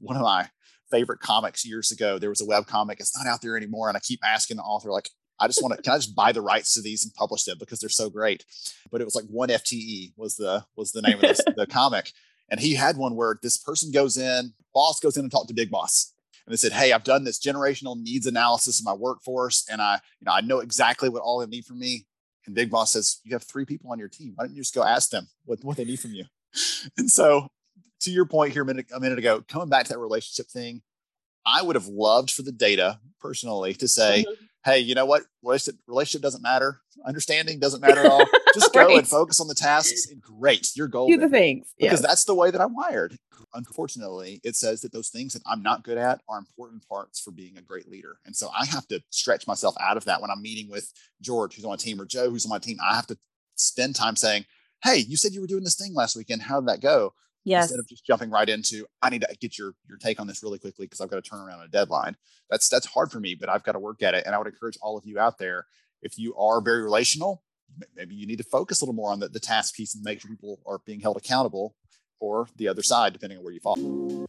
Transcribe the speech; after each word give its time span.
one 0.00 0.16
of 0.16 0.22
my 0.22 0.48
favorite 0.90 1.20
comics 1.20 1.64
years 1.64 1.90
ago. 1.90 2.18
There 2.18 2.30
was 2.30 2.40
a 2.40 2.46
web 2.46 2.66
comic. 2.66 3.00
It's 3.00 3.16
not 3.16 3.26
out 3.26 3.42
there 3.42 3.56
anymore. 3.56 3.88
And 3.88 3.96
I 3.96 4.00
keep 4.00 4.20
asking 4.24 4.56
the 4.56 4.62
author, 4.62 4.90
like, 4.90 5.08
I 5.38 5.46
just 5.46 5.62
want 5.62 5.74
to, 5.74 5.82
can 5.82 5.94
I 5.94 5.96
just 5.96 6.14
buy 6.14 6.32
the 6.32 6.42
rights 6.42 6.74
to 6.74 6.82
these 6.82 7.04
and 7.04 7.14
publish 7.14 7.44
them 7.44 7.56
because 7.58 7.78
they're 7.78 7.88
so 7.88 8.10
great? 8.10 8.44
But 8.90 9.00
it 9.00 9.04
was 9.04 9.14
like 9.14 9.24
one 9.26 9.48
FTE 9.48 10.12
was 10.16 10.36
the, 10.36 10.64
was 10.76 10.92
the 10.92 11.02
name 11.02 11.14
of 11.14 11.20
this, 11.22 11.40
the 11.56 11.66
comic. 11.70 12.12
And 12.50 12.60
he 12.60 12.74
had 12.74 12.96
one 12.96 13.14
where 13.14 13.38
this 13.42 13.56
person 13.56 13.92
goes 13.92 14.16
in, 14.18 14.52
boss 14.74 15.00
goes 15.00 15.16
in 15.16 15.22
and 15.22 15.30
talk 15.30 15.46
to 15.46 15.54
big 15.54 15.70
boss. 15.70 16.12
And 16.44 16.52
they 16.52 16.56
said, 16.56 16.72
Hey, 16.72 16.92
I've 16.92 17.04
done 17.04 17.24
this 17.24 17.38
generational 17.38 17.96
needs 17.96 18.26
analysis 18.26 18.80
of 18.80 18.84
my 18.84 18.92
workforce. 18.92 19.64
And 19.70 19.80
I, 19.80 20.00
you 20.20 20.26
know, 20.26 20.32
I 20.32 20.40
know 20.40 20.58
exactly 20.58 21.08
what 21.08 21.22
all 21.22 21.38
they 21.38 21.46
need 21.46 21.64
from 21.64 21.78
me. 21.78 22.06
And 22.46 22.54
big 22.54 22.70
boss 22.70 22.92
says, 22.92 23.20
you 23.24 23.32
have 23.34 23.44
three 23.44 23.64
people 23.64 23.92
on 23.92 23.98
your 23.98 24.08
team. 24.08 24.32
Why 24.34 24.44
don't 24.44 24.54
you 24.54 24.62
just 24.62 24.74
go 24.74 24.82
ask 24.82 25.10
them 25.10 25.28
what, 25.44 25.62
what 25.62 25.76
they 25.76 25.84
need 25.84 26.00
from 26.00 26.12
you? 26.12 26.24
And 26.98 27.10
so 27.10 27.48
to 28.00 28.10
your 28.10 28.26
point 28.26 28.52
here 28.52 28.62
a 28.62 28.66
minute, 28.66 28.86
a 28.94 29.00
minute 29.00 29.18
ago, 29.18 29.44
coming 29.48 29.68
back 29.68 29.86
to 29.86 29.92
that 29.92 29.98
relationship 29.98 30.50
thing, 30.50 30.82
I 31.46 31.62
would 31.62 31.76
have 31.76 31.86
loved 31.86 32.30
for 32.30 32.42
the 32.42 32.52
data 32.52 32.98
personally 33.20 33.74
to 33.74 33.88
say, 33.88 34.24
mm-hmm. 34.26 34.44
hey, 34.64 34.78
you 34.78 34.94
know 34.94 35.06
what? 35.06 35.22
Relationship, 35.42 35.80
relationship 35.86 36.22
doesn't 36.22 36.42
matter. 36.42 36.80
Understanding 37.06 37.58
doesn't 37.58 37.80
matter 37.80 38.00
at 38.00 38.06
all. 38.06 38.24
Just 38.54 38.72
go 38.72 38.86
right. 38.86 38.98
and 38.98 39.08
focus 39.08 39.40
on 39.40 39.48
the 39.48 39.54
tasks. 39.54 40.06
Great. 40.20 40.70
Your 40.76 40.88
goal. 40.88 41.08
Do 41.08 41.16
the 41.16 41.28
things. 41.28 41.72
Because 41.78 42.02
that's 42.02 42.24
the 42.24 42.34
way 42.34 42.50
that 42.50 42.60
I'm 42.60 42.74
wired. 42.74 43.16
Unfortunately, 43.54 44.40
it 44.44 44.54
says 44.54 44.80
that 44.82 44.92
those 44.92 45.08
things 45.08 45.32
that 45.32 45.42
I'm 45.46 45.62
not 45.62 45.82
good 45.82 45.98
at 45.98 46.20
are 46.28 46.38
important 46.38 46.86
parts 46.88 47.20
for 47.20 47.30
being 47.30 47.56
a 47.56 47.62
great 47.62 47.88
leader. 47.88 48.18
And 48.24 48.36
so 48.36 48.48
I 48.56 48.64
have 48.66 48.86
to 48.88 49.02
stretch 49.10 49.46
myself 49.46 49.74
out 49.80 49.96
of 49.96 50.04
that 50.04 50.20
when 50.20 50.30
I'm 50.30 50.42
meeting 50.42 50.70
with 50.70 50.92
George, 51.20 51.56
who's 51.56 51.64
on 51.64 51.70
my 51.70 51.76
team, 51.76 52.00
or 52.00 52.06
Joe, 52.06 52.30
who's 52.30 52.44
on 52.44 52.50
my 52.50 52.58
team. 52.58 52.78
I 52.84 52.94
have 52.94 53.06
to 53.08 53.18
spend 53.56 53.96
time 53.96 54.16
saying, 54.16 54.44
hey, 54.84 54.98
you 54.98 55.16
said 55.16 55.32
you 55.32 55.40
were 55.40 55.46
doing 55.46 55.64
this 55.64 55.76
thing 55.76 55.94
last 55.94 56.16
weekend. 56.16 56.42
How 56.42 56.60
did 56.60 56.68
that 56.68 56.80
go? 56.80 57.14
Yes. 57.44 57.64
Instead 57.64 57.80
of 57.80 57.88
just 57.88 58.04
jumping 58.04 58.30
right 58.30 58.48
into, 58.48 58.86
I 59.00 59.08
need 59.08 59.22
to 59.22 59.36
get 59.40 59.56
your 59.58 59.72
your 59.88 59.96
take 59.96 60.20
on 60.20 60.26
this 60.26 60.42
really 60.42 60.58
quickly 60.58 60.86
because 60.86 61.00
I've 61.00 61.08
got 61.08 61.22
to 61.22 61.28
turn 61.28 61.40
around 61.40 61.62
a 61.62 61.68
deadline. 61.68 62.16
That's 62.50 62.68
that's 62.68 62.86
hard 62.86 63.10
for 63.10 63.18
me, 63.18 63.34
but 63.34 63.48
I've 63.48 63.62
got 63.62 63.72
to 63.72 63.78
work 63.78 64.02
at 64.02 64.14
it. 64.14 64.24
And 64.26 64.34
I 64.34 64.38
would 64.38 64.46
encourage 64.46 64.76
all 64.82 64.98
of 64.98 65.06
you 65.06 65.18
out 65.18 65.38
there, 65.38 65.66
if 66.02 66.18
you 66.18 66.34
are 66.36 66.60
very 66.60 66.82
relational, 66.82 67.42
maybe 67.96 68.14
you 68.14 68.26
need 68.26 68.38
to 68.38 68.44
focus 68.44 68.80
a 68.80 68.84
little 68.84 68.94
more 68.94 69.10
on 69.10 69.20
the, 69.20 69.28
the 69.28 69.40
task 69.40 69.74
piece 69.74 69.94
and 69.94 70.04
make 70.04 70.20
sure 70.20 70.30
people 70.30 70.60
are 70.66 70.80
being 70.84 71.00
held 71.00 71.16
accountable, 71.16 71.74
or 72.18 72.46
the 72.56 72.68
other 72.68 72.82
side, 72.82 73.12
depending 73.14 73.38
on 73.38 73.44
where 73.44 73.54
you 73.54 73.60
fall. 73.60 74.26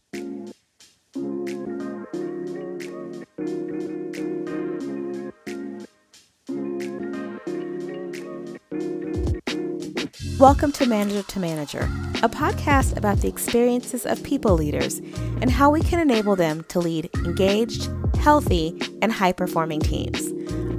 Welcome 10.40 10.72
to 10.72 10.88
Manager 10.88 11.22
to 11.22 11.40
Manager, 11.40 11.88
a 12.24 12.30
podcast 12.30 12.96
about 12.96 13.18
the 13.18 13.28
experiences 13.28 14.06
of 14.06 14.22
people 14.24 14.54
leaders 14.54 15.00
and 15.42 15.50
how 15.50 15.72
we 15.72 15.82
can 15.82 16.00
enable 16.00 16.36
them 16.36 16.64
to 16.66 16.80
lead 16.80 17.10
engaged, 17.26 17.90
healthy, 18.18 18.80
and 19.02 19.12
high 19.12 19.32
performing 19.32 19.80
teams. 19.80 20.32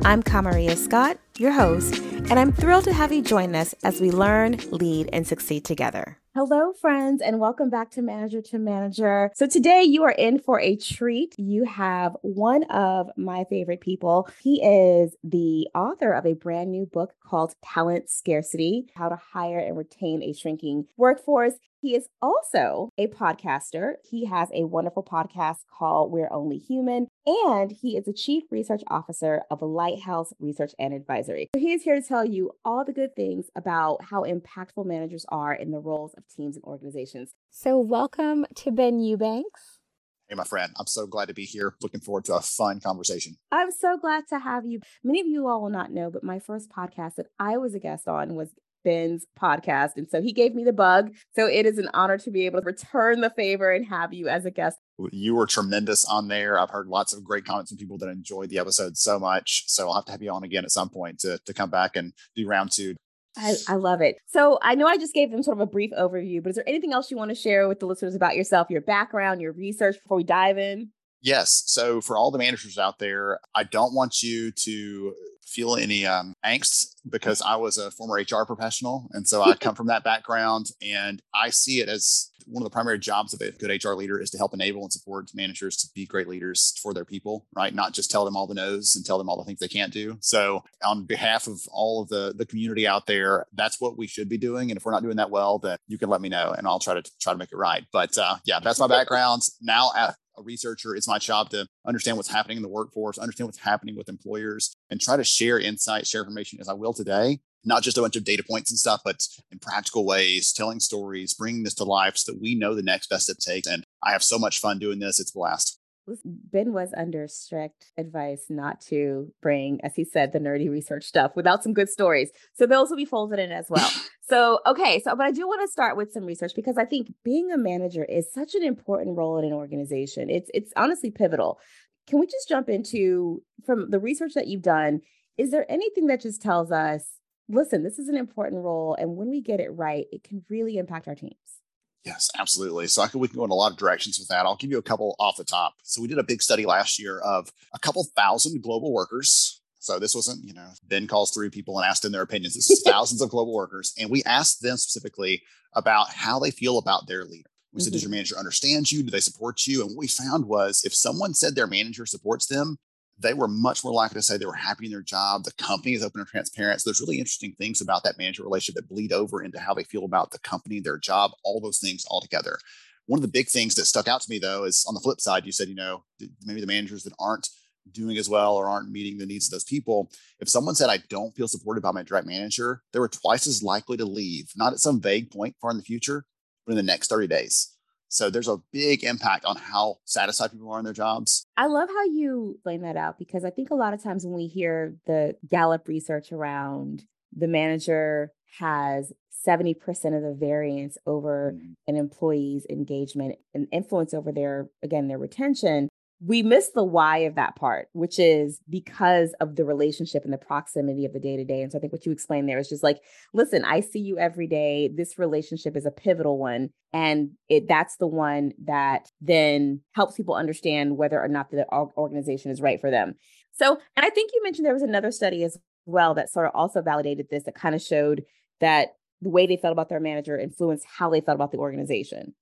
I'm 0.04 0.22
Kamaria 0.22 0.76
Scott, 0.76 1.18
your 1.38 1.52
host, 1.52 1.98
and 1.98 2.38
I'm 2.38 2.52
thrilled 2.52 2.84
to 2.84 2.92
have 2.92 3.12
you 3.12 3.22
join 3.22 3.56
us 3.56 3.74
as 3.82 4.00
we 4.00 4.12
learn, 4.12 4.58
lead, 4.70 5.10
and 5.12 5.26
succeed 5.26 5.64
together. 5.64 6.18
Hello, 6.34 6.72
friends, 6.72 7.20
and 7.20 7.38
welcome 7.38 7.68
back 7.68 7.90
to 7.90 8.00
Manager 8.00 8.40
to 8.40 8.58
Manager. 8.58 9.30
So, 9.34 9.46
today 9.46 9.82
you 9.82 10.02
are 10.04 10.12
in 10.12 10.38
for 10.38 10.58
a 10.58 10.76
treat. 10.76 11.34
You 11.38 11.64
have 11.64 12.16
one 12.22 12.64
of 12.70 13.10
my 13.18 13.44
favorite 13.50 13.82
people. 13.82 14.26
He 14.40 14.62
is 14.64 15.14
the 15.22 15.68
author 15.74 16.10
of 16.10 16.24
a 16.24 16.32
brand 16.32 16.70
new 16.70 16.86
book 16.86 17.12
called 17.22 17.54
Talent 17.62 18.08
Scarcity 18.08 18.86
How 18.96 19.10
to 19.10 19.16
Hire 19.16 19.58
and 19.58 19.76
Retain 19.76 20.22
a 20.22 20.32
Shrinking 20.32 20.86
Workforce. 20.96 21.52
He 21.82 21.96
is 21.96 22.06
also 22.22 22.90
a 22.96 23.08
podcaster. 23.08 23.94
He 24.08 24.26
has 24.26 24.48
a 24.54 24.66
wonderful 24.66 25.02
podcast 25.02 25.64
called 25.68 26.12
We're 26.12 26.32
Only 26.32 26.58
Human, 26.58 27.08
and 27.26 27.72
he 27.72 27.96
is 27.96 28.06
a 28.06 28.12
chief 28.12 28.44
research 28.52 28.82
officer 28.86 29.42
of 29.50 29.62
Lighthouse 29.62 30.32
Research 30.38 30.74
and 30.78 30.94
Advisory. 30.94 31.48
So 31.52 31.58
he 31.58 31.72
is 31.72 31.82
here 31.82 31.96
to 31.96 32.00
tell 32.00 32.24
you 32.24 32.52
all 32.64 32.84
the 32.84 32.92
good 32.92 33.16
things 33.16 33.46
about 33.56 34.04
how 34.04 34.22
impactful 34.22 34.86
managers 34.86 35.26
are 35.28 35.52
in 35.52 35.72
the 35.72 35.80
roles 35.80 36.14
of 36.14 36.22
teams 36.28 36.54
and 36.54 36.64
organizations. 36.64 37.32
So, 37.50 37.80
welcome 37.80 38.46
to 38.58 38.70
Ben 38.70 39.00
Eubanks. 39.00 39.80
Hey, 40.28 40.36
my 40.36 40.44
friend, 40.44 40.72
I'm 40.78 40.86
so 40.86 41.08
glad 41.08 41.26
to 41.28 41.34
be 41.34 41.44
here. 41.44 41.74
Looking 41.82 42.00
forward 42.00 42.26
to 42.26 42.34
a 42.34 42.40
fun 42.40 42.78
conversation. 42.78 43.38
I'm 43.50 43.72
so 43.72 43.98
glad 43.98 44.28
to 44.28 44.38
have 44.38 44.64
you. 44.64 44.78
Many 45.02 45.20
of 45.20 45.26
you 45.26 45.48
all 45.48 45.60
will 45.60 45.68
not 45.68 45.90
know, 45.90 46.12
but 46.12 46.22
my 46.22 46.38
first 46.38 46.70
podcast 46.70 47.16
that 47.16 47.26
I 47.40 47.56
was 47.56 47.74
a 47.74 47.80
guest 47.80 48.06
on 48.06 48.36
was 48.36 48.54
Ben's 48.84 49.26
podcast. 49.40 49.92
And 49.96 50.08
so 50.08 50.22
he 50.22 50.32
gave 50.32 50.54
me 50.54 50.64
the 50.64 50.72
bug. 50.72 51.14
So 51.34 51.46
it 51.46 51.66
is 51.66 51.78
an 51.78 51.88
honor 51.94 52.18
to 52.18 52.30
be 52.30 52.46
able 52.46 52.60
to 52.60 52.66
return 52.66 53.20
the 53.20 53.30
favor 53.30 53.72
and 53.72 53.86
have 53.86 54.12
you 54.12 54.28
as 54.28 54.44
a 54.44 54.50
guest. 54.50 54.78
You 55.10 55.34
were 55.34 55.46
tremendous 55.46 56.04
on 56.04 56.28
there. 56.28 56.58
I've 56.58 56.70
heard 56.70 56.86
lots 56.86 57.12
of 57.12 57.24
great 57.24 57.44
comments 57.44 57.70
from 57.70 57.78
people 57.78 57.98
that 57.98 58.08
enjoyed 58.08 58.50
the 58.50 58.58
episode 58.58 58.96
so 58.96 59.18
much. 59.18 59.64
So 59.66 59.88
I'll 59.88 59.94
have 59.94 60.04
to 60.06 60.12
have 60.12 60.22
you 60.22 60.30
on 60.30 60.44
again 60.44 60.64
at 60.64 60.70
some 60.70 60.90
point 60.90 61.18
to, 61.20 61.38
to 61.44 61.54
come 61.54 61.70
back 61.70 61.96
and 61.96 62.12
do 62.36 62.46
round 62.46 62.72
two. 62.72 62.94
I, 63.36 63.54
I 63.66 63.74
love 63.76 64.02
it. 64.02 64.16
So 64.26 64.58
I 64.62 64.74
know 64.74 64.86
I 64.86 64.98
just 64.98 65.14
gave 65.14 65.30
them 65.30 65.42
sort 65.42 65.56
of 65.56 65.62
a 65.62 65.66
brief 65.66 65.90
overview, 65.98 66.42
but 66.42 66.50
is 66.50 66.56
there 66.56 66.68
anything 66.68 66.92
else 66.92 67.10
you 67.10 67.16
want 67.16 67.30
to 67.30 67.34
share 67.34 67.66
with 67.66 67.80
the 67.80 67.86
listeners 67.86 68.14
about 68.14 68.36
yourself, 68.36 68.68
your 68.68 68.82
background, 68.82 69.40
your 69.40 69.52
research 69.52 69.96
before 70.02 70.18
we 70.18 70.24
dive 70.24 70.58
in? 70.58 70.90
Yes. 71.22 71.62
So 71.66 72.00
for 72.00 72.16
all 72.16 72.30
the 72.30 72.38
managers 72.38 72.78
out 72.78 72.98
there, 72.98 73.38
I 73.54 73.62
don't 73.64 73.94
want 73.94 74.22
you 74.22 74.50
to 74.50 75.14
feel 75.44 75.76
any 75.76 76.06
um, 76.06 76.34
angst 76.44 76.94
because 77.08 77.42
I 77.42 77.56
was 77.56 77.78
a 77.78 77.90
former 77.90 78.14
HR 78.14 78.44
professional. 78.44 79.08
And 79.12 79.26
so 79.26 79.42
I 79.42 79.54
come 79.54 79.74
from 79.74 79.88
that 79.88 80.04
background 80.04 80.66
and 80.82 81.22
I 81.34 81.50
see 81.50 81.80
it 81.80 81.88
as 81.88 82.30
one 82.46 82.62
of 82.62 82.64
the 82.64 82.74
primary 82.74 82.98
jobs 82.98 83.34
of 83.34 83.40
a 83.40 83.52
good 83.52 83.84
HR 83.84 83.92
leader 83.92 84.20
is 84.20 84.30
to 84.30 84.38
help 84.38 84.54
enable 84.54 84.82
and 84.82 84.92
support 84.92 85.30
managers 85.34 85.76
to 85.76 85.88
be 85.94 86.06
great 86.06 86.28
leaders 86.28 86.74
for 86.82 86.92
their 86.92 87.04
people, 87.04 87.46
right? 87.54 87.74
Not 87.74 87.92
just 87.92 88.10
tell 88.10 88.24
them 88.24 88.36
all 88.36 88.46
the 88.46 88.54
no's 88.54 88.96
and 88.96 89.04
tell 89.04 89.18
them 89.18 89.28
all 89.28 89.36
the 89.36 89.44
things 89.44 89.58
they 89.58 89.68
can't 89.68 89.92
do. 89.92 90.16
So 90.20 90.64
on 90.84 91.04
behalf 91.04 91.46
of 91.46 91.60
all 91.70 92.02
of 92.02 92.08
the, 92.08 92.34
the 92.36 92.46
community 92.46 92.86
out 92.86 93.06
there, 93.06 93.46
that's 93.54 93.80
what 93.80 93.96
we 93.96 94.06
should 94.06 94.28
be 94.28 94.38
doing. 94.38 94.70
And 94.70 94.76
if 94.76 94.84
we're 94.84 94.92
not 94.92 95.02
doing 95.02 95.16
that 95.16 95.30
well, 95.30 95.58
then 95.58 95.78
you 95.86 95.98
can 95.98 96.08
let 96.08 96.20
me 96.20 96.28
know 96.28 96.52
and 96.56 96.66
I'll 96.66 96.78
try 96.78 96.94
to 96.94 97.10
try 97.20 97.32
to 97.32 97.38
make 97.38 97.52
it 97.52 97.56
right. 97.56 97.84
But 97.92 98.16
uh, 98.18 98.36
yeah, 98.44 98.60
that's 98.60 98.80
my 98.80 98.88
background. 98.88 99.42
Now 99.60 99.90
at 99.96 100.16
a 100.36 100.42
researcher, 100.42 100.94
it's 100.94 101.08
my 101.08 101.18
job 101.18 101.50
to 101.50 101.66
understand 101.86 102.16
what's 102.16 102.32
happening 102.32 102.56
in 102.56 102.62
the 102.62 102.68
workforce, 102.68 103.18
understand 103.18 103.48
what's 103.48 103.58
happening 103.58 103.96
with 103.96 104.08
employers, 104.08 104.74
and 104.90 105.00
try 105.00 105.16
to 105.16 105.24
share 105.24 105.58
insight, 105.58 106.06
share 106.06 106.22
information 106.22 106.60
as 106.60 106.68
I 106.68 106.74
will 106.74 106.92
today. 106.92 107.40
Not 107.64 107.82
just 107.84 107.96
a 107.96 108.02
bunch 108.02 108.16
of 108.16 108.24
data 108.24 108.42
points 108.42 108.72
and 108.72 108.78
stuff, 108.78 109.02
but 109.04 109.24
in 109.52 109.60
practical 109.60 110.04
ways, 110.04 110.52
telling 110.52 110.80
stories, 110.80 111.34
bringing 111.34 111.62
this 111.62 111.74
to 111.74 111.84
life 111.84 112.16
so 112.16 112.32
that 112.32 112.40
we 112.40 112.56
know 112.56 112.74
the 112.74 112.82
next 112.82 113.08
best 113.08 113.24
step 113.24 113.36
takes. 113.38 113.68
And 113.68 113.84
I 114.02 114.10
have 114.10 114.22
so 114.22 114.38
much 114.38 114.58
fun 114.58 114.80
doing 114.80 114.98
this. 114.98 115.20
It's 115.20 115.30
a 115.30 115.34
blast. 115.34 115.78
Ben 116.24 116.72
was 116.72 116.92
under 116.96 117.28
strict 117.28 117.92
advice 117.96 118.46
not 118.48 118.80
to 118.82 119.32
bring, 119.40 119.80
as 119.84 119.94
he 119.94 120.04
said, 120.04 120.32
the 120.32 120.40
nerdy 120.40 120.68
research 120.68 121.04
stuff 121.04 121.32
without 121.36 121.62
some 121.62 121.72
good 121.72 121.88
stories. 121.88 122.30
So 122.54 122.66
those 122.66 122.90
will 122.90 122.96
be 122.96 123.04
folded 123.04 123.38
in 123.38 123.52
as 123.52 123.66
well. 123.70 123.88
so, 124.28 124.58
okay. 124.66 125.00
So, 125.04 125.14
but 125.14 125.26
I 125.26 125.30
do 125.30 125.46
want 125.46 125.60
to 125.62 125.72
start 125.72 125.96
with 125.96 126.12
some 126.12 126.24
research 126.24 126.52
because 126.56 126.76
I 126.76 126.84
think 126.84 127.12
being 127.24 127.50
a 127.52 127.58
manager 127.58 128.04
is 128.04 128.32
such 128.32 128.54
an 128.54 128.64
important 128.64 129.16
role 129.16 129.38
in 129.38 129.44
an 129.44 129.52
organization. 129.52 130.28
It's 130.28 130.50
it's 130.52 130.72
honestly 130.76 131.10
pivotal. 131.10 131.60
Can 132.08 132.18
we 132.18 132.26
just 132.26 132.48
jump 132.48 132.68
into 132.68 133.42
from 133.64 133.90
the 133.90 134.00
research 134.00 134.32
that 134.34 134.48
you've 134.48 134.62
done? 134.62 135.00
Is 135.38 135.50
there 135.50 135.70
anything 135.70 136.08
that 136.08 136.20
just 136.20 136.42
tells 136.42 136.72
us, 136.72 137.04
listen, 137.48 137.84
this 137.84 137.98
is 137.98 138.08
an 138.08 138.16
important 138.16 138.64
role, 138.64 138.96
and 138.98 139.16
when 139.16 139.30
we 139.30 139.40
get 139.40 139.60
it 139.60 139.70
right, 139.70 140.06
it 140.10 140.24
can 140.24 140.44
really 140.50 140.78
impact 140.78 141.06
our 141.06 141.14
teams? 141.14 141.61
Yes, 142.04 142.30
absolutely. 142.38 142.88
So 142.88 143.02
I 143.02 143.08
can, 143.08 143.20
we 143.20 143.28
can 143.28 143.38
go 143.38 143.44
in 143.44 143.50
a 143.50 143.54
lot 143.54 143.70
of 143.70 143.78
directions 143.78 144.18
with 144.18 144.28
that. 144.28 144.44
I'll 144.44 144.56
give 144.56 144.70
you 144.70 144.78
a 144.78 144.82
couple 144.82 145.14
off 145.20 145.36
the 145.36 145.44
top. 145.44 145.74
So 145.84 146.02
we 146.02 146.08
did 146.08 146.18
a 146.18 146.24
big 146.24 146.42
study 146.42 146.66
last 146.66 146.98
year 146.98 147.20
of 147.20 147.52
a 147.74 147.78
couple 147.78 148.04
thousand 148.16 148.60
global 148.62 148.92
workers. 148.92 149.60
So 149.78 149.98
this 149.98 150.14
wasn't, 150.14 150.44
you 150.44 150.52
know, 150.52 150.68
Ben 150.88 151.06
calls 151.06 151.32
three 151.32 151.50
people 151.50 151.78
and 151.78 151.86
asked 151.86 152.02
them 152.02 152.12
their 152.12 152.22
opinions. 152.22 152.54
This 152.54 152.70
is 152.70 152.82
thousands 152.86 153.22
of 153.22 153.30
global 153.30 153.54
workers. 153.54 153.94
And 153.98 154.10
we 154.10 154.22
asked 154.24 154.62
them 154.62 154.76
specifically 154.76 155.42
about 155.74 156.10
how 156.10 156.38
they 156.38 156.50
feel 156.50 156.78
about 156.78 157.06
their 157.06 157.24
leader. 157.24 157.48
We 157.72 157.78
mm-hmm. 157.78 157.84
said, 157.84 157.92
does 157.92 158.02
mm-hmm. 158.02 158.10
your 158.10 158.16
manager 158.16 158.38
understand 158.38 158.90
you? 158.90 159.02
Do 159.02 159.10
they 159.10 159.20
support 159.20 159.66
you? 159.66 159.82
And 159.82 159.90
what 159.90 159.98
we 159.98 160.08
found 160.08 160.44
was 160.44 160.82
if 160.84 160.94
someone 160.94 161.34
said 161.34 161.54
their 161.54 161.66
manager 161.66 162.04
supports 162.06 162.46
them, 162.46 162.78
they 163.22 163.34
were 163.34 163.48
much 163.48 163.84
more 163.84 163.92
likely 163.92 164.16
to 164.16 164.22
say 164.22 164.36
they 164.36 164.46
were 164.46 164.52
happy 164.52 164.86
in 164.86 164.92
their 164.92 165.02
job. 165.02 165.44
The 165.44 165.52
company 165.52 165.94
is 165.94 166.02
open 166.02 166.20
and 166.20 166.28
transparent. 166.28 166.80
So 166.80 166.90
there's 166.90 167.00
really 167.00 167.18
interesting 167.18 167.54
things 167.58 167.80
about 167.80 168.02
that 168.04 168.18
manager 168.18 168.42
relationship 168.42 168.76
that 168.76 168.88
bleed 168.88 169.12
over 169.12 169.42
into 169.42 169.60
how 169.60 169.74
they 169.74 169.84
feel 169.84 170.04
about 170.04 170.30
the 170.30 170.38
company, 170.40 170.80
their 170.80 170.98
job, 170.98 171.32
all 171.44 171.60
those 171.60 171.78
things 171.78 172.04
all 172.08 172.20
together. 172.20 172.58
One 173.06 173.18
of 173.18 173.22
the 173.22 173.28
big 173.28 173.48
things 173.48 173.74
that 173.74 173.86
stuck 173.86 174.08
out 174.08 174.20
to 174.22 174.30
me 174.30 174.38
though 174.38 174.64
is 174.64 174.84
on 174.88 174.94
the 174.94 175.00
flip 175.00 175.20
side, 175.20 175.46
you 175.46 175.52
said, 175.52 175.68
you 175.68 175.74
know, 175.74 176.04
maybe 176.44 176.60
the 176.60 176.66
managers 176.66 177.02
that 177.04 177.14
aren't 177.18 177.48
doing 177.90 178.16
as 178.16 178.28
well 178.28 178.54
or 178.54 178.68
aren't 178.68 178.90
meeting 178.90 179.18
the 179.18 179.26
needs 179.26 179.48
of 179.48 179.52
those 179.52 179.64
people. 179.64 180.10
If 180.40 180.48
someone 180.48 180.74
said, 180.74 180.88
I 180.88 180.98
don't 181.08 181.34
feel 181.34 181.48
supported 181.48 181.82
by 181.82 181.90
my 181.90 182.02
direct 182.02 182.26
manager, 182.26 182.82
they 182.92 183.00
were 183.00 183.08
twice 183.08 183.46
as 183.46 183.62
likely 183.62 183.96
to 183.96 184.04
leave, 184.04 184.50
not 184.56 184.72
at 184.72 184.78
some 184.78 185.00
vague 185.00 185.30
point 185.30 185.56
far 185.60 185.72
in 185.72 185.76
the 185.76 185.82
future, 185.82 186.24
but 186.66 186.72
in 186.72 186.76
the 186.76 186.82
next 186.82 187.08
30 187.08 187.26
days. 187.26 187.71
So 188.12 188.28
there's 188.28 188.48
a 188.48 188.58
big 188.72 189.04
impact 189.04 189.46
on 189.46 189.56
how 189.56 189.96
satisfied 190.04 190.52
people 190.52 190.70
are 190.70 190.78
in 190.78 190.84
their 190.84 190.92
jobs. 190.92 191.46
I 191.56 191.66
love 191.66 191.88
how 191.88 192.04
you 192.04 192.52
explain 192.56 192.82
that 192.82 192.96
out 192.96 193.18
because 193.18 193.42
I 193.42 193.50
think 193.50 193.70
a 193.70 193.74
lot 193.74 193.94
of 193.94 194.02
times 194.02 194.24
when 194.24 194.34
we 194.34 194.48
hear 194.48 194.96
the 195.06 195.36
Gallup 195.48 195.88
research 195.88 196.30
around 196.30 197.04
the 197.34 197.48
manager 197.48 198.32
has 198.58 199.14
70% 199.46 199.78
of 200.14 200.22
the 200.22 200.36
variance 200.38 200.98
over 201.06 201.54
mm-hmm. 201.56 201.72
an 201.88 201.96
employee's 201.96 202.66
engagement 202.68 203.36
and 203.54 203.66
influence 203.72 204.12
over 204.12 204.30
their, 204.30 204.68
again, 204.82 205.08
their 205.08 205.18
retention, 205.18 205.88
we 206.24 206.42
miss 206.42 206.70
the 206.74 206.84
why 206.84 207.18
of 207.18 207.34
that 207.34 207.56
part, 207.56 207.88
which 207.92 208.18
is 208.18 208.60
because 208.68 209.34
of 209.40 209.56
the 209.56 209.64
relationship 209.64 210.22
and 210.24 210.32
the 210.32 210.38
proximity 210.38 211.04
of 211.04 211.12
the 211.12 211.18
day 211.18 211.36
to 211.36 211.44
day. 211.44 211.62
And 211.62 211.72
so 211.72 211.78
I 211.78 211.80
think 211.80 211.92
what 211.92 212.06
you 212.06 212.12
explained 212.12 212.48
there 212.48 212.58
is 212.58 212.68
just 212.68 212.84
like, 212.84 213.00
listen, 213.34 213.64
I 213.64 213.80
see 213.80 213.98
you 213.98 214.18
every 214.18 214.46
day. 214.46 214.88
This 214.94 215.18
relationship 215.18 215.76
is 215.76 215.84
a 215.84 215.90
pivotal 215.90 216.38
one. 216.38 216.70
And 216.92 217.30
it 217.48 217.66
that's 217.66 217.96
the 217.96 218.06
one 218.06 218.52
that 218.64 219.10
then 219.20 219.80
helps 219.92 220.14
people 220.14 220.34
understand 220.34 220.96
whether 220.96 221.20
or 221.20 221.28
not 221.28 221.50
the 221.50 221.66
organization 221.72 222.52
is 222.52 222.60
right 222.60 222.80
for 222.80 222.90
them. 222.90 223.14
So, 223.52 223.78
and 223.96 224.06
I 224.06 224.10
think 224.10 224.30
you 224.32 224.42
mentioned 224.44 224.64
there 224.64 224.72
was 224.72 224.82
another 224.82 225.10
study 225.10 225.42
as 225.42 225.58
well 225.86 226.14
that 226.14 226.30
sort 226.30 226.46
of 226.46 226.52
also 226.54 226.82
validated 226.82 227.26
this 227.30 227.44
that 227.44 227.56
kind 227.56 227.74
of 227.74 227.82
showed 227.82 228.22
that 228.60 228.90
the 229.20 229.30
way 229.30 229.46
they 229.46 229.56
felt 229.56 229.72
about 229.72 229.88
their 229.88 230.00
manager 230.00 230.38
influenced 230.38 230.86
how 230.98 231.10
they 231.10 231.20
felt 231.20 231.34
about 231.34 231.50
the 231.50 231.58
organization. 231.58 232.34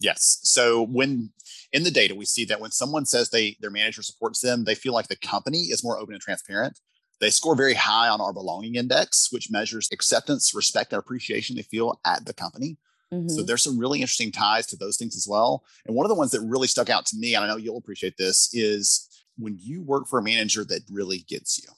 Yes. 0.00 0.40
So 0.42 0.82
when 0.82 1.30
in 1.72 1.82
the 1.82 1.90
data 1.90 2.14
we 2.14 2.24
see 2.24 2.44
that 2.46 2.60
when 2.60 2.70
someone 2.70 3.06
says 3.06 3.30
they 3.30 3.56
their 3.60 3.70
manager 3.70 4.02
supports 4.02 4.40
them, 4.40 4.64
they 4.64 4.74
feel 4.74 4.92
like 4.92 5.08
the 5.08 5.16
company 5.16 5.62
is 5.62 5.84
more 5.84 5.98
open 5.98 6.14
and 6.14 6.22
transparent. 6.22 6.78
They 7.20 7.30
score 7.30 7.56
very 7.56 7.74
high 7.74 8.08
on 8.08 8.20
our 8.20 8.32
belonging 8.32 8.74
index, 8.74 9.32
which 9.32 9.50
measures 9.50 9.88
acceptance, 9.92 10.54
respect, 10.54 10.92
and 10.92 11.00
appreciation 11.00 11.56
they 11.56 11.62
feel 11.62 11.98
at 12.04 12.26
the 12.26 12.34
company. 12.34 12.76
Mm-hmm. 13.12 13.28
So 13.28 13.42
there's 13.42 13.62
some 13.62 13.78
really 13.78 14.00
interesting 14.00 14.32
ties 14.32 14.66
to 14.66 14.76
those 14.76 14.96
things 14.96 15.16
as 15.16 15.26
well. 15.28 15.64
And 15.86 15.96
one 15.96 16.04
of 16.04 16.08
the 16.08 16.14
ones 16.16 16.32
that 16.32 16.40
really 16.40 16.66
stuck 16.66 16.90
out 16.90 17.06
to 17.06 17.16
me, 17.16 17.34
and 17.34 17.44
I 17.44 17.48
know 17.48 17.56
you'll 17.56 17.78
appreciate 17.78 18.16
this, 18.18 18.50
is 18.52 19.08
when 19.38 19.56
you 19.58 19.82
work 19.82 20.08
for 20.08 20.18
a 20.18 20.22
manager 20.22 20.64
that 20.64 20.82
really 20.90 21.18
gets 21.28 21.62
you, 21.62 21.70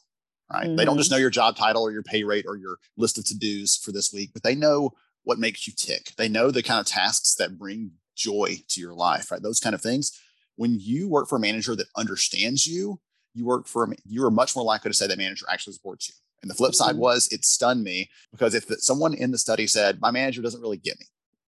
right? 0.53 0.67
Mm-hmm. 0.67 0.77
They 0.77 0.85
don't 0.85 0.97
just 0.97 1.11
mm-hmm. 1.11 1.17
know 1.17 1.21
your 1.21 1.31
job 1.31 1.57
title 1.57 1.83
or 1.83 1.93
your 1.93 2.03
pay 2.03 2.25
rate 2.25 2.47
or 2.49 2.57
your 2.57 2.79
list 2.97 3.19
of 3.19 3.25
to 3.27 3.39
dos 3.39 3.77
for 3.77 3.93
this 3.93 4.13
week, 4.13 4.31
but 4.33 4.43
they 4.43 4.55
know 4.55 4.93
what 5.25 5.39
makes 5.39 5.67
you 5.67 5.73
tick. 5.77 6.13
They 6.17 6.29
know 6.29 6.51
the 6.51 6.63
kind 6.63 6.81
of 6.81 6.87
tasks 6.87 7.35
that 7.35 7.59
bring 7.59 7.93
joy 8.19 8.57
to 8.69 8.81
your 8.81 8.95
life, 8.95 9.31
right? 9.31 9.41
Those 9.41 9.61
kind 9.61 9.75
of 9.75 9.81
things. 9.81 10.21
When 10.57 10.79
you 10.81 11.09
work 11.09 11.29
for 11.29 11.37
a 11.37 11.41
manager 11.41 11.77
that 11.77 11.87
understands 11.97 12.67
you, 12.67 13.01
you 13.35 13.47
work 13.47 13.67
for 13.67 13.89
you 14.05 14.25
are 14.25 14.31
much 14.31 14.57
more 14.57 14.65
likely 14.65 14.91
to 14.91 14.97
say 14.97 15.07
that 15.07 15.17
manager 15.17 15.47
actually 15.49 15.75
supports 15.75 16.09
you. 16.09 16.15
And 16.43 16.51
the 16.51 16.55
flip 16.55 16.75
side 16.75 16.93
mm-hmm. 16.93 17.01
was 17.01 17.29
it 17.33 17.45
stunned 17.45 17.83
me 17.83 18.11
because 18.33 18.55
if 18.55 18.67
the, 18.67 18.77
someone 18.77 19.15
in 19.15 19.31
the 19.31 19.39
study 19.39 19.67
said 19.67 20.01
my 20.01 20.11
manager 20.11 20.43
doesn't 20.43 20.61
really 20.61 20.77
get 20.77 20.99
me, 20.99 21.07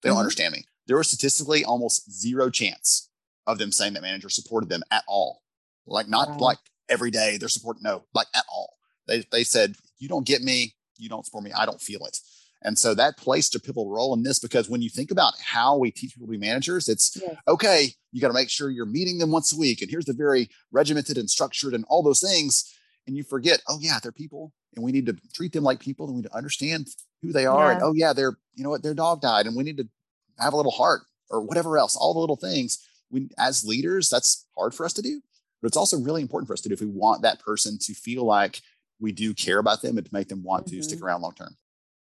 they 0.02 0.10
don't 0.10 0.16
mm-hmm. 0.16 0.22
understand 0.22 0.54
me, 0.54 0.64
there 0.88 0.98
was 0.98 1.08
statistically 1.08 1.64
almost 1.64 2.12
zero 2.12 2.50
chance 2.50 3.10
of 3.48 3.58
them 3.58 3.72
saying 3.72 3.94
that 3.94 4.02
manager 4.02 4.30
supported 4.30 4.70
them 4.70 4.84
at 4.92 5.04
all. 5.08 5.42
Like 5.88 6.08
not 6.08 6.30
wow. 6.30 6.38
like 6.38 6.60
every 6.90 7.12
day 7.12 7.38
they're 7.38 7.50
supporting, 7.50 7.84
no, 7.84 8.04
like 8.14 8.28
at 8.36 8.46
all. 8.52 8.76
They 9.08 9.24
they 9.32 9.44
said 9.44 9.76
you 9.98 10.08
don't 10.08 10.28
get 10.28 10.42
me, 10.42 10.76
you 10.98 11.10
don't 11.10 11.26
support 11.26 11.44
me, 11.44 11.52
I 11.54 11.66
don't 11.66 11.82
feel 11.82 12.06
it. 12.06 12.18
And 12.62 12.78
so 12.78 12.94
that 12.96 13.18
placed 13.18 13.56
a 13.56 13.60
pivotal 13.60 13.90
role 13.90 14.14
in 14.14 14.24
this 14.24 14.40
because 14.40 14.70
when 14.70 14.82
you 14.82 14.90
think 14.90 15.12
about 15.12 15.34
how 15.42 15.78
we 15.78 15.92
teach 15.92 16.14
people 16.14 16.28
to 16.28 16.32
be 16.32 16.38
managers, 16.38 16.90
it's 16.90 17.18
yes. 17.22 17.36
okay, 17.48 17.90
you 18.12 18.20
got 18.20 18.28
to 18.28 18.34
make 18.34 18.50
sure 18.50 18.70
you're 18.70 18.86
meeting 18.86 19.18
them 19.18 19.32
once 19.32 19.54
a 19.54 19.58
week. 19.58 19.82
And 19.82 19.90
here's 19.90 20.06
the 20.06 20.14
very 20.14 20.50
regimented 20.72 21.18
and 21.18 21.30
structured 21.30 21.74
and 21.74 21.86
all 21.88 22.04
those 22.04 22.20
things. 22.20 22.76
And 23.08 23.16
you 23.16 23.24
forget, 23.24 23.62
oh, 23.70 23.78
yeah, 23.80 24.00
they're 24.02 24.12
people 24.12 24.52
and 24.76 24.84
we 24.84 24.92
need 24.92 25.06
to 25.06 25.16
treat 25.34 25.54
them 25.54 25.64
like 25.64 25.80
people 25.80 26.06
and 26.08 26.16
we 26.16 26.22
need 26.22 26.28
to 26.28 26.38
understand 26.38 26.88
who 27.22 27.32
they 27.32 27.46
are. 27.46 27.68
Yeah. 27.68 27.74
And 27.76 27.84
oh, 27.84 27.94
yeah, 27.94 28.14
they're, 28.14 28.38
you 28.56 28.64
know 28.64 28.70
what, 28.70 28.84
their 28.84 28.94
dog 28.94 29.22
died 29.22 29.46
and 29.48 29.56
we 29.56 29.64
need 29.64 29.78
to 29.78 29.88
have 30.38 30.54
a 30.54 30.58
little 30.58 30.72
heart 30.72 31.04
or 31.30 31.42
whatever 31.42 31.78
else, 31.78 31.96
all 31.96 32.14
the 32.14 32.20
little 32.20 32.36
things. 32.36 32.86
We, 33.10 33.30
as 33.38 33.66
leaders, 33.66 34.10
that's 34.10 34.46
hard 34.58 34.76
for 34.76 34.86
us 34.86 34.94
to 34.94 35.02
do, 35.02 35.22
but 35.62 35.68
it's 35.68 35.78
also 35.78 35.98
really 35.98 36.22
important 36.22 36.48
for 36.48 36.54
us 36.54 36.62
to 36.62 36.70
do 36.70 36.74
if 36.74 36.82
we 36.82 36.88
want 36.88 37.22
that 37.22 37.40
person 37.40 37.78
to 37.80 37.94
feel 37.94 38.26
like 38.26 38.62
we 39.00 39.14
do 39.14 39.34
care 39.34 39.60
about 39.60 39.82
them 39.82 39.98
and 39.98 40.06
to 40.06 40.14
make 40.14 40.28
them 40.28 40.44
want 40.44 40.66
mm-hmm. 40.66 40.76
to 40.76 40.84
stick 40.84 40.98
mm-hmm. 40.98 41.06
around 41.06 41.22
long 41.22 41.34
term 41.34 41.56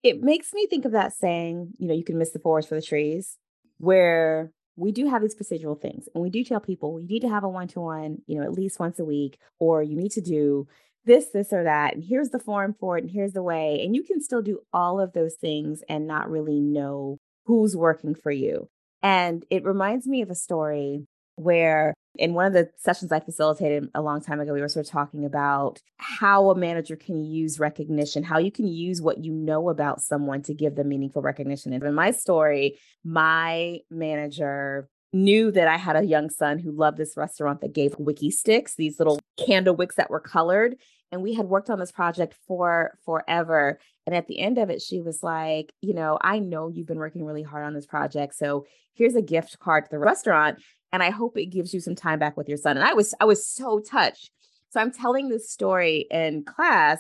it 0.06 0.22
makes 0.22 0.54
me 0.54 0.68
think 0.68 0.86
of 0.86 0.92
that 0.92 1.14
saying, 1.14 1.74
you 1.80 1.88
know, 1.88 1.94
you 1.94 2.04
can 2.04 2.18
miss 2.18 2.32
the 2.32 2.40
forest 2.40 2.70
for 2.70 2.76
the 2.76 2.82
trees, 2.82 3.38
where 3.80 4.52
we 4.76 4.92
do 4.92 5.08
have 5.10 5.22
these 5.22 5.36
procedural 5.36 5.80
things 5.80 6.08
and 6.14 6.22
we 6.22 6.30
do 6.30 6.44
tell 6.44 6.60
people 6.60 7.00
you 7.00 7.08
need 7.08 7.22
to 7.22 7.30
have 7.30 7.44
a 7.44 7.50
one 7.50 7.68
to 7.70 7.80
one, 7.80 8.20
you 8.28 8.38
know, 8.38 8.44
at 8.44 8.54
least 8.54 8.80
once 8.80 9.00
a 9.00 9.06
week, 9.06 9.40
or 9.60 9.82
you 9.82 9.96
need 9.96 10.12
to 10.12 10.22
do 10.22 10.68
this, 11.06 11.30
this, 11.30 11.52
or 11.52 11.64
that. 11.64 11.96
And 11.96 12.04
here's 12.04 12.30
the 12.30 12.40
form 12.40 12.76
for 12.80 12.98
it, 12.98 13.04
and 13.04 13.12
here's 13.12 13.34
the 13.34 13.44
way. 13.44 13.82
And 13.84 13.96
you 13.96 14.04
can 14.04 14.22
still 14.22 14.42
do 14.42 14.60
all 14.72 15.00
of 15.00 15.14
those 15.14 15.36
things 15.36 15.84
and 15.90 16.08
not 16.08 16.30
really 16.30 16.60
know 16.60 17.18
who's 17.46 17.76
working 17.76 18.16
for 18.16 18.32
you. 18.32 18.70
And 19.02 19.46
it 19.50 19.64
reminds 19.64 20.08
me 20.08 20.22
of 20.22 20.30
a 20.30 20.36
story 20.36 21.08
where 21.36 21.94
in 22.18 22.34
one 22.34 22.46
of 22.46 22.54
the 22.54 22.70
sessions 22.78 23.12
I 23.12 23.20
facilitated 23.20 23.90
a 23.94 24.02
long 24.02 24.22
time 24.22 24.40
ago, 24.40 24.54
we 24.54 24.62
were 24.62 24.70
sort 24.70 24.86
of 24.86 24.92
talking 24.92 25.26
about 25.26 25.82
how 25.98 26.50
a 26.50 26.56
manager 26.56 26.96
can 26.96 27.24
use 27.24 27.60
recognition, 27.60 28.24
how 28.24 28.38
you 28.38 28.52
can 28.52 28.68
use 28.68 29.02
what 29.02 29.24
you 29.24 29.34
know 29.34 29.70
about 29.70 30.02
someone 30.02 30.42
to 30.44 30.54
give 30.54 30.76
them 30.76 30.90
meaningful 30.90 31.22
recognition. 31.22 31.74
And 31.74 31.84
in 31.84 31.94
my 31.94 32.12
story, 32.12 32.80
my 33.04 33.80
manager 33.90 34.90
knew 35.12 35.52
that 35.52 35.68
I 35.68 35.78
had 35.78 35.96
a 35.96 36.06
young 36.06 36.30
son 36.30 36.60
who 36.60 36.72
loved 36.72 36.98
this 36.98 37.16
restaurant 37.16 37.62
that 37.62 37.74
gave 37.74 37.94
Wikki 37.94 38.32
Stix, 38.34 38.76
these 38.76 39.00
little 39.00 39.20
candle 39.38 39.76
wicks 39.76 39.96
that 39.96 40.10
were 40.10 40.20
colored. 40.20 40.76
And 41.16 41.24
we 41.24 41.34
had 41.34 41.46
worked 41.46 41.70
on 41.70 41.80
this 41.80 41.94
project 41.94 42.36
for 42.46 43.00
forever. 43.06 43.80
And 44.06 44.14
at 44.14 44.28
the 44.28 44.38
end 44.38 44.58
of 44.58 44.70
it, 44.70 44.82
she 44.82 45.00
was 45.00 45.24
like, 45.24 45.72
You 45.80 45.94
know, 45.94 46.18
I 46.20 46.40
know 46.40 46.68
you've 46.68 46.88
been 46.88 47.00
working 47.00 47.24
really 47.24 47.42
hard 47.42 47.64
on 47.64 47.74
this 47.74 47.86
project. 47.86 48.36
So 48.36 48.66
here's 48.96 49.16
a 49.16 49.22
gift 49.22 49.58
card 49.60 49.86
to 49.86 49.92
the 49.92 49.98
restaurant 49.98 50.60
and 50.92 51.02
I 51.02 51.12
hope 51.12 51.38
it 51.38 51.46
gives 51.46 51.74
you 51.74 51.80
some 51.80 51.96
time 51.96 52.20
back 52.20 52.36
with 52.36 52.50
your 52.50 52.58
son. 52.58 52.76
And 52.76 52.86
I 52.86 52.94
was 52.94 53.14
I 53.22 53.26
was 53.26 53.48
so 53.48 53.80
touched. 53.80 54.30
So 54.72 54.82
I'm 54.82 54.92
telling 54.92 55.30
this 55.30 55.50
story 55.50 56.06
in 56.12 56.44
class 56.44 57.00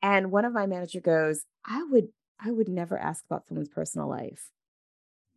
and 0.00 0.30
one 0.30 0.44
of 0.44 0.52
my 0.52 0.66
manager 0.66 1.00
goes, 1.00 1.44
"I 1.64 1.82
would 1.90 2.06
I 2.38 2.52
would 2.52 2.68
never 2.68 2.96
ask 2.96 3.24
about 3.24 3.48
someone's 3.48 3.68
personal 3.68 4.08
life." 4.08 4.48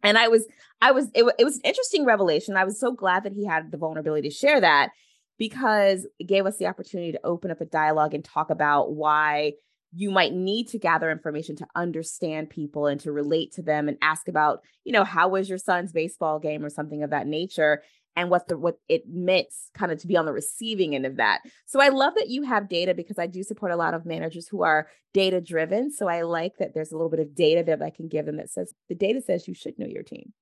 And 0.04 0.20
I 0.20 0.28
was 0.28 0.46
I 0.84 0.92
was 0.92 1.08
it, 1.16 1.24
it 1.40 1.46
was 1.46 1.56
an 1.56 1.64
interesting 1.64 2.06
revelation. 2.06 2.58
I 2.58 2.64
was 2.64 2.80
so 2.80 2.92
glad 2.92 3.24
that 3.24 3.34
he 3.34 3.48
had 3.48 3.72
the 3.72 3.78
vulnerability 3.78 4.30
to 4.30 4.36
share 4.36 4.62
that 4.62 4.92
because 5.40 6.06
it 6.20 6.26
gave 6.28 6.46
us 6.46 6.58
the 6.58 6.68
opportunity 6.68 7.14
to 7.14 7.20
open 7.24 7.50
up 7.50 7.62
a 7.62 7.66
dialogue 7.66 8.14
and 8.14 8.24
talk 8.24 8.52
about 8.52 8.92
why 8.94 9.54
you 9.92 10.12
might 10.12 10.34
need 10.34 10.68
to 10.68 10.78
gather 10.78 11.10
information 11.10 11.56
to 11.56 11.66
understand 11.76 12.50
people 12.50 12.86
and 12.86 13.00
to 13.02 13.12
relate 13.12 13.52
to 13.54 13.64
them 13.64 13.88
and 13.88 13.98
ask 14.04 14.28
about, 14.28 14.60
you 14.84 14.92
know, 14.92 15.04
how 15.04 15.30
was 15.30 15.50
your 15.50 15.58
son's 15.58 15.92
baseball 15.92 16.38
game 16.38 16.64
or 16.64 16.70
something 16.70 17.02
of 17.02 17.10
that 17.10 17.26
nature 17.26 17.82
and 18.16 18.30
what 18.30 18.48
the 18.48 18.58
what 18.58 18.78
it 18.88 19.04
meant 19.08 19.48
kind 19.74 19.92
of 19.92 20.00
to 20.00 20.08
be 20.08 20.18
on 20.18 20.26
the 20.26 20.34
receiving 20.34 20.94
end 20.94 21.06
of 21.06 21.18
that. 21.18 21.40
So 21.66 21.82
I 21.82 21.90
love 21.90 22.14
that 22.16 22.30
you 22.30 22.44
have 22.44 22.70
data 22.70 22.94
because 22.94 23.18
I 23.18 23.28
do 23.28 23.42
support 23.44 23.72
a 23.72 23.78
lot 23.78 23.94
of 23.94 24.06
managers 24.06 24.48
who 24.48 24.62
are 24.64 24.90
data 25.14 25.42
driven. 25.42 25.92
So 25.92 26.08
I 26.08 26.22
like 26.22 26.58
that 26.60 26.74
there's 26.74 26.92
a 26.92 26.96
little 26.96 27.10
bit 27.10 27.22
of 27.22 27.34
data 27.34 27.64
that 27.66 27.82
I 27.82 27.90
can 27.90 28.08
give 28.08 28.26
them 28.26 28.38
that 28.38 28.52
says 28.52 28.74
the 28.90 28.96
data 28.96 29.22
says 29.22 29.48
you 29.48 29.54
should 29.54 29.80
know 29.80 29.88
your 29.88 30.04
team. 30.04 30.34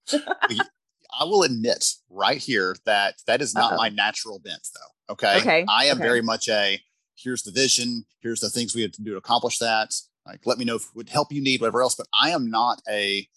I 1.20 1.24
will 1.24 1.44
admit 1.44 1.94
right 2.10 2.38
here 2.38 2.76
that 2.86 3.16
that 3.28 3.42
is 3.42 3.54
not 3.54 3.74
Uh-oh. 3.74 3.78
my 3.78 3.90
natural 3.90 4.40
bent 4.40 4.68
though. 4.74 5.14
Okay. 5.14 5.38
Okay. 5.40 5.66
I 5.68 5.86
am 5.86 5.98
okay. 5.98 6.08
very 6.08 6.22
much 6.22 6.48
a 6.50 6.82
here's 7.16 7.44
the 7.44 7.52
vision, 7.52 8.06
here's 8.22 8.40
the 8.40 8.50
things 8.50 8.76
we 8.76 8.84
have 8.84 8.92
to 8.94 9.02
do 9.02 9.12
to 9.12 9.18
accomplish 9.18 9.58
that. 9.60 9.94
Like, 10.26 10.46
let 10.46 10.58
me 10.58 10.66
know 10.66 10.76
if 10.76 10.84
it 10.84 10.96
would 10.96 11.10
help 11.10 11.32
you 11.32 11.42
need, 11.42 11.62
whatever 11.62 11.82
else. 11.82 11.96
But 11.96 12.08
I 12.14 12.30
am 12.30 12.50
not 12.50 12.82
a, 12.90 13.28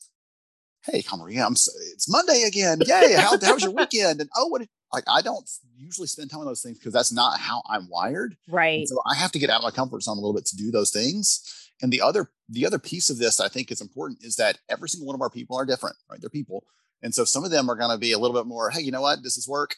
hey, 0.85 1.05
Maria, 1.17 1.47
I'm 1.47 1.57
so, 1.57 1.73
it's 1.93 2.11
Monday 2.11 2.43
again. 2.47 2.81
Yay! 2.85 3.15
How, 3.15 3.39
how 3.41 3.55
was 3.55 3.63
your 3.63 3.73
weekend? 3.73 4.21
And 4.21 4.29
oh, 4.37 4.49
what? 4.49 4.63
Like, 4.93 5.05
I 5.09 5.23
don't 5.23 5.49
usually 5.77 6.09
spend 6.09 6.31
time 6.31 6.41
on 6.41 6.47
those 6.47 6.63
things 6.63 6.79
because 6.79 6.93
that's 6.93 7.13
not 7.13 7.39
how 7.39 7.63
I'm 7.69 7.89
wired. 7.89 8.37
Right. 8.49 8.81
And 8.81 8.89
so 8.89 9.01
I 9.11 9.15
have 9.15 9.31
to 9.33 9.39
get 9.39 9.51
out 9.51 9.59
of 9.59 9.63
my 9.63 9.71
comfort 9.71 10.03
zone 10.03 10.19
a 10.19 10.21
little 10.21 10.35
bit 10.35 10.47
to 10.47 10.57
do 10.57 10.73
those 10.73 10.91
things. 10.91 11.69
And 11.81 11.93
the 11.93 12.03
other, 12.03 12.31
the 12.49 12.67
other 12.67 12.79
piece 12.79 13.09
of 13.09 13.19
this 13.19 13.41
I 13.41 13.49
think 13.49 13.71
is 13.71 13.81
important 13.81 14.25
is 14.25 14.37
that 14.37 14.59
every 14.69 14.89
single 14.89 15.07
one 15.07 15.15
of 15.15 15.23
our 15.23 15.31
people 15.31 15.57
are 15.57 15.65
different, 15.65 15.97
right? 16.11 16.21
They're 16.21 16.29
people. 16.29 16.65
And 17.03 17.15
so 17.15 17.25
some 17.25 17.45
of 17.45 17.51
them 17.51 17.71
are 17.71 17.77
going 17.77 17.91
to 17.91 17.99
be 17.99 18.13
a 18.13 18.19
little 18.19 18.37
bit 18.37 18.47
more, 18.47 18.71
hey, 18.71 18.81
you 18.81 18.91
know 18.91 19.03
what? 19.03 19.23
This 19.23 19.37
is 19.37 19.49
work 19.49 19.77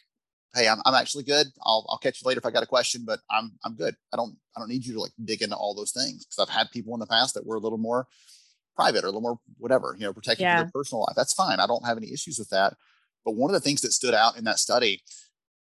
hey, 0.55 0.69
I'm, 0.69 0.81
I'm 0.85 0.95
actually 0.95 1.25
good. 1.25 1.47
I'll, 1.65 1.87
I'll 1.89 1.99
catch 1.99 2.21
you 2.21 2.29
later 2.29 2.39
if 2.39 2.47
I 2.47 2.51
got 2.51 2.63
a 2.63 2.67
question, 2.67 3.05
but 3.07 3.21
I'm, 3.31 3.53
I'm 3.65 3.75
good. 3.75 3.97
I 4.13 4.17
don't, 4.17 4.37
I 4.57 4.61
don't 4.61 4.69
need 4.69 4.85
you 4.85 4.95
to 4.95 5.01
like 5.01 5.13
dig 5.25 5.43
into 5.43 5.57
all 5.57 5.75
those 5.75 5.93
things 5.93 6.25
because 6.25 6.39
I've 6.39 6.55
had 6.55 6.71
people 6.71 6.95
in 6.95 7.01
the 7.01 7.07
past 7.07 7.35
that 7.35 7.47
were 7.47 7.57
a 7.57 7.61
little 7.61 7.79
more 7.79 8.07
private 8.77 9.05
or 9.05 9.09
a 9.09 9.11
little 9.11 9.23
more 9.23 9.39
whatever, 9.59 9.97
you 9.99 10.05
know, 10.05 10.13
protecting 10.13 10.45
yeah. 10.45 10.63
their 10.63 10.71
personal 10.73 11.03
life. 11.03 11.17
That's 11.17 11.33
fine. 11.33 11.61
I 11.61 11.67
don't 11.67 11.87
have 11.87 11.97
any 11.97 12.13
issues 12.13 12.39
with 12.39 12.51
that. 12.51 12.75
But 13.25 13.33
one 13.33 13.51
of 13.51 13.55
the 13.55 13.61
things 13.61 13.81
that 13.83 13.93
stood 13.93 14.15
out 14.15 14.37
in 14.37 14.45
that 14.45 14.59
study 14.59 15.03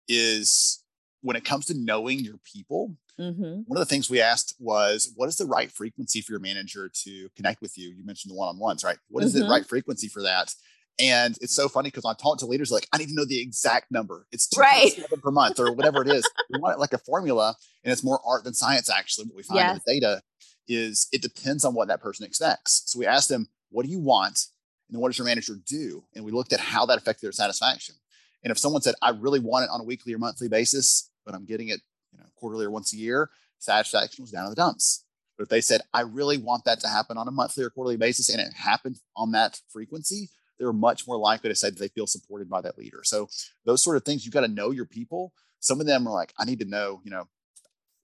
is 0.08 0.84
when 1.22 1.36
it 1.36 1.44
comes 1.44 1.66
to 1.66 1.74
knowing 1.74 2.20
your 2.20 2.40
people, 2.44 2.96
mm-hmm. 3.20 3.62
one 3.66 3.78
of 3.78 3.80
the 3.80 3.86
things 3.86 4.10
we 4.10 4.22
asked 4.22 4.56
was, 4.60 5.12
what 5.16 5.28
is 5.28 5.36
the 5.36 5.46
right 5.46 5.72
frequency 5.72 6.22
for 6.22 6.34
your 6.34 6.40
manager 6.40 6.90
to 7.04 7.28
connect 7.36 7.62
with 7.62 7.78
you? 7.78 7.90
You 7.90 8.06
mentioned 8.06 8.32
the 8.32 8.38
one-on-ones, 8.38 8.84
right? 8.84 8.98
What 9.10 9.24
is 9.24 9.34
mm-hmm. 9.34 9.44
the 9.44 9.50
right 9.50 9.66
frequency 9.66 10.08
for 10.08 10.22
that? 10.24 10.54
And 11.00 11.38
it's 11.42 11.54
so 11.54 11.70
funny 11.70 11.90
because 11.90 12.06
I 12.06 12.14
talk 12.14 12.40
to 12.40 12.48
leaders 12.48 12.72
like, 12.72 12.88
I 12.92 12.98
need 12.98 13.10
to 13.10 13.14
know 13.14 13.26
the 13.26 13.40
exact 13.40 13.92
number. 13.92 14.26
It's 14.32 14.48
two 14.48 14.60
right. 14.60 14.92
per 15.22 15.32
month 15.32 15.60
or 15.60 15.72
whatever 15.72 16.02
it 16.02 16.08
is. 16.08 16.28
we 16.50 16.60
want 16.60 16.76
it 16.76 16.80
like 16.80 16.94
a 16.94 16.98
formula, 16.98 17.56
and 17.84 17.92
it's 17.92 18.04
more 18.04 18.20
art 18.26 18.44
than 18.44 18.54
science, 18.54 18.90
actually. 18.90 19.28
What 19.28 19.36
we 19.36 19.44
find 19.44 19.60
yes. 19.60 19.76
in 19.76 19.82
the 19.86 20.00
data 20.00 20.22
is 20.68 21.08
it 21.12 21.22
depends 21.22 21.64
on 21.64 21.74
what 21.74 21.88
that 21.88 22.02
person 22.02 22.26
expects. 22.26 22.84
So 22.88 23.00
we 23.00 23.06
asked 23.06 23.30
them, 23.30 23.48
what 23.70 23.86
do 23.86 23.92
you 23.92 24.00
want? 24.00 24.46
And 24.88 24.96
then 24.96 25.02
what 25.02 25.10
does 25.10 25.18
your 25.18 25.28
manager 25.28 25.56
do? 25.68 26.04
And 26.16 26.26
we 26.26 26.32
looked 26.32 26.54
at 26.54 26.60
how 26.60 26.86
that 26.88 26.98
affected 26.98 27.26
their 27.26 27.32
satisfaction. 27.32 27.96
And 28.44 28.52
if 28.52 28.58
someone 28.58 28.82
said, 28.82 28.96
I 29.02 29.10
really 29.12 29.40
want 29.40 29.66
it 29.66 29.70
on 29.70 29.82
a 29.82 29.84
weekly 29.84 30.14
or 30.14 30.18
monthly 30.18 30.48
basis, 30.48 31.12
but 31.26 31.36
I'm 31.36 31.46
getting 31.46 31.68
it, 31.70 31.82
you 32.12 32.20
know, 32.20 32.26
quarterly 32.36 32.66
or 32.66 32.72
once 32.72 32.94
a 32.94 32.98
year, 32.98 33.30
satisfaction 33.60 34.24
was 34.24 34.32
down 34.32 34.46
in 34.46 34.52
the 34.52 34.56
dumps. 34.56 35.04
But 35.38 35.44
if 35.44 35.50
they 35.50 35.62
said, 35.62 35.82
I 35.94 36.02
really 36.02 36.38
want 36.38 36.64
that 36.66 36.80
to 36.82 36.88
happen 36.88 37.18
on 37.18 37.28
a 37.28 37.32
monthly 37.32 37.64
or 37.64 37.70
quarterly 37.70 37.98
basis, 37.98 38.30
and 38.30 38.42
it 38.42 38.54
happened 38.54 39.00
on 39.16 39.32
that 39.32 39.60
frequency, 39.70 40.30
they're 40.60 40.74
much 40.74 41.08
more 41.08 41.18
likely 41.18 41.50
to 41.50 41.56
say 41.56 41.70
that 41.70 41.80
they 41.80 41.90
feel 41.90 42.08
supported 42.08 42.50
by 42.50 42.62
that 42.62 42.78
leader. 42.78 43.02
So 43.04 43.30
those 43.66 43.84
sort 43.84 43.98
of 43.98 44.04
things—you've 44.04 44.34
got 44.34 44.42
to 44.42 44.48
know 44.48 44.72
your 44.72 44.86
people. 44.86 45.34
Some 45.60 45.80
of 45.80 45.88
them 45.88 46.08
are 46.08 46.14
like, 46.14 46.34
I 46.38 46.46
need 46.46 46.60
to 46.60 46.66
know, 46.66 47.02
you 47.04 47.12
know, 47.12 47.28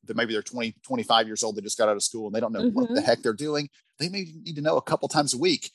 that 0.05 0.17
maybe 0.17 0.33
they're 0.33 0.41
20, 0.41 0.75
25 0.83 1.27
years 1.27 1.43
old, 1.43 1.55
they 1.55 1.61
just 1.61 1.77
got 1.77 1.89
out 1.89 1.95
of 1.95 2.03
school 2.03 2.27
and 2.27 2.35
they 2.35 2.39
don't 2.39 2.51
know 2.51 2.63
mm-hmm. 2.63 2.73
what 2.73 2.89
the 2.89 2.95
mm-hmm. 2.95 3.05
heck 3.05 3.21
they're 3.21 3.33
doing. 3.33 3.69
They 3.99 4.09
may 4.09 4.25
need 4.43 4.55
to 4.55 4.61
know 4.61 4.77
a 4.77 4.81
couple 4.81 5.07
times 5.07 5.33
a 5.33 5.37
week. 5.37 5.71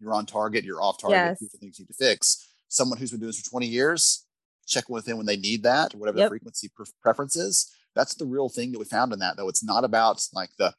You're 0.00 0.14
on 0.14 0.26
target, 0.26 0.64
you're 0.64 0.82
off 0.82 0.98
target, 0.98 1.16
yes. 1.16 1.40
these 1.40 1.54
are 1.54 1.58
things 1.58 1.78
you 1.78 1.84
need 1.84 1.88
to 1.88 1.94
fix. 1.94 2.48
Someone 2.68 2.98
who's 2.98 3.10
been 3.10 3.20
doing 3.20 3.28
this 3.28 3.40
for 3.40 3.50
20 3.50 3.66
years, 3.66 4.26
check 4.66 4.88
with 4.88 5.04
them 5.04 5.16
when 5.16 5.26
they 5.26 5.36
need 5.36 5.62
that, 5.62 5.94
or 5.94 5.98
whatever 5.98 6.18
yep. 6.18 6.26
the 6.26 6.30
frequency 6.30 6.70
pre- 6.74 6.86
preference 7.02 7.36
is. 7.36 7.70
That's 7.94 8.14
the 8.14 8.26
real 8.26 8.48
thing 8.48 8.72
that 8.72 8.78
we 8.78 8.84
found 8.84 9.12
in 9.12 9.20
that, 9.20 9.36
though. 9.36 9.48
It's 9.48 9.64
not 9.64 9.84
about 9.84 10.26
like 10.32 10.50
the, 10.58 10.74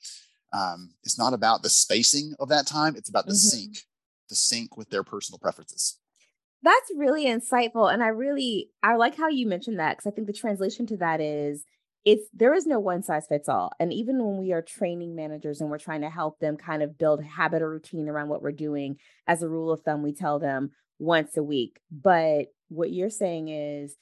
um, 0.54 0.92
it's 1.04 1.18
not 1.18 1.34
about 1.34 1.64
the 1.64 1.70
spacing 1.70 2.34
of 2.40 2.50
that 2.50 2.68
time. 2.68 2.96
It's 2.96 3.10
about 3.10 3.26
the 3.26 3.32
mm-hmm. 3.32 3.58
sync, 3.58 3.78
the 4.30 4.36
sync 4.36 4.78
with 4.78 4.90
their 4.90 5.04
personal 5.04 5.40
preferences. 5.40 6.00
That's 6.64 6.92
really 6.96 7.26
insightful. 7.26 7.94
And 7.94 8.02
I 8.02 8.08
really, 8.08 8.70
I 8.82 8.96
like 8.96 9.16
how 9.16 9.28
you 9.28 9.48
mentioned 9.48 9.80
that 9.80 9.98
because 9.98 10.12
I 10.12 10.16
think 10.16 10.28
the 10.28 10.34
translation 10.34 10.88
to 10.88 10.98
that 10.98 11.22
is 11.22 11.64
it's 12.06 12.28
there 12.34 12.54
is 12.54 12.68
no 12.68 12.80
one 12.80 13.02
size 13.02 13.26
fits 13.28 13.50
all. 13.50 13.72
And 13.80 13.92
even 13.92 14.24
when 14.24 14.38
we 14.38 14.54
are 14.54 14.62
training 14.62 15.16
managers 15.16 15.60
and 15.60 15.70
we're 15.70 15.80
trying 15.80 16.02
to 16.02 16.10
help 16.10 16.40
them 16.40 16.56
kind 16.56 16.84
of 16.84 16.98
build 16.98 17.24
habit 17.24 17.62
or 17.62 17.70
routine 17.70 18.08
around 18.08 18.30
what 18.30 18.42
we're 18.42 18.52
doing, 18.52 18.98
as 19.28 19.42
a 19.42 19.50
rule 19.50 19.72
of 19.72 19.82
thumb, 19.82 20.04
we 20.04 20.14
tell 20.14 20.40
them 20.40 20.72
once 21.00 21.36
a 21.36 21.44
week. 21.44 21.80
But 21.92 22.48
what 22.70 22.92
you're 22.92 23.10
saying 23.10 23.50
is 23.50 23.96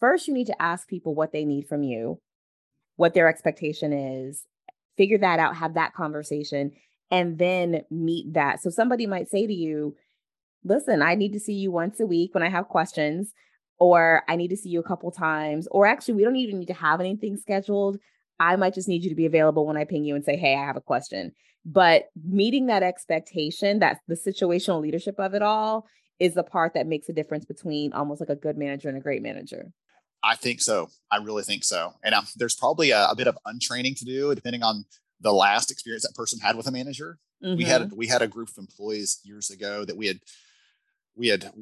first, 0.00 0.26
you 0.26 0.34
need 0.34 0.48
to 0.48 0.62
ask 0.62 0.88
people 0.88 1.14
what 1.14 1.32
they 1.32 1.44
need 1.44 1.68
from 1.68 1.82
you, 1.84 2.20
what 2.96 3.14
their 3.14 3.28
expectation 3.28 3.92
is, 3.92 4.44
figure 4.96 5.18
that 5.18 5.38
out, 5.38 5.56
have 5.56 5.74
that 5.74 5.94
conversation, 5.94 6.72
and 7.10 7.38
then 7.38 7.82
meet 7.90 8.34
that. 8.34 8.62
So 8.62 8.70
somebody 8.70 9.06
might 9.06 9.28
say 9.28 9.46
to 9.46 9.52
you, 9.52 9.96
listen, 10.64 11.02
I 11.02 11.14
need 11.14 11.32
to 11.32 11.40
see 11.40 11.54
you 11.54 11.70
once 11.70 12.00
a 12.00 12.06
week 12.06 12.34
when 12.34 12.42
I 12.42 12.48
have 12.48 12.68
questions 12.68 13.32
or 13.78 14.22
I 14.28 14.36
need 14.36 14.48
to 14.48 14.56
see 14.56 14.70
you 14.70 14.80
a 14.80 14.86
couple 14.86 15.10
times, 15.10 15.68
or 15.70 15.86
actually, 15.86 16.14
we 16.14 16.24
don't 16.24 16.36
even 16.36 16.58
need 16.58 16.66
to 16.66 16.74
have 16.74 17.00
anything 17.00 17.36
scheduled. 17.36 17.98
I 18.40 18.56
might 18.56 18.74
just 18.74 18.88
need 18.88 19.04
you 19.04 19.10
to 19.10 19.16
be 19.16 19.26
available 19.26 19.66
when 19.66 19.76
I 19.76 19.84
ping 19.84 20.04
you 20.04 20.14
and 20.14 20.24
say, 20.24 20.36
Hey, 20.36 20.56
I 20.56 20.64
have 20.64 20.76
a 20.76 20.80
question. 20.80 21.32
But 21.64 22.04
meeting 22.24 22.66
that 22.66 22.82
expectation, 22.82 23.78
that's 23.78 24.00
the 24.08 24.14
situational 24.14 24.80
leadership 24.80 25.16
of 25.18 25.34
it 25.34 25.42
all, 25.42 25.86
is 26.18 26.34
the 26.34 26.42
part 26.42 26.74
that 26.74 26.86
makes 26.86 27.08
a 27.08 27.12
difference 27.12 27.44
between 27.44 27.92
almost 27.92 28.20
like 28.20 28.30
a 28.30 28.36
good 28.36 28.56
manager 28.56 28.88
and 28.88 28.96
a 28.96 29.00
great 29.02 29.22
manager. 29.22 29.66
I 30.24 30.34
think 30.34 30.60
so. 30.60 30.88
I 31.12 31.18
really 31.18 31.44
think 31.44 31.62
so. 31.62 31.92
And 32.02 32.14
um, 32.14 32.26
there's 32.36 32.56
probably 32.56 32.90
a, 32.90 33.06
a, 33.08 33.14
bit 33.14 33.28
of 33.28 33.38
untraining 33.46 33.94
to 33.96 34.04
do, 34.04 34.34
depending 34.34 34.64
on 34.64 34.84
the 35.20 35.32
last 35.32 35.70
experience 35.70 36.04
that 36.04 36.14
person 36.14 36.38
had 36.40 36.56
with 36.56 36.66
a 36.66 36.72
manager. 36.72 37.18
Mm-hmm. 37.42 37.56
We 37.56 37.64
had 37.64 37.82
mm-hmm. 37.82 37.96
we 37.96 38.06
had 38.06 38.22
a 38.22 38.28
group 38.28 38.48
of 38.50 38.58
employees 38.58 39.20
years 39.24 39.50
ago 39.50 39.84
that 39.84 39.96
we 39.96 40.06
had 40.06 40.20
we 41.16 41.28
had 41.28 41.52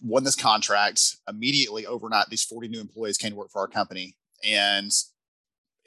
won 0.00 0.24
this 0.24 0.36
contract 0.36 1.16
immediately 1.28 1.86
overnight. 1.86 2.28
These 2.28 2.44
40 2.44 2.68
new 2.68 2.80
employees 2.80 3.16
came 3.16 3.30
to 3.30 3.36
work 3.36 3.50
for 3.50 3.60
our 3.60 3.68
company. 3.68 4.16
And 4.44 4.92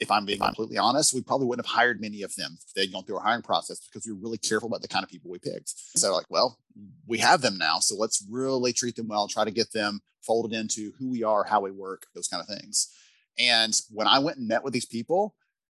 if 0.00 0.10
I'm 0.10 0.24
being 0.24 0.38
completely 0.38 0.78
honest, 0.78 1.14
we 1.14 1.22
probably 1.22 1.46
wouldn't 1.46 1.66
have 1.66 1.74
hired 1.74 2.00
many 2.00 2.22
of 2.22 2.34
them 2.36 2.56
if 2.64 2.72
they'd 2.74 2.92
gone 2.92 3.04
through 3.04 3.16
our 3.16 3.24
hiring 3.24 3.42
process 3.42 3.80
because 3.80 4.06
we 4.06 4.12
were 4.12 4.20
really 4.20 4.38
careful 4.38 4.68
about 4.68 4.82
the 4.82 4.88
kind 4.88 5.04
of 5.04 5.10
people 5.10 5.30
we 5.30 5.38
picked. 5.38 5.72
So, 5.96 6.14
like, 6.14 6.26
well, 6.30 6.58
we 7.06 7.18
have 7.18 7.40
them 7.40 7.58
now. 7.58 7.78
So 7.80 7.96
let's 7.96 8.24
really 8.30 8.72
treat 8.72 8.96
them 8.96 9.08
well, 9.08 9.26
try 9.26 9.44
to 9.44 9.50
get 9.50 9.72
them 9.72 10.00
folded 10.22 10.56
into 10.56 10.92
who 10.98 11.10
we 11.10 11.24
are, 11.24 11.44
how 11.44 11.60
we 11.60 11.72
work, 11.72 12.06
those 12.14 12.28
kind 12.28 12.40
of 12.40 12.46
things. 12.46 12.92
And 13.38 13.74
when 13.90 14.06
I 14.06 14.18
went 14.18 14.38
and 14.38 14.48
met 14.48 14.62
with 14.62 14.72
these 14.72 14.86
people, 14.86 15.34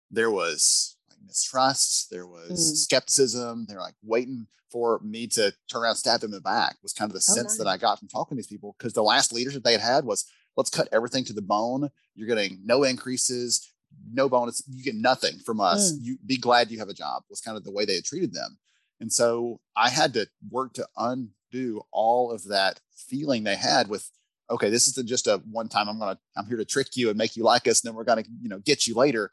there 0.10 0.32
was 0.32 0.93
mistrust, 1.26 2.10
there 2.10 2.28
was 2.28 2.52
mm. 2.52 2.76
skepticism. 2.76 3.66
They're 3.68 3.80
like 3.80 3.96
waiting 4.04 4.48
for 4.72 5.00
me 5.04 5.28
to 5.28 5.54
turn 5.72 5.84
around, 5.84 5.96
stab 5.96 6.22
them 6.22 6.30
in 6.30 6.36
the 6.36 6.42
back. 6.42 6.78
Was 6.82 6.94
kind 6.94 7.10
of 7.10 7.14
the 7.14 7.26
oh, 7.30 7.34
sense 7.34 7.58
that 7.58 7.68
I 7.68 7.78
got 7.78 8.00
from 8.00 8.08
talking 8.08 8.36
to 8.36 8.40
these 8.40 8.48
people 8.48 8.76
because 8.78 8.94
the 8.94 9.04
last 9.04 9.32
leadership 9.32 9.64
they 9.64 9.74
had 9.74 9.82
had 9.82 10.06
was 10.06 10.26
let's 10.58 10.70
cut 10.70 10.90
everything 10.92 11.24
to 11.26 11.34
the 11.34 11.42
bone. 11.42 11.90
You're 12.16 12.28
getting 12.28 12.60
no 12.66 12.84
increases, 12.84 13.74
no 14.12 14.28
bonus. 14.28 14.64
You 14.68 14.84
get 14.84 14.96
nothing 14.96 15.40
from 15.46 15.62
us. 15.62 15.94
Mm. 15.94 15.98
You 16.02 16.18
be 16.26 16.38
glad 16.38 16.72
you 16.72 16.80
have 16.80 16.90
a 16.90 16.94
job. 16.94 17.24
Was 17.30 17.42
kind 17.42 17.58
of 17.58 17.64
the 17.64 17.72
way 17.72 17.86
they 17.86 17.96
had 17.96 18.06
treated 18.06 18.34
them. 18.34 18.58
And 19.00 19.12
so 19.12 19.60
I 19.76 19.90
had 19.90 20.14
to 20.14 20.28
work 20.50 20.74
to 20.74 20.88
undo 20.98 21.82
all 21.92 22.32
of 22.32 22.48
that 22.48 22.80
feeling 22.96 23.44
they 23.44 23.56
had 23.56 23.88
with 23.90 24.10
okay, 24.50 24.70
this 24.70 24.88
isn't 24.88 25.08
just 25.08 25.28
a 25.28 25.42
one 25.50 25.68
time 25.68 25.90
I'm 25.90 26.00
gonna 26.00 26.18
I'm 26.38 26.46
here 26.46 26.58
to 26.58 26.66
trick 26.66 26.96
you 26.96 27.10
and 27.10 27.18
make 27.18 27.36
you 27.36 27.44
like 27.44 27.68
us, 27.68 27.84
and 27.84 27.90
then 27.90 27.96
we're 27.96 28.04
gonna 28.04 28.24
you 28.42 28.50
know 28.50 28.60
get 28.60 28.88
you 28.88 28.96
later 28.96 29.32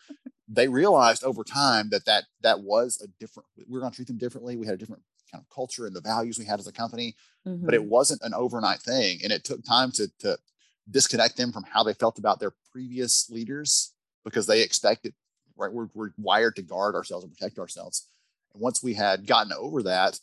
they 0.53 0.69
realized 0.69 1.23
over 1.23 1.45
time 1.45 1.89
that 1.91 2.05
that 2.05 2.25
that 2.43 2.61
was 2.61 3.01
a 3.03 3.09
different 3.21 3.47
we 3.57 3.65
were 3.69 3.81
going 3.81 3.91
to 3.91 3.97
treat 3.97 4.09
them 4.09 4.19
differently 4.19 4.57
we 4.57 4.67
had 4.67 4.75
a 4.75 4.79
different 4.79 5.03
kind 5.31 5.43
of 5.43 5.55
culture 5.55 5.87
and 5.87 5.95
the 5.95 6.01
values 6.01 6.39
we 6.39 6.45
had 6.45 6.59
as 6.59 6.67
a 6.67 6.73
company 6.73 7.15
mm-hmm. 7.47 7.65
but 7.65 7.75
it 7.75 7.81
mm-hmm. 7.81 7.91
wasn't 7.91 8.21
an 8.23 8.35
overnight 8.35 8.81
thing 8.81 9.19
and 9.23 9.33
it 9.33 9.45
took 9.45 9.65
time 9.65 9.91
to 9.91 10.09
to 10.19 10.37
disconnect 10.91 11.37
them 11.37 11.53
from 11.53 11.63
how 11.63 11.85
they 11.85 11.95
felt 11.95 12.19
about 12.19 12.41
their 12.41 12.53
previous 12.73 13.31
leaders 13.31 13.95
because 14.25 14.47
they 14.47 14.61
expected 14.63 15.15
right 15.57 15.73
we're, 15.73 15.89
we're 15.95 16.11
wired 16.19 16.57
to 16.57 16.63
guard 16.63 16.95
ourselves 16.95 17.25
and 17.25 17.33
protect 17.33 17.59
ourselves 17.59 18.09
and 18.53 18.61
once 18.61 18.83
we 18.83 18.95
had 18.95 19.27
gotten 19.27 19.53
over 19.53 19.83
that 19.83 20.19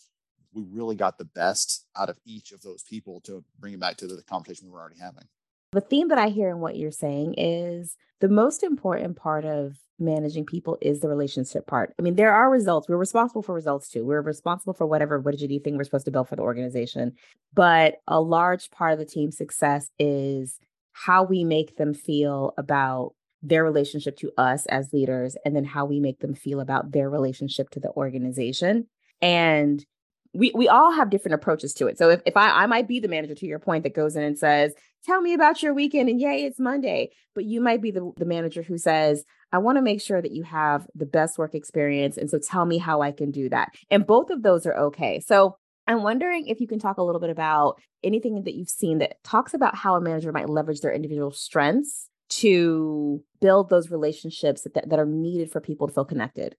we 0.54 0.64
really 0.72 0.96
got 0.96 1.18
the 1.18 1.26
best 1.26 1.86
out 1.96 2.10
of 2.10 2.20
each 2.26 2.52
of 2.52 2.62
those 2.62 2.84
people 2.84 3.22
to 3.22 3.44
bring 3.60 3.74
it 3.74 3.80
back 3.80 3.96
to 3.96 4.08
the 4.08 4.22
conversation 4.24 4.68
we 4.68 4.74
were 4.74 4.80
already 4.80 5.00
having 5.00 5.24
the 5.72 5.82
theme 5.82 6.08
that 6.08 6.18
i 6.18 6.30
hear 6.30 6.50
in 6.50 6.60
what 6.60 6.76
you're 6.76 6.92
saying 6.92 7.34
is 7.38 7.96
the 8.20 8.30
most 8.30 8.64
important 8.64 9.16
part 9.16 9.46
of 9.46 9.78
managing 10.00 10.46
people 10.46 10.78
is 10.82 11.00
the 11.00 11.10
relationship 11.10 11.68
part. 11.68 11.94
I 11.98 12.02
mean, 12.02 12.16
there 12.16 12.34
are 12.34 12.50
results. 12.50 12.88
We're 12.88 12.98
responsible 12.98 13.42
for 13.42 13.54
results 13.54 13.90
too. 13.90 14.06
We're 14.06 14.22
responsible 14.22 14.74
for 14.74 14.86
whatever 14.86 15.22
widgety 15.22 15.64
thing 15.64 15.78
we're 15.78 15.84
supposed 15.84 16.06
to 16.06 16.12
build 16.12 16.28
for 16.28 16.36
the 16.36 16.42
organization. 16.44 17.14
But 17.54 17.96
a 18.08 18.20
large 18.22 18.72
part 18.72 18.94
of 18.94 19.00
the 19.00 19.06
team's 19.06 19.38
success 19.38 19.90
is 20.00 20.60
how 20.94 21.24
we 21.24 21.44
make 21.44 21.78
them 21.78 21.94
feel 21.94 22.54
about 22.58 23.14
their 23.44 23.64
relationship 23.64 24.18
to 24.18 24.32
us 24.36 24.66
as 24.66 24.92
leaders, 24.94 25.38
and 25.46 25.56
then 25.56 25.64
how 25.64 25.86
we 25.86 26.00
make 26.00 26.20
them 26.20 26.34
feel 26.34 26.60
about 26.60 26.92
their 26.92 27.08
relationship 27.08 27.70
to 27.70 27.80
the 27.80 27.92
organization. 27.92 28.88
And 29.22 29.86
we 30.34 30.52
we 30.56 30.68
all 30.68 30.92
have 30.92 31.12
different 31.12 31.36
approaches 31.36 31.74
to 31.76 31.88
it. 31.88 32.00
So 32.00 32.10
if, 32.10 32.22
if 32.26 32.36
I, 32.36 32.64
I 32.64 32.66
might 32.66 32.88
be 32.88 33.00
the 33.00 33.08
manager 33.08 33.36
to 33.36 33.46
your 33.46 33.60
point 33.60 33.84
that 33.84 33.94
goes 33.94 34.16
in 34.16 34.24
and 34.24 34.38
says, 34.38 34.74
tell 35.06 35.22
me 35.22 35.34
about 35.34 35.64
your 35.64 35.74
weekend 35.74 36.10
and 36.10 36.20
yay, 36.20 36.44
it's 36.44 36.60
Monday. 36.60 37.12
But 37.36 37.46
you 37.46 37.62
might 37.62 37.82
be 37.82 37.92
the, 37.92 38.12
the 38.18 38.26
manager 38.26 38.62
who 38.64 38.78
says, 38.78 39.24
I 39.52 39.60
want 39.60 39.78
to 39.78 39.82
make 39.82 40.02
sure 40.02 40.22
that 40.22 40.32
you 40.32 40.44
have 40.44 40.88
the 40.96 41.06
best 41.06 41.38
work 41.38 41.56
experience. 41.56 42.18
And 42.18 42.30
so 42.30 42.40
tell 42.40 42.66
me 42.66 42.78
how 42.78 43.02
I 43.02 43.12
can 43.12 43.32
do 43.32 43.50
that. 43.50 43.70
And 43.90 44.06
both 44.06 44.30
of 44.30 44.44
those 44.44 44.66
are 44.66 44.76
okay. 44.76 45.20
So 45.20 45.58
I'm 45.88 46.04
wondering 46.04 46.48
if 46.48 46.60
you 46.60 46.68
can 46.68 46.80
talk 46.80 46.98
a 46.98 47.04
little 47.04 47.22
bit 47.22 47.30
about 47.30 47.80
anything 48.04 48.44
that 48.44 48.56
you've 48.56 48.70
seen 48.70 48.98
that 48.98 49.24
talks 49.24 49.54
about 49.54 49.76
how 49.76 49.96
a 49.96 50.02
manager 50.02 50.32
might 50.32 50.50
leverage 50.50 50.82
their 50.82 50.92
individual 50.92 51.32
strengths 51.32 52.10
to 52.30 53.24
build 53.40 53.70
those 53.70 53.90
relationships 53.90 54.64
that, 54.64 54.90
that 54.90 55.00
are 55.00 55.06
needed 55.06 55.50
for 55.50 55.62
people 55.62 55.88
to 55.88 55.94
feel 55.94 56.04
connected. 56.06 56.56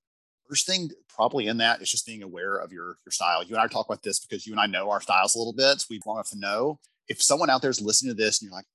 First 0.48 0.66
thing 0.66 0.90
probably 1.14 1.46
in 1.46 1.58
that 1.58 1.82
is 1.82 1.90
just 1.90 2.06
being 2.06 2.22
aware 2.22 2.56
of 2.56 2.72
your 2.72 2.96
your 3.04 3.10
style. 3.10 3.42
You 3.42 3.54
and 3.54 3.62
I 3.62 3.66
talk 3.66 3.86
about 3.86 4.02
this 4.02 4.18
because 4.18 4.46
you 4.46 4.54
and 4.54 4.60
I 4.60 4.66
know 4.66 4.88
our 4.90 5.00
styles 5.02 5.34
a 5.34 5.38
little 5.38 5.52
bit. 5.52 5.84
We've 5.90 6.00
long 6.06 6.16
enough 6.16 6.30
to 6.30 6.38
know 6.38 6.78
if 7.08 7.22
someone 7.22 7.50
out 7.50 7.62
there 7.62 7.70
is 7.70 7.80
listening 7.80 8.14
to 8.14 8.22
this 8.22 8.40
and 8.40 8.46
you're 8.46 8.56
like, 8.56 8.66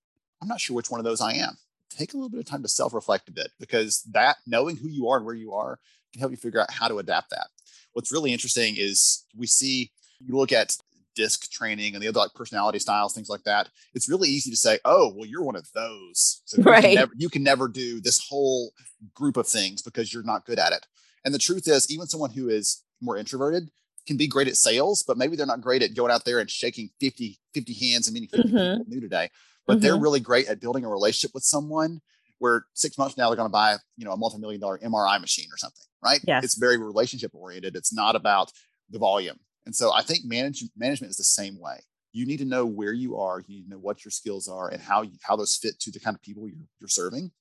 I'm 0.41 0.47
not 0.47 0.59
sure 0.59 0.75
which 0.75 0.91
one 0.91 0.99
of 0.99 1.05
those 1.05 1.21
I 1.21 1.33
am 1.33 1.57
take 1.95 2.13
a 2.13 2.17
little 2.17 2.29
bit 2.29 2.39
of 2.39 2.45
time 2.45 2.63
to 2.63 2.67
self-reflect 2.67 3.29
a 3.29 3.31
bit 3.31 3.51
because 3.59 4.03
that 4.11 4.37
knowing 4.47 4.77
who 4.77 4.89
you 4.89 5.09
are 5.09 5.17
and 5.17 5.25
where 5.25 5.35
you 5.35 5.53
are 5.53 5.79
can 6.11 6.19
help 6.19 6.31
you 6.31 6.37
figure 6.37 6.59
out 6.59 6.71
how 6.71 6.87
to 6.87 6.99
adapt 6.99 7.29
that. 7.31 7.47
What's 7.93 8.11
really 8.11 8.31
interesting 8.31 8.75
is 8.77 9.25
we 9.35 9.47
see 9.47 9.91
you 10.19 10.35
look 10.35 10.51
at 10.51 10.75
DISC 11.15 11.51
training 11.51 11.93
and 11.93 12.01
the 12.01 12.07
other 12.07 12.19
like 12.19 12.33
personality 12.33 12.79
styles, 12.79 13.13
things 13.13 13.29
like 13.29 13.43
that. 13.43 13.69
It's 13.93 14.09
really 14.09 14.29
easy 14.29 14.49
to 14.49 14.57
say, 14.57 14.79
"Oh, 14.83 15.13
well, 15.15 15.27
you're 15.27 15.43
one 15.43 15.55
of 15.55 15.69
those." 15.75 16.41
So 16.45 16.61
right. 16.63 16.77
you, 16.77 16.89
can 16.89 16.95
never, 16.95 17.11
you 17.15 17.29
can 17.29 17.43
never 17.43 17.67
do 17.67 18.01
this 18.01 18.27
whole 18.27 18.71
group 19.13 19.37
of 19.37 19.47
things 19.47 19.83
because 19.83 20.11
you're 20.11 20.23
not 20.23 20.45
good 20.45 20.57
at 20.57 20.73
it. 20.73 20.87
And 21.23 21.33
the 21.33 21.39
truth 21.39 21.67
is, 21.67 21.91
even 21.91 22.07
someone 22.07 22.31
who 22.31 22.49
is 22.49 22.83
more 22.99 23.15
introverted 23.15 23.69
can 24.05 24.17
be 24.17 24.27
great 24.27 24.47
at 24.47 24.57
sales, 24.57 25.03
but 25.05 25.17
maybe 25.17 25.35
they're 25.35 25.45
not 25.45 25.61
great 25.61 25.81
at 25.81 25.95
going 25.95 26.11
out 26.11 26.25
there 26.25 26.39
and 26.39 26.49
shaking 26.49 26.89
50, 26.99 27.39
50 27.53 27.73
hands 27.73 28.07
and 28.07 28.13
meeting 28.13 28.29
50 28.29 28.47
mm-hmm. 28.49 28.77
people 28.79 28.85
new 28.87 29.01
today 29.01 29.29
but 29.65 29.73
mm-hmm. 29.73 29.83
they're 29.83 29.97
really 29.97 30.19
great 30.19 30.47
at 30.47 30.59
building 30.59 30.85
a 30.85 30.89
relationship 30.89 31.33
with 31.33 31.43
someone 31.43 32.01
where 32.39 32.65
six 32.73 32.97
months 32.97 33.13
from 33.13 33.21
now 33.21 33.29
they're 33.29 33.37
going 33.37 33.47
to 33.47 33.51
buy 33.51 33.75
you 33.97 34.05
know 34.05 34.11
a 34.11 34.17
multi-million 34.17 34.59
dollar 34.59 34.77
mri 34.79 35.21
machine 35.21 35.47
or 35.51 35.57
something 35.57 35.85
right 36.03 36.19
yes. 36.27 36.43
it's 36.43 36.55
very 36.55 36.77
relationship 36.77 37.31
oriented 37.33 37.75
it's 37.75 37.93
not 37.93 38.15
about 38.15 38.51
the 38.89 38.99
volume 38.99 39.37
and 39.65 39.75
so 39.75 39.93
i 39.93 40.01
think 40.01 40.25
manage, 40.25 40.63
management 40.75 41.11
is 41.11 41.17
the 41.17 41.23
same 41.23 41.59
way 41.59 41.79
you 42.11 42.25
need 42.25 42.37
to 42.37 42.45
know 42.45 42.65
where 42.65 42.93
you 42.93 43.17
are 43.17 43.39
you 43.47 43.57
need 43.57 43.63
to 43.63 43.71
know 43.71 43.79
what 43.79 44.03
your 44.03 44.11
skills 44.11 44.47
are 44.47 44.69
and 44.69 44.81
how 44.81 45.01
you, 45.01 45.13
how 45.21 45.35
those 45.35 45.55
fit 45.55 45.79
to 45.79 45.91
the 45.91 45.99
kind 45.99 46.15
of 46.15 46.21
people 46.21 46.47
you're, 46.47 46.57
you're 46.79 46.89
serving 46.89 47.31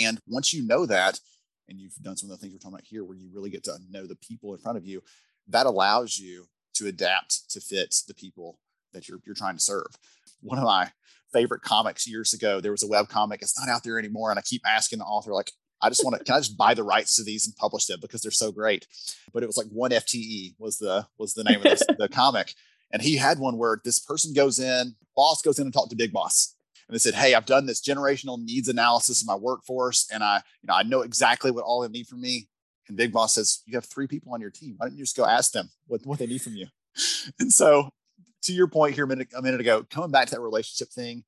and 0.00 0.20
once 0.26 0.52
you 0.52 0.66
know 0.66 0.86
that 0.86 1.18
and 1.68 1.78
you've 1.78 1.94
done 1.96 2.16
some 2.16 2.28
of 2.28 2.36
the 2.36 2.40
things 2.40 2.52
we're 2.52 2.58
talking 2.58 2.74
about 2.74 2.84
here 2.84 3.04
where 3.04 3.16
you 3.16 3.28
really 3.32 3.50
get 3.50 3.62
to 3.62 3.76
know 3.90 4.06
the 4.06 4.16
people 4.16 4.54
in 4.54 4.60
front 4.60 4.76
of 4.76 4.84
you 4.84 5.02
that 5.50 5.66
allows 5.66 6.18
you 6.18 6.46
to 6.74 6.86
adapt 6.86 7.50
to 7.50 7.60
fit 7.60 7.94
the 8.08 8.14
people 8.14 8.58
that 8.92 9.08
you're, 9.08 9.20
you're 9.24 9.34
trying 9.34 9.56
to 9.56 9.62
serve 9.62 9.86
one 10.40 10.58
of 10.58 10.64
my 10.64 10.90
favorite 11.32 11.62
comics 11.62 12.08
years 12.08 12.32
ago. 12.32 12.60
There 12.60 12.72
was 12.72 12.82
a 12.82 12.88
web 12.88 13.08
comic. 13.08 13.42
It's 13.42 13.58
not 13.58 13.68
out 13.68 13.84
there 13.84 13.98
anymore. 13.98 14.30
And 14.30 14.38
I 14.38 14.42
keep 14.42 14.62
asking 14.66 14.98
the 14.98 15.04
author, 15.04 15.32
like, 15.32 15.52
I 15.82 15.88
just 15.88 16.04
want 16.04 16.18
to, 16.18 16.24
can 16.24 16.34
I 16.34 16.38
just 16.38 16.56
buy 16.56 16.74
the 16.74 16.82
rights 16.82 17.16
to 17.16 17.24
these 17.24 17.46
and 17.46 17.56
publish 17.56 17.86
them 17.86 18.00
because 18.00 18.20
they're 18.20 18.30
so 18.30 18.52
great? 18.52 18.86
But 19.32 19.42
it 19.42 19.46
was 19.46 19.56
like 19.56 19.68
one 19.68 19.92
FTE 19.92 20.54
was 20.58 20.78
the, 20.78 21.06
was 21.18 21.34
the 21.34 21.44
name 21.44 21.58
of 21.58 21.62
this, 21.62 21.82
the 21.98 22.08
comic. 22.12 22.54
And 22.92 23.00
he 23.00 23.16
had 23.16 23.38
one 23.38 23.56
where 23.56 23.80
this 23.84 23.98
person 23.98 24.34
goes 24.34 24.58
in, 24.58 24.96
boss 25.16 25.42
goes 25.42 25.58
in 25.58 25.66
and 25.66 25.72
talk 25.72 25.88
to 25.90 25.96
big 25.96 26.12
boss. 26.12 26.54
And 26.88 26.94
they 26.94 26.98
said, 26.98 27.14
Hey, 27.14 27.34
I've 27.34 27.46
done 27.46 27.66
this 27.66 27.80
generational 27.80 28.42
needs 28.42 28.68
analysis 28.68 29.22
of 29.22 29.28
my 29.28 29.36
workforce. 29.36 30.08
And 30.12 30.24
I, 30.24 30.42
you 30.60 30.66
know, 30.66 30.74
I 30.74 30.82
know 30.82 31.02
exactly 31.02 31.50
what 31.50 31.64
all 31.64 31.82
they 31.82 31.88
need 31.88 32.08
from 32.08 32.20
me. 32.20 32.48
And 32.90 32.96
big 32.96 33.12
boss 33.12 33.34
says, 33.34 33.62
you 33.66 33.76
have 33.76 33.84
three 33.84 34.08
people 34.08 34.34
on 34.34 34.40
your 34.40 34.50
team. 34.50 34.74
Why 34.76 34.86
don't 34.86 34.96
you 34.96 35.04
just 35.04 35.16
go 35.16 35.24
ask 35.24 35.52
them 35.52 35.70
what, 35.86 36.04
what 36.04 36.18
they 36.18 36.26
need 36.26 36.42
from 36.42 36.56
you? 36.56 36.66
And 37.38 37.52
so 37.52 37.88
to 38.42 38.52
your 38.52 38.66
point 38.66 38.96
here 38.96 39.04
a 39.04 39.06
minute, 39.06 39.28
a 39.36 39.40
minute 39.40 39.60
ago, 39.60 39.86
coming 39.88 40.10
back 40.10 40.26
to 40.26 40.34
that 40.34 40.40
relationship 40.40 40.92
thing, 40.92 41.22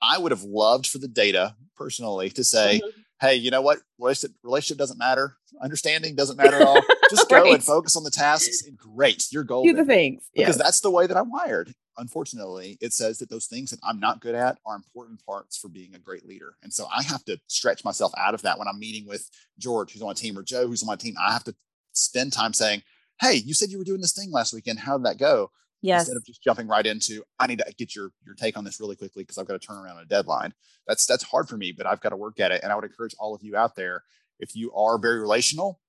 I 0.00 0.16
would 0.16 0.32
have 0.32 0.42
loved 0.42 0.86
for 0.86 0.98
the 0.98 1.08
data 1.08 1.56
personally 1.76 2.30
to 2.30 2.42
say, 2.42 2.80
mm-hmm. 2.82 3.00
Hey, 3.20 3.34
you 3.36 3.50
know 3.50 3.62
what? 3.62 3.78
Relationship, 3.98 4.36
relationship 4.42 4.78
doesn't 4.78 4.98
matter. 4.98 5.36
Understanding 5.62 6.14
doesn't 6.14 6.36
matter 6.36 6.56
at 6.56 6.62
all. 6.62 6.80
Just 7.10 7.28
go 7.28 7.52
and 7.52 7.62
focus 7.62 7.96
on 7.96 8.04
the 8.04 8.10
tasks. 8.10 8.66
And 8.66 8.76
Great. 8.76 9.26
You're 9.30 9.44
golden. 9.44 9.74
Do 9.74 9.82
the 9.82 9.86
things. 9.86 10.28
Because 10.34 10.58
that's 10.58 10.80
the 10.80 10.90
way 10.90 11.06
that 11.06 11.16
I'm 11.16 11.30
wired. 11.30 11.74
Unfortunately, 11.96 12.76
it 12.80 12.92
says 12.92 13.18
that 13.18 13.30
those 13.30 13.46
things 13.46 13.70
that 13.70 13.78
I'm 13.84 14.00
not 14.00 14.20
good 14.20 14.34
at 14.34 14.58
are 14.66 14.74
important 14.74 15.24
parts 15.24 15.56
for 15.56 15.68
being 15.68 15.94
a 15.94 15.98
great 15.98 16.26
leader. 16.26 16.56
And 16.62 16.72
so 16.72 16.86
I 16.94 17.02
have 17.04 17.24
to 17.26 17.38
stretch 17.46 17.84
myself 17.84 18.12
out 18.18 18.34
of 18.34 18.42
that 18.42 18.58
when 18.58 18.66
I'm 18.66 18.80
meeting 18.80 19.06
with 19.06 19.30
George, 19.58 19.92
who's 19.92 20.02
on 20.02 20.08
my 20.08 20.14
team, 20.14 20.36
or 20.36 20.42
Joe, 20.42 20.66
who's 20.66 20.82
on 20.82 20.88
my 20.88 20.96
team. 20.96 21.14
I 21.20 21.32
have 21.32 21.44
to 21.44 21.54
spend 21.92 22.32
time 22.32 22.52
saying, 22.52 22.82
hey, 23.20 23.34
you 23.34 23.54
said 23.54 23.70
you 23.70 23.78
were 23.78 23.84
doing 23.84 24.00
this 24.00 24.12
thing 24.12 24.32
last 24.32 24.52
weekend. 24.52 24.80
How 24.80 24.98
did 24.98 25.06
that 25.06 25.18
go? 25.18 25.50
Yes. 25.84 26.02
Instead 26.02 26.16
of 26.16 26.24
just 26.24 26.42
jumping 26.42 26.66
right 26.66 26.86
into, 26.86 27.22
I 27.38 27.46
need 27.46 27.58
to 27.58 27.74
get 27.76 27.94
your 27.94 28.10
your 28.24 28.34
take 28.34 28.56
on 28.56 28.64
this 28.64 28.80
really 28.80 28.96
quickly 28.96 29.22
because 29.22 29.36
I've 29.36 29.46
got 29.46 29.60
to 29.60 29.66
turn 29.66 29.76
around 29.76 29.98
a 29.98 30.06
deadline. 30.06 30.54
That's 30.86 31.04
that's 31.04 31.22
hard 31.22 31.46
for 31.46 31.58
me, 31.58 31.72
but 31.72 31.86
I've 31.86 32.00
got 32.00 32.08
to 32.08 32.16
work 32.16 32.40
at 32.40 32.52
it. 32.52 32.62
And 32.62 32.72
I 32.72 32.74
would 32.74 32.84
encourage 32.84 33.14
all 33.18 33.34
of 33.34 33.42
you 33.42 33.54
out 33.54 33.76
there, 33.76 34.02
if 34.40 34.56
you 34.56 34.72
are 34.72 34.98
very 34.98 35.20
relational, 35.20 35.80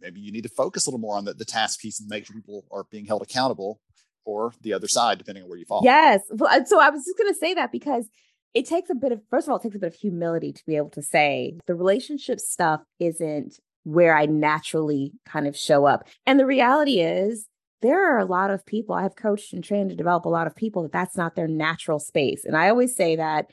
maybe 0.00 0.20
you 0.20 0.32
need 0.32 0.44
to 0.44 0.48
focus 0.48 0.86
a 0.86 0.90
little 0.90 1.00
more 1.00 1.16
on 1.16 1.26
the, 1.26 1.34
the 1.34 1.44
task 1.44 1.80
piece 1.80 2.00
and 2.00 2.08
make 2.08 2.26
sure 2.26 2.34
people 2.34 2.64
are 2.72 2.84
being 2.90 3.04
held 3.04 3.20
accountable 3.20 3.80
or 4.24 4.54
the 4.62 4.72
other 4.72 4.88
side, 4.88 5.18
depending 5.18 5.42
on 5.44 5.50
where 5.50 5.58
you 5.58 5.66
fall. 5.66 5.82
Yes. 5.84 6.22
So 6.28 6.80
I 6.80 6.90
was 6.90 7.04
just 7.04 7.18
going 7.18 7.32
to 7.32 7.38
say 7.38 7.54
that 7.54 7.72
because 7.72 8.08
it 8.54 8.66
takes 8.66 8.88
a 8.88 8.94
bit 8.94 9.12
of, 9.12 9.20
first 9.30 9.46
of 9.46 9.50
all, 9.50 9.58
it 9.58 9.62
takes 9.62 9.76
a 9.76 9.78
bit 9.78 9.92
of 9.92 9.94
humility 9.94 10.52
to 10.52 10.62
be 10.66 10.76
able 10.76 10.90
to 10.90 11.02
say 11.02 11.58
the 11.66 11.74
relationship 11.74 12.40
stuff 12.40 12.80
isn't 12.98 13.58
where 13.84 14.16
I 14.16 14.26
naturally 14.26 15.12
kind 15.26 15.46
of 15.46 15.56
show 15.56 15.86
up. 15.86 16.06
And 16.24 16.38
the 16.38 16.46
reality 16.46 17.00
is, 17.00 17.46
there 17.82 18.14
are 18.14 18.18
a 18.18 18.24
lot 18.24 18.50
of 18.50 18.64
people 18.64 18.94
I 18.94 19.02
have 19.02 19.16
coached 19.16 19.52
and 19.52 19.62
trained 19.62 19.90
to 19.90 19.96
develop 19.96 20.24
a 20.24 20.30
lot 20.30 20.46
of 20.46 20.56
people 20.56 20.82
that 20.82 20.92
that's 20.92 21.16
not 21.16 21.34
their 21.34 21.48
natural 21.48 21.98
space. 21.98 22.44
And 22.44 22.56
I 22.56 22.68
always 22.68 22.96
say 22.96 23.16
that 23.16 23.46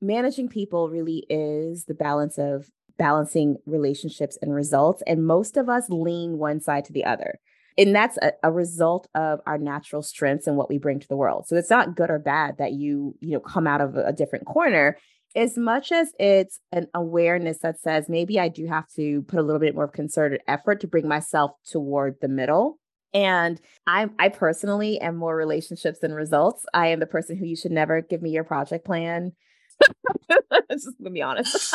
managing 0.00 0.48
people 0.48 0.88
really 0.88 1.24
is 1.28 1.84
the 1.84 1.94
balance 1.94 2.38
of 2.38 2.70
balancing 2.98 3.56
relationships 3.66 4.38
and 4.40 4.54
results. 4.54 5.02
And 5.06 5.26
most 5.26 5.56
of 5.56 5.68
us 5.68 5.88
lean 5.90 6.38
one 6.38 6.60
side 6.60 6.86
to 6.86 6.92
the 6.92 7.04
other. 7.04 7.38
And 7.78 7.94
that's 7.94 8.16
a, 8.22 8.32
a, 8.42 8.50
result 8.50 9.06
of 9.14 9.40
our 9.46 9.58
natural 9.58 10.02
strengths 10.02 10.46
and 10.46 10.56
what 10.56 10.70
we 10.70 10.78
bring 10.78 10.98
to 10.98 11.08
the 11.08 11.16
world. 11.16 11.46
So 11.46 11.56
it's 11.56 11.68
not 11.68 11.94
good 11.94 12.08
or 12.08 12.18
bad 12.18 12.56
that 12.56 12.72
you, 12.72 13.14
you 13.20 13.32
know, 13.32 13.40
come 13.40 13.66
out 13.66 13.82
of 13.82 13.96
a, 13.96 14.06
a 14.06 14.12
different 14.14 14.46
corner 14.46 14.96
as 15.34 15.58
much 15.58 15.92
as 15.92 16.12
it's 16.18 16.58
an 16.72 16.86
awareness 16.94 17.58
that 17.58 17.78
says 17.78 18.08
maybe 18.08 18.40
I 18.40 18.48
do 18.48 18.66
have 18.66 18.88
to 18.96 19.20
put 19.22 19.38
a 19.38 19.42
little 19.42 19.60
bit 19.60 19.74
more 19.74 19.86
concerted 19.86 20.40
effort 20.48 20.80
to 20.80 20.86
bring 20.86 21.06
myself 21.06 21.50
toward 21.70 22.16
the 22.22 22.28
middle 22.28 22.78
and 23.14 23.60
I 23.86 24.08
I 24.18 24.28
personally 24.28 25.00
am 25.00 25.16
more 25.16 25.36
relationships 25.36 26.00
than 26.00 26.12
results. 26.12 26.64
I 26.74 26.88
am 26.88 27.00
the 27.00 27.06
person 27.06 27.36
who 27.36 27.46
you 27.46 27.56
should 27.56 27.72
never 27.72 28.00
give 28.02 28.22
me 28.22 28.30
your 28.30 28.44
project 28.44 28.84
plan. 28.84 29.32
Just 30.70 30.98
gonna 30.98 31.10
be 31.10 31.22
honest. 31.22 31.74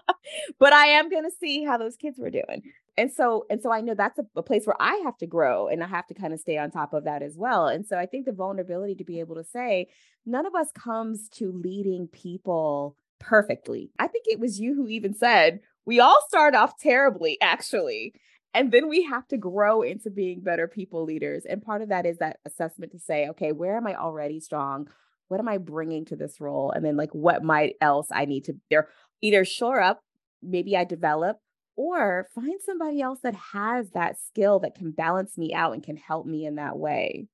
but 0.58 0.72
I 0.72 0.86
am 0.86 1.08
gonna 1.08 1.30
see 1.40 1.64
how 1.64 1.78
those 1.78 1.96
kids 1.96 2.18
were 2.18 2.30
doing. 2.30 2.62
And 2.96 3.12
so 3.12 3.44
and 3.50 3.60
so 3.62 3.70
I 3.70 3.80
know 3.80 3.94
that's 3.94 4.18
a, 4.18 4.24
a 4.36 4.42
place 4.42 4.66
where 4.66 4.80
I 4.80 5.00
have 5.04 5.16
to 5.18 5.26
grow 5.26 5.68
and 5.68 5.82
I 5.82 5.86
have 5.86 6.06
to 6.08 6.14
kind 6.14 6.32
of 6.32 6.40
stay 6.40 6.58
on 6.58 6.70
top 6.70 6.92
of 6.92 7.04
that 7.04 7.22
as 7.22 7.36
well. 7.36 7.68
And 7.68 7.86
so 7.86 7.98
I 7.98 8.06
think 8.06 8.26
the 8.26 8.32
vulnerability 8.32 8.94
to 8.96 9.04
be 9.04 9.20
able 9.20 9.36
to 9.36 9.44
say, 9.44 9.88
none 10.24 10.46
of 10.46 10.54
us 10.54 10.70
comes 10.72 11.28
to 11.30 11.52
leading 11.52 12.08
people 12.08 12.96
perfectly. 13.18 13.90
I 13.98 14.08
think 14.08 14.24
it 14.28 14.40
was 14.40 14.60
you 14.60 14.74
who 14.74 14.88
even 14.88 15.14
said 15.14 15.60
we 15.86 16.00
all 16.00 16.20
start 16.28 16.54
off 16.54 16.78
terribly, 16.78 17.38
actually. 17.40 18.12
And 18.54 18.72
then 18.72 18.88
we 18.88 19.02
have 19.04 19.28
to 19.28 19.36
grow 19.36 19.82
into 19.82 20.10
being 20.10 20.40
better 20.40 20.66
people 20.66 21.04
leaders. 21.04 21.44
And 21.44 21.62
part 21.62 21.82
of 21.82 21.90
that 21.90 22.06
is 22.06 22.18
that 22.18 22.38
assessment 22.46 22.92
to 22.92 22.98
say, 22.98 23.28
okay, 23.28 23.52
where 23.52 23.76
am 23.76 23.86
I 23.86 23.94
already 23.94 24.40
strong? 24.40 24.88
What 25.28 25.40
am 25.40 25.48
I 25.48 25.58
bringing 25.58 26.04
to 26.06 26.16
this 26.16 26.40
role? 26.40 26.70
And 26.70 26.84
then, 26.84 26.96
like, 26.96 27.12
what 27.12 27.42
might 27.42 27.74
else 27.80 28.08
I 28.10 28.24
need 28.24 28.44
to 28.44 28.54
there 28.70 28.88
either 29.20 29.44
shore 29.44 29.80
up, 29.80 30.00
maybe 30.42 30.76
I 30.76 30.84
develop, 30.84 31.38
or 31.74 32.28
find 32.34 32.60
somebody 32.64 33.02
else 33.02 33.20
that 33.22 33.34
has 33.52 33.90
that 33.90 34.16
skill 34.26 34.60
that 34.60 34.74
can 34.74 34.92
balance 34.92 35.36
me 35.36 35.52
out 35.52 35.74
and 35.74 35.82
can 35.82 35.96
help 35.96 36.26
me 36.26 36.46
in 36.46 36.54
that 36.54 36.78
way. 36.78 37.26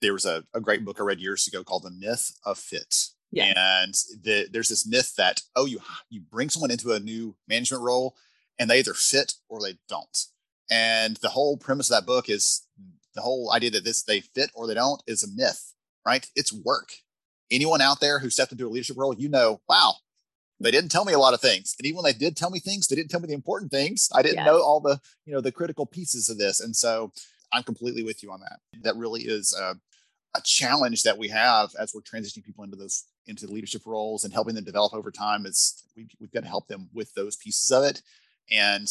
There 0.00 0.12
was 0.12 0.24
a, 0.24 0.44
a 0.54 0.60
great 0.60 0.84
book 0.84 0.98
I 1.00 1.02
read 1.02 1.20
years 1.20 1.46
ago 1.48 1.64
called 1.64 1.84
The 1.84 1.90
Myth 1.90 2.32
of 2.44 2.58
Fit. 2.58 2.94
Yes. 3.32 3.56
And 3.56 4.22
the, 4.22 4.48
there's 4.52 4.68
this 4.68 4.86
myth 4.86 5.14
that, 5.16 5.40
oh, 5.56 5.64
you 5.64 5.80
you 6.08 6.20
bring 6.20 6.50
someone 6.50 6.70
into 6.70 6.92
a 6.92 7.00
new 7.00 7.34
management 7.48 7.82
role 7.82 8.14
and 8.58 8.70
they 8.70 8.78
either 8.78 8.94
fit 8.94 9.32
or 9.48 9.60
they 9.60 9.78
don't. 9.88 10.26
And 10.70 11.16
the 11.16 11.28
whole 11.28 11.56
premise 11.56 11.90
of 11.90 11.96
that 11.96 12.06
book 12.06 12.28
is 12.28 12.66
the 13.14 13.20
whole 13.20 13.52
idea 13.52 13.70
that 13.70 13.84
this 13.84 14.02
they 14.02 14.20
fit 14.20 14.50
or 14.54 14.66
they 14.66 14.74
don't 14.74 15.02
is 15.06 15.22
a 15.22 15.28
myth, 15.34 15.74
right? 16.06 16.28
It's 16.34 16.52
work. 16.52 16.92
Anyone 17.50 17.80
out 17.80 18.00
there 18.00 18.18
who 18.18 18.30
stepped 18.30 18.52
into 18.52 18.66
a 18.66 18.70
leadership 18.70 18.96
role, 18.98 19.14
you 19.14 19.28
know, 19.28 19.60
wow, 19.68 19.94
they 20.60 20.70
didn't 20.70 20.90
tell 20.90 21.04
me 21.04 21.12
a 21.12 21.18
lot 21.18 21.34
of 21.34 21.40
things. 21.40 21.74
And 21.78 21.86
even 21.86 21.96
when 21.96 22.04
they 22.04 22.18
did 22.18 22.36
tell 22.36 22.50
me 22.50 22.58
things, 22.58 22.86
they 22.86 22.96
didn't 22.96 23.10
tell 23.10 23.20
me 23.20 23.28
the 23.28 23.34
important 23.34 23.70
things. 23.70 24.08
I 24.14 24.22
didn't 24.22 24.38
yes. 24.38 24.46
know 24.46 24.62
all 24.62 24.80
the, 24.80 25.00
you 25.26 25.34
know, 25.34 25.40
the 25.40 25.52
critical 25.52 25.86
pieces 25.86 26.28
of 26.28 26.38
this. 26.38 26.60
And 26.60 26.74
so 26.74 27.12
I'm 27.52 27.62
completely 27.62 28.02
with 28.02 28.22
you 28.22 28.32
on 28.32 28.40
that. 28.40 28.58
That 28.82 28.96
really 28.96 29.22
is 29.22 29.54
a, 29.58 29.76
a 30.36 30.40
challenge 30.42 31.02
that 31.02 31.18
we 31.18 31.28
have 31.28 31.70
as 31.78 31.94
we're 31.94 32.00
transitioning 32.00 32.44
people 32.44 32.64
into 32.64 32.76
those 32.76 33.04
into 33.26 33.46
leadership 33.46 33.82
roles 33.86 34.24
and 34.24 34.32
helping 34.32 34.54
them 34.54 34.64
develop 34.64 34.92
over 34.92 35.10
time 35.10 35.46
is 35.46 35.82
we, 35.96 36.06
we've 36.20 36.32
got 36.32 36.42
to 36.42 36.48
help 36.48 36.66
them 36.68 36.88
with 36.92 37.12
those 37.14 37.36
pieces 37.36 37.70
of 37.70 37.84
it. 37.84 38.02
And 38.50 38.86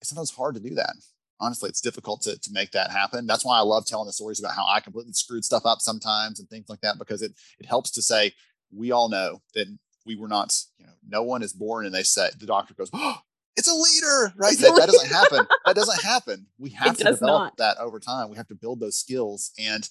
it's 0.00 0.10
sometimes 0.10 0.30
hard 0.30 0.54
to 0.54 0.60
do 0.60 0.74
that. 0.74 0.94
Honestly, 1.40 1.70
it's 1.70 1.80
difficult 1.80 2.20
to, 2.22 2.38
to 2.38 2.52
make 2.52 2.70
that 2.72 2.90
happen. 2.90 3.26
That's 3.26 3.44
why 3.44 3.58
I 3.58 3.62
love 3.62 3.86
telling 3.86 4.06
the 4.06 4.12
stories 4.12 4.40
about 4.40 4.54
how 4.54 4.66
I 4.68 4.80
completely 4.80 5.14
screwed 5.14 5.44
stuff 5.44 5.64
up 5.64 5.80
sometimes 5.80 6.38
and 6.38 6.48
things 6.48 6.68
like 6.68 6.80
that, 6.82 6.98
because 6.98 7.22
it 7.22 7.32
it 7.58 7.66
helps 7.66 7.90
to 7.92 8.02
say, 8.02 8.32
we 8.72 8.92
all 8.92 9.08
know 9.08 9.40
that 9.54 9.66
we 10.06 10.16
were 10.16 10.28
not, 10.28 10.54
you 10.78 10.86
know, 10.86 10.92
no 11.08 11.22
one 11.22 11.42
is 11.42 11.52
born 11.52 11.86
and 11.86 11.94
they 11.94 12.02
say 12.02 12.28
the 12.38 12.46
doctor 12.46 12.74
goes, 12.74 12.90
oh, 12.92 13.18
it's 13.56 13.68
a 13.68 13.74
leader, 13.74 14.32
right? 14.36 14.56
That, 14.58 14.74
that, 14.76 14.86
doesn't 14.86 15.10
happen. 15.10 15.46
That 15.66 15.76
doesn't 15.76 16.02
happen. 16.02 16.46
We 16.58 16.70
have 16.70 16.94
it 16.94 16.98
to 16.98 17.04
develop 17.04 17.42
not. 17.42 17.56
that 17.58 17.78
over 17.78 18.00
time. 18.00 18.30
We 18.30 18.36
have 18.36 18.48
to 18.48 18.54
build 18.54 18.80
those 18.80 18.98
skills. 18.98 19.52
And 19.58 19.88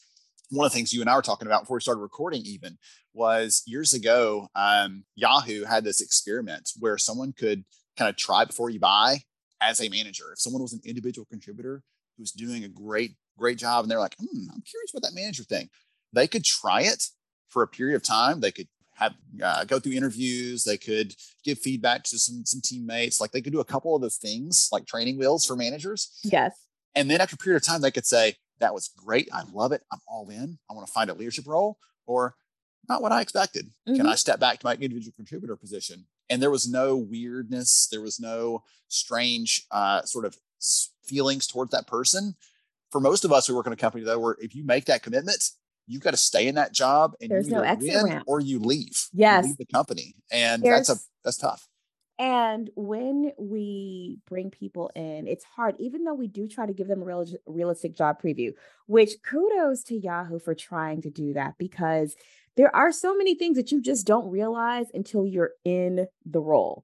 one 0.50 0.66
of 0.66 0.72
the 0.72 0.76
things 0.76 0.92
you 0.92 1.02
and 1.02 1.10
I 1.10 1.16
were 1.16 1.22
talking 1.22 1.48
about 1.48 1.64
before 1.64 1.78
we 1.78 1.82
started 1.82 2.02
recording, 2.02 2.42
even 2.46 2.78
was 3.14 3.64
years 3.66 3.94
ago, 3.94 4.48
um, 4.56 5.04
Yahoo 5.16 5.64
had 5.66 5.84
this 5.84 6.02
experiment 6.02 6.72
where 6.80 6.98
someone 6.98 7.34
could 7.34 7.64
kind 7.98 8.10
of 8.10 8.18
try 8.18 8.46
before 8.46 8.70
you 8.70 8.80
buy 8.80 9.22
as 9.62 9.82
a 9.82 9.90
manager. 9.90 10.32
If 10.32 10.40
someone 10.40 10.62
was 10.62 10.74
an 10.74 10.82
individual 10.86 11.26
contributor 11.30 11.84
who 12.18 12.24
was 12.24 12.32
doing 12.32 12.64
a 12.64 12.70
great, 12.70 13.16
great 13.38 13.58
job, 13.58 13.84
and 13.84 13.92
they're 13.92 14.00
like, 14.00 14.16
hmm, 14.20 14.50
I'm 14.54 14.62
curious 14.62 14.92
about 14.94 15.04
that 15.08 15.16
manager 15.16 15.44
thing, 15.44 15.70
they 16.14 16.28
could 16.28 16.44
try 16.44 16.82
it 16.82 17.04
for 17.50 17.64
a 17.64 17.68
period 17.68 17.96
of 17.96 18.04
time. 18.04 18.40
They 18.40 18.52
could 18.52 18.68
have 18.96 19.16
uh, 19.42 19.64
go 19.64 19.80
through 19.80 19.94
interviews. 19.94 20.64
They 20.64 20.78
could 20.78 21.16
give 21.44 21.58
feedback 21.60 22.04
to 22.06 22.20
some 22.20 22.44
some 22.46 22.62
teammates. 22.64 23.22
Like 23.22 23.32
they 23.32 23.42
could 23.42 23.54
do 23.54 23.62
a 23.62 23.66
couple 23.66 23.96
of 23.96 24.02
those 24.02 24.18
things, 24.18 24.70
like 24.72 24.86
training 24.86 25.18
wheels 25.18 25.46
for 25.46 25.56
managers. 25.56 26.20
Yes. 26.24 26.54
And 26.96 27.10
then 27.10 27.22
after 27.22 27.36
a 27.36 27.38
period 27.38 27.62
of 27.62 27.66
time, 27.66 27.82
they 27.82 27.92
could 27.92 28.06
say, 28.06 28.36
"That 28.60 28.74
was 28.74 28.90
great. 28.96 29.30
I 29.32 29.44
love 29.54 29.72
it. 29.72 29.84
I'm 29.92 30.00
all 30.08 30.30
in. 30.30 30.60
I 30.70 30.74
want 30.74 30.86
to 30.86 30.94
find 30.94 31.10
a 31.10 31.14
leadership 31.14 31.48
role." 31.48 31.78
Or 32.06 32.36
not 32.88 33.02
what 33.02 33.12
I 33.12 33.22
expected. 33.22 33.68
Mm-hmm. 33.88 33.98
Can 33.98 34.08
I 34.08 34.16
step 34.16 34.40
back 34.40 34.60
to 34.60 34.66
my 34.66 34.74
individual 34.74 35.14
contributor 35.16 35.56
position? 35.56 36.06
And 36.30 36.42
there 36.42 36.52
was 36.52 36.70
no 36.70 36.96
weirdness 36.96 37.88
there 37.92 38.02
was 38.02 38.20
no 38.20 38.64
strange 38.88 39.66
uh, 39.72 40.02
sort 40.04 40.26
of 40.26 40.38
feelings 41.06 41.48
towards 41.48 41.72
that 41.72 41.88
person. 41.88 42.36
For 42.92 43.00
most 43.00 43.24
of 43.24 43.32
us 43.32 43.48
who 43.48 43.56
work 43.56 43.68
in 43.68 43.74
a 43.74 43.78
company 43.78 44.04
though 44.04 44.20
where 44.20 44.36
if 44.40 44.56
you 44.56 44.64
make 44.64 44.86
that 44.86 45.04
commitment 45.04 45.44
you've 45.88 46.04
got 46.04 46.12
to 46.12 46.18
stay 46.18 46.48
in 46.48 46.56
that 46.56 46.72
job 46.72 47.14
and 47.20 47.32
There's 47.32 47.48
you 47.48 47.54
no 47.54 47.76
win 47.80 48.24
or 48.28 48.40
you 48.40 48.60
leave. 48.60 49.08
Yes. 49.12 49.44
you 49.44 49.50
leave 49.50 49.58
the 49.58 49.66
company 49.66 50.16
and 50.32 50.62
There's, 50.62 50.88
that's 50.88 51.02
a 51.02 51.04
that's 51.24 51.38
tough. 51.38 51.68
And 52.20 52.70
when 52.76 53.32
we 53.38 54.20
bring 54.28 54.52
people 54.52 54.92
in, 54.94 55.26
it's 55.26 55.46
hard, 55.46 55.76
even 55.80 56.04
though 56.04 56.14
we 56.14 56.28
do 56.28 56.50
try 56.50 56.66
to 56.66 56.74
give 56.74 56.90
them 56.90 57.02
a 57.02 57.06
real, 57.06 57.26
realistic 57.46 57.96
job 57.96 58.22
preview, 58.22 58.52
which 58.88 59.14
kudos 59.24 59.84
to 59.86 59.96
Yahoo 59.96 60.38
for 60.38 60.54
trying 60.54 61.02
to 61.04 61.10
do 61.10 61.32
that 61.34 61.58
because 61.58 62.18
there 62.60 62.76
are 62.76 62.92
so 62.92 63.16
many 63.16 63.36
things 63.36 63.56
that 63.56 63.72
you 63.72 63.82
just 63.82 64.06
don't 64.06 64.30
realize 64.30 64.88
until 64.94 65.26
you're 65.26 65.52
in 65.64 66.08
the 66.26 66.42
role. 66.42 66.84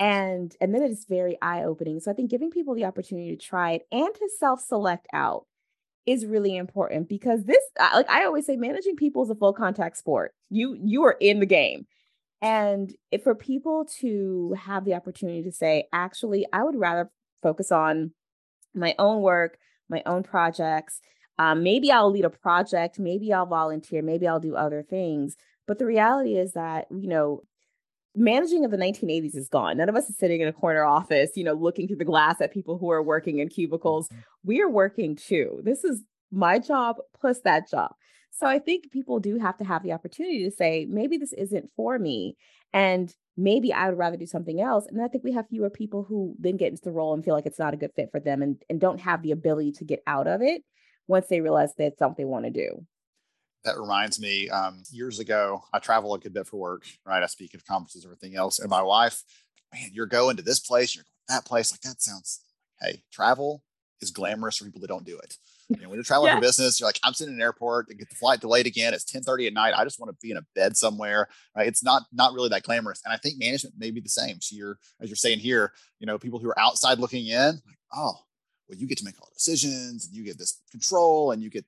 And 0.00 0.56
and 0.62 0.74
then 0.74 0.82
it 0.82 0.90
is 0.90 1.04
very 1.06 1.36
eye-opening. 1.42 2.00
So 2.00 2.10
i 2.10 2.14
think 2.14 2.30
giving 2.30 2.50
people 2.50 2.74
the 2.74 2.86
opportunity 2.86 3.36
to 3.36 3.46
try 3.46 3.72
it 3.72 3.82
and 3.92 4.08
to 4.14 4.30
self-select 4.38 5.06
out 5.12 5.44
is 6.06 6.24
really 6.24 6.56
important 6.56 7.06
because 7.06 7.44
this 7.44 7.62
like 7.78 8.08
i 8.08 8.24
always 8.24 8.46
say 8.46 8.56
managing 8.56 8.96
people 8.96 9.22
is 9.22 9.28
a 9.28 9.34
full 9.34 9.52
contact 9.52 9.98
sport. 9.98 10.32
You 10.48 10.78
you 10.82 11.04
are 11.04 11.16
in 11.20 11.38
the 11.38 11.46
game. 11.46 11.86
And 12.40 12.90
for 13.22 13.34
people 13.34 13.86
to 14.00 14.54
have 14.58 14.86
the 14.86 14.94
opportunity 14.94 15.42
to 15.42 15.52
say, 15.52 15.84
actually, 15.92 16.46
I 16.50 16.64
would 16.64 16.76
rather 16.76 17.10
focus 17.42 17.70
on 17.70 18.12
my 18.74 18.94
own 18.98 19.20
work, 19.20 19.58
my 19.90 20.02
own 20.06 20.22
projects. 20.22 21.00
Um, 21.38 21.62
maybe 21.62 21.90
I'll 21.90 22.10
lead 22.10 22.24
a 22.24 22.30
project, 22.30 22.98
maybe 22.98 23.32
I'll 23.32 23.46
volunteer, 23.46 24.02
maybe 24.02 24.28
I'll 24.28 24.40
do 24.40 24.54
other 24.54 24.82
things. 24.82 25.36
But 25.66 25.78
the 25.78 25.86
reality 25.86 26.36
is 26.36 26.52
that, 26.52 26.86
you 26.90 27.08
know, 27.08 27.42
managing 28.14 28.64
of 28.64 28.70
the 28.70 28.76
1980s 28.76 29.34
is 29.34 29.48
gone. 29.48 29.78
None 29.78 29.88
of 29.88 29.96
us 29.96 30.08
is 30.08 30.16
sitting 30.16 30.40
in 30.40 30.48
a 30.48 30.52
corner 30.52 30.84
office, 30.84 31.30
you 31.34 31.44
know, 31.44 31.54
looking 31.54 31.88
through 31.88 31.96
the 31.96 32.04
glass 32.04 32.40
at 32.40 32.52
people 32.52 32.78
who 32.78 32.90
are 32.90 33.02
working 33.02 33.38
in 33.38 33.48
cubicles. 33.48 34.08
Mm-hmm. 34.08 34.20
We 34.44 34.62
are 34.62 34.70
working 34.70 35.16
too. 35.16 35.60
This 35.64 35.84
is 35.84 36.02
my 36.30 36.58
job 36.58 36.96
plus 37.18 37.40
that 37.40 37.68
job. 37.68 37.92
So 38.30 38.46
I 38.46 38.58
think 38.58 38.90
people 38.90 39.20
do 39.20 39.38
have 39.38 39.56
to 39.58 39.64
have 39.64 39.82
the 39.82 39.92
opportunity 39.92 40.44
to 40.44 40.50
say, 40.50 40.86
maybe 40.88 41.16
this 41.16 41.32
isn't 41.32 41.70
for 41.76 41.98
me. 41.98 42.36
And 42.72 43.14
maybe 43.36 43.72
I 43.72 43.88
would 43.88 43.98
rather 43.98 44.16
do 44.16 44.26
something 44.26 44.60
else. 44.60 44.86
And 44.86 45.00
I 45.00 45.06
think 45.06 45.22
we 45.22 45.32
have 45.32 45.48
fewer 45.48 45.70
people 45.70 46.02
who 46.02 46.34
then 46.38 46.56
get 46.56 46.70
into 46.70 46.82
the 46.82 46.90
role 46.90 47.14
and 47.14 47.24
feel 47.24 47.34
like 47.34 47.46
it's 47.46 47.60
not 47.60 47.74
a 47.74 47.76
good 47.76 47.92
fit 47.94 48.10
for 48.10 48.18
them 48.18 48.42
and, 48.42 48.60
and 48.68 48.80
don't 48.80 49.00
have 49.00 49.22
the 49.22 49.30
ability 49.30 49.72
to 49.72 49.84
get 49.84 50.02
out 50.06 50.26
of 50.26 50.42
it 50.42 50.62
once 51.06 51.26
they 51.28 51.40
realize 51.40 51.70
that's 51.76 51.98
something 51.98 52.24
they 52.24 52.30
want 52.30 52.44
to 52.44 52.50
do. 52.50 52.84
That 53.64 53.78
reminds 53.78 54.20
me, 54.20 54.50
um, 54.50 54.82
years 54.90 55.20
ago, 55.20 55.64
I 55.72 55.78
travel 55.78 56.12
a 56.14 56.18
good 56.18 56.34
bit 56.34 56.46
for 56.46 56.58
work, 56.58 56.84
right? 57.06 57.22
I 57.22 57.26
speak 57.26 57.54
at 57.54 57.64
conferences, 57.64 58.04
everything 58.04 58.36
else. 58.36 58.58
And 58.58 58.68
my 58.68 58.82
wife, 58.82 59.22
man, 59.72 59.90
you're 59.92 60.06
going 60.06 60.36
to 60.36 60.42
this 60.42 60.60
place, 60.60 60.94
you're 60.94 61.04
going 61.04 61.28
to 61.28 61.34
that 61.34 61.48
place. 61.48 61.72
Like 61.72 61.80
that 61.80 62.02
sounds, 62.02 62.40
hey, 62.80 63.02
travel 63.10 63.62
is 64.00 64.10
glamorous 64.10 64.58
for 64.58 64.64
people 64.64 64.80
that 64.82 64.88
don't 64.88 65.06
do 65.06 65.18
it. 65.18 65.36
You 65.70 65.80
know, 65.80 65.88
when 65.88 65.96
you're 65.96 66.04
traveling 66.04 66.28
yeah. 66.28 66.34
for 66.34 66.42
business, 66.42 66.78
you're 66.78 66.86
like, 66.86 67.00
I'm 67.04 67.14
sitting 67.14 67.32
in 67.32 67.40
an 67.40 67.42
airport 67.42 67.88
and 67.88 67.98
get 67.98 68.10
the 68.10 68.16
flight 68.16 68.38
delayed 68.38 68.66
again. 68.66 68.92
It's 68.92 69.10
10:30 69.10 69.46
at 69.46 69.54
night. 69.54 69.72
I 69.74 69.82
just 69.82 69.98
want 69.98 70.10
to 70.10 70.16
be 70.20 70.30
in 70.30 70.36
a 70.36 70.44
bed 70.54 70.76
somewhere. 70.76 71.26
Right? 71.56 71.66
It's 71.66 71.82
not 71.82 72.02
not 72.12 72.34
really 72.34 72.50
that 72.50 72.64
glamorous. 72.64 73.00
And 73.02 73.14
I 73.14 73.16
think 73.16 73.38
management 73.38 73.76
may 73.78 73.90
be 73.90 74.02
the 74.02 74.10
same. 74.10 74.42
So 74.42 74.56
you're, 74.56 74.78
as 75.00 75.08
you're 75.08 75.16
saying 75.16 75.38
here, 75.38 75.72
you 76.00 76.06
know, 76.06 76.18
people 76.18 76.38
who 76.38 76.50
are 76.50 76.60
outside 76.60 76.98
looking 76.98 77.28
in, 77.28 77.62
like, 77.66 77.78
oh, 77.96 78.12
well, 78.68 78.78
you 78.78 78.86
get 78.86 78.98
to 78.98 79.04
make 79.04 79.20
all 79.20 79.28
the 79.28 79.34
decisions 79.34 80.06
and 80.06 80.14
you 80.14 80.24
get 80.24 80.38
this 80.38 80.60
control 80.70 81.32
and 81.32 81.42
you 81.42 81.50
get, 81.50 81.64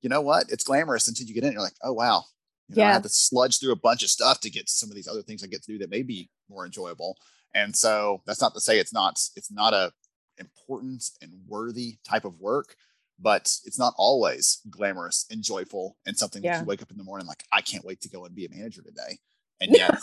you 0.00 0.08
know 0.08 0.20
what? 0.20 0.46
It's 0.50 0.64
glamorous 0.64 1.08
until 1.08 1.26
you 1.26 1.34
get 1.34 1.44
in. 1.44 1.52
You're 1.52 1.62
like, 1.62 1.76
oh 1.82 1.92
wow. 1.92 2.24
You 2.68 2.76
know, 2.76 2.82
yeah. 2.82 2.90
I 2.90 2.92
have 2.92 3.02
to 3.02 3.08
sludge 3.08 3.58
through 3.58 3.72
a 3.72 3.76
bunch 3.76 4.02
of 4.02 4.10
stuff 4.10 4.40
to 4.40 4.50
get 4.50 4.66
to 4.66 4.72
some 4.72 4.90
of 4.90 4.94
these 4.94 5.08
other 5.08 5.22
things 5.22 5.42
I 5.42 5.46
get 5.46 5.62
to 5.62 5.72
do 5.72 5.78
that 5.78 5.90
may 5.90 6.02
be 6.02 6.28
more 6.50 6.66
enjoyable. 6.66 7.16
And 7.54 7.74
so 7.74 8.22
that's 8.26 8.42
not 8.42 8.54
to 8.54 8.60
say 8.60 8.78
it's 8.78 8.92
not 8.92 9.20
it's 9.36 9.50
not 9.50 9.72
a 9.72 9.92
important 10.38 11.10
and 11.20 11.32
worthy 11.48 11.98
type 12.04 12.24
of 12.24 12.38
work 12.38 12.76
but 13.20 13.52
it's 13.64 13.78
not 13.78 13.94
always 13.96 14.60
glamorous 14.70 15.26
and 15.30 15.42
joyful 15.42 15.96
and 16.06 16.16
something 16.16 16.42
yeah. 16.42 16.52
that 16.52 16.60
you 16.60 16.66
wake 16.66 16.82
up 16.82 16.90
in 16.90 16.96
the 16.96 17.04
morning 17.04 17.26
like 17.26 17.42
I 17.52 17.60
can't 17.60 17.84
wait 17.84 18.00
to 18.02 18.08
go 18.08 18.24
and 18.24 18.34
be 18.34 18.46
a 18.46 18.48
manager 18.50 18.82
today. 18.82 19.18
And 19.60 19.72
yet 19.76 19.98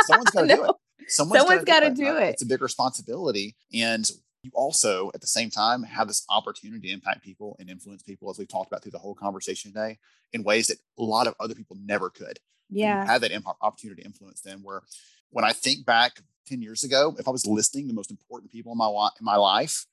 someone's 0.00 0.30
got 0.30 0.40
to 0.42 0.46
no. 0.46 0.56
do 0.56 0.64
it. 0.64 0.76
Someone's, 1.08 1.42
someone's 1.42 1.64
got 1.64 1.80
to 1.80 1.90
do, 1.90 2.04
do, 2.04 2.16
it. 2.16 2.30
It's 2.30 2.42
a 2.42 2.46
big 2.46 2.62
responsibility 2.62 3.54
and 3.72 4.10
you 4.46 4.52
also 4.54 5.10
at 5.14 5.20
the 5.20 5.26
same 5.26 5.50
time 5.50 5.82
have 5.82 6.08
this 6.08 6.24
opportunity 6.30 6.88
to 6.88 6.94
impact 6.94 7.22
people 7.22 7.56
and 7.58 7.68
influence 7.68 8.02
people 8.02 8.30
as 8.30 8.38
we've 8.38 8.48
talked 8.48 8.70
about 8.70 8.82
through 8.82 8.92
the 8.92 8.98
whole 8.98 9.14
conversation 9.14 9.72
today 9.72 9.98
in 10.32 10.42
ways 10.42 10.68
that 10.68 10.78
a 10.98 11.02
lot 11.02 11.26
of 11.26 11.34
other 11.38 11.54
people 11.54 11.76
never 11.84 12.08
could. 12.08 12.38
Yeah. 12.70 13.04
Have 13.04 13.20
that 13.20 13.32
opportunity 13.60 14.02
to 14.02 14.06
influence 14.06 14.40
them 14.40 14.60
where 14.62 14.82
when 15.30 15.44
I 15.44 15.52
think 15.52 15.84
back 15.84 16.20
10 16.48 16.62
years 16.62 16.84
ago, 16.84 17.14
if 17.18 17.28
I 17.28 17.30
was 17.30 17.46
listing 17.46 17.86
the 17.86 17.94
most 17.94 18.10
important 18.10 18.50
people 18.50 18.72
in 18.72 18.78
my 18.78 18.88
in 18.88 19.24
my 19.24 19.36
life, 19.36 19.86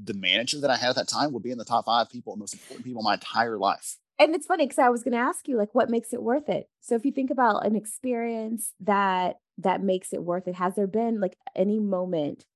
the 0.00 0.14
manager 0.14 0.60
that 0.60 0.70
I 0.70 0.76
had 0.76 0.90
at 0.90 0.96
that 0.96 1.08
time 1.08 1.32
would 1.32 1.42
be 1.42 1.50
in 1.50 1.58
the 1.58 1.64
top 1.64 1.86
five 1.86 2.10
people, 2.10 2.36
most 2.36 2.54
important 2.54 2.84
people 2.84 3.00
in 3.00 3.04
my 3.04 3.14
entire 3.14 3.58
life. 3.58 3.96
And 4.18 4.34
it's 4.34 4.46
funny 4.46 4.64
because 4.64 4.78
I 4.78 4.90
was 4.90 5.02
going 5.02 5.12
to 5.12 5.18
ask 5.18 5.48
you, 5.48 5.56
like, 5.56 5.74
what 5.74 5.90
makes 5.90 6.12
it 6.12 6.22
worth 6.22 6.48
it? 6.48 6.68
So 6.80 6.94
if 6.94 7.04
you 7.04 7.10
think 7.10 7.30
about 7.30 7.66
an 7.66 7.74
experience 7.74 8.72
that 8.80 9.36
that 9.58 9.82
makes 9.82 10.12
it 10.12 10.22
worth 10.22 10.46
it, 10.46 10.54
has 10.54 10.76
there 10.76 10.86
been 10.86 11.20
like 11.20 11.36
any 11.56 11.80
moment 11.80 12.46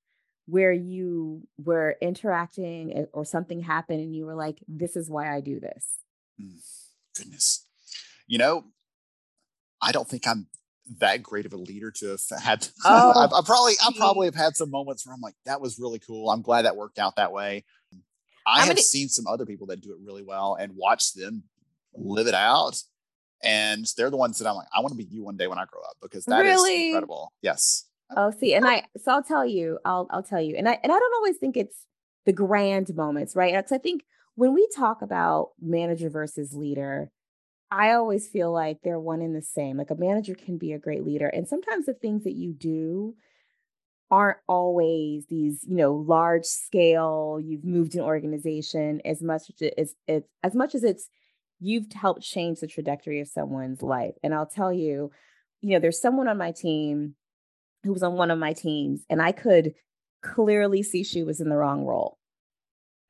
where 0.49 0.73
you 0.73 1.47
were 1.63 1.97
interacting 2.01 3.07
or 3.13 3.25
something 3.25 3.61
happened 3.61 4.01
and 4.01 4.17
you 4.17 4.25
were 4.25 4.35
like, 4.35 4.59
"This 4.67 4.97
is 4.97 5.11
why 5.11 5.35
I 5.35 5.41
do 5.41 5.61
this"? 5.61 5.85
Mm, 6.41 6.61
goodness, 7.17 7.67
you 8.27 8.39
know, 8.39 8.65
I 9.81 9.93
don't 9.93 10.09
think 10.09 10.27
I'm 10.27 10.47
that 11.01 11.23
great 11.23 11.47
of 11.47 11.53
a 11.53 11.57
leader 11.57 11.91
to 11.91 12.11
have 12.11 12.43
had. 12.43 12.69
Oh, 12.85 13.13
I, 13.13 13.25
I, 13.25 13.43
probably 13.45 13.75
I 13.85 13.93
probably 13.97 14.27
have 14.29 14.35
had 14.35 14.57
some 14.57 14.71
moments 14.71 15.07
where 15.07 15.15
I'm 15.15 15.21
like, 15.21 15.35
that 15.45 15.61
was 15.61 15.79
really 15.79 15.99
cool. 15.99 16.31
I'm 16.31 16.43
glad 16.43 16.63
that 16.63 16.77
worked 16.77 16.99
out 16.99 17.17
that 17.17 17.33
way. 17.33 17.65
I 18.47 18.65
have 18.65 18.79
seen 18.79 19.09
some 19.09 19.27
other 19.27 19.45
people 19.45 19.67
that 19.67 19.83
do 19.83 19.91
it 19.91 19.99
really 20.03 20.23
well 20.23 20.57
and 20.59 20.73
watch 20.75 21.13
them 21.13 21.45
live 21.95 22.27
it 22.27 22.35
out. 22.35 22.81
And 23.43 23.85
they're 23.97 24.11
the 24.11 24.17
ones 24.17 24.39
that 24.39 24.49
I'm 24.49 24.57
like, 24.57 24.69
I 24.75 24.81
want 24.81 24.93
to 24.93 24.97
be 24.97 25.05
you 25.05 25.23
one 25.23 25.37
day 25.37 25.47
when 25.47 25.59
I 25.59 25.67
grow 25.67 25.83
up 25.83 25.97
because 26.01 26.25
that 26.25 26.41
really? 26.41 26.73
is 26.73 26.87
incredible. 26.87 27.33
Yes. 27.43 27.85
Oh, 28.17 28.31
see, 28.31 28.55
and 28.55 28.67
I 28.67 28.85
so 28.97 29.13
I'll 29.13 29.23
tell 29.23 29.45
you, 29.45 29.79
I'll 29.85 30.07
I'll 30.11 30.23
tell 30.23 30.41
you, 30.41 30.57
and 30.57 30.69
I 30.69 30.79
and 30.83 30.91
I 30.93 30.99
don't 30.99 31.15
always 31.17 31.37
think 31.37 31.57
it's 31.57 31.87
the 32.25 32.33
grand 32.33 32.95
moments, 32.95 33.37
right? 33.37 33.55
Because 33.55 33.73
I 33.73 33.79
think 33.79 34.03
when 34.35 34.55
we 34.55 34.67
talk 34.75 35.03
about 35.03 35.51
manager 35.61 36.09
versus 36.09 36.55
leader, 36.55 37.11
I 37.71 37.93
always 37.95 38.29
feel 38.29 38.53
like 38.53 38.79
they're 38.83 39.01
one 39.01 39.23
and 39.23 39.37
the 39.37 39.43
same. 39.43 39.77
Like 39.79 39.91
a 39.91 39.97
manager 39.97 40.35
can 40.35 40.59
be 40.59 40.73
a 40.73 40.79
great 40.79 41.05
leader. 41.05 41.29
And 41.29 41.49
sometimes 41.49 41.87
the 41.87 41.95
things 41.95 42.25
that 42.25 42.35
you 42.35 42.55
do 42.55 43.15
aren't 44.11 44.39
always 44.49 45.27
these, 45.29 45.65
you 45.69 45.77
know, 45.77 45.95
large 45.95 46.45
scale, 46.47 47.39
you've 47.43 47.65
moved 47.65 47.95
an 47.95 48.01
organization 48.01 49.01
as 49.05 49.23
much 49.23 49.43
as 49.51 49.71
it's, 49.77 49.95
it's 50.07 50.29
as 50.43 50.55
much 50.55 50.75
as 50.75 50.83
it's 50.83 51.09
you've 51.61 51.93
helped 51.93 52.23
change 52.23 52.61
the 52.61 52.67
trajectory 52.67 53.21
of 53.21 53.29
someone's 53.29 53.83
life. 53.83 54.15
And 54.23 54.35
I'll 54.35 54.47
tell 54.47 54.73
you, 54.73 55.11
you 55.61 55.71
know, 55.71 55.79
there's 55.79 56.01
someone 56.01 56.29
on 56.29 56.39
my 56.39 56.53
team 56.53 57.17
who 57.85 57.93
was 57.93 58.03
on 58.03 58.15
one 58.15 58.31
of 58.31 58.39
my 58.39 58.53
teams, 58.53 59.05
and 59.09 59.23
I 59.23 59.33
could 59.33 59.75
clearly 60.23 60.83
see 60.83 61.05
she 61.05 61.23
was 61.23 61.41
in 61.41 61.49
the 61.49 61.57
wrong 61.57 61.85
role. 61.85 62.19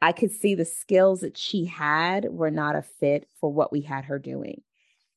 I 0.01 0.13
could 0.13 0.31
see 0.31 0.55
the 0.55 0.65
skills 0.65 1.21
that 1.21 1.37
she 1.37 1.65
had 1.65 2.27
were 2.31 2.51
not 2.51 2.77
a 2.77 2.83
fit 2.83 3.27
for 3.41 3.53
what 3.53 3.73
we 3.73 3.81
had 3.81 4.05
her 4.05 4.19
doing. 4.19 4.63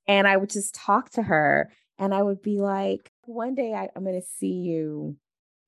And 0.07 0.27
I 0.27 0.37
would 0.37 0.49
just 0.49 0.73
talk 0.73 1.11
to 1.11 1.21
her 1.21 1.71
and 1.99 2.13
I 2.13 2.23
would 2.23 2.41
be 2.41 2.59
like, 2.59 3.11
one 3.25 3.53
day 3.53 3.73
I, 3.73 3.89
am 3.95 4.03
going 4.03 4.19
to 4.19 4.27
see 4.27 4.53
you 4.53 5.17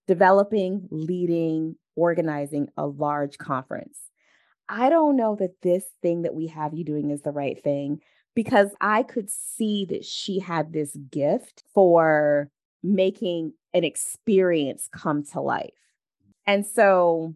developing, 0.07 0.87
leading, 0.89 1.75
organizing 1.95 2.69
a 2.75 2.87
large 2.87 3.37
conference. 3.37 3.99
I 4.67 4.89
don't 4.89 5.15
know 5.15 5.35
that 5.35 5.61
this 5.61 5.85
thing 6.01 6.23
that 6.23 6.33
we 6.33 6.47
have 6.47 6.73
you 6.73 6.83
doing 6.83 7.11
is 7.11 7.21
the 7.21 7.31
right 7.31 7.61
thing 7.63 7.99
because 8.33 8.69
I 8.81 9.03
could 9.03 9.29
see 9.29 9.85
that 9.85 10.03
she 10.03 10.39
had 10.39 10.73
this 10.73 10.95
gift 11.11 11.63
for 11.73 12.49
making 12.81 13.53
an 13.73 13.83
experience 13.83 14.89
come 14.91 15.23
to 15.23 15.41
life. 15.41 15.73
And 16.45 16.65
so 16.65 17.33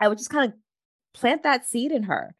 I 0.00 0.08
would 0.08 0.18
just 0.18 0.30
kind 0.30 0.52
of 0.52 0.58
plant 1.18 1.42
that 1.42 1.66
seed 1.66 1.92
in 1.92 2.04
her. 2.04 2.34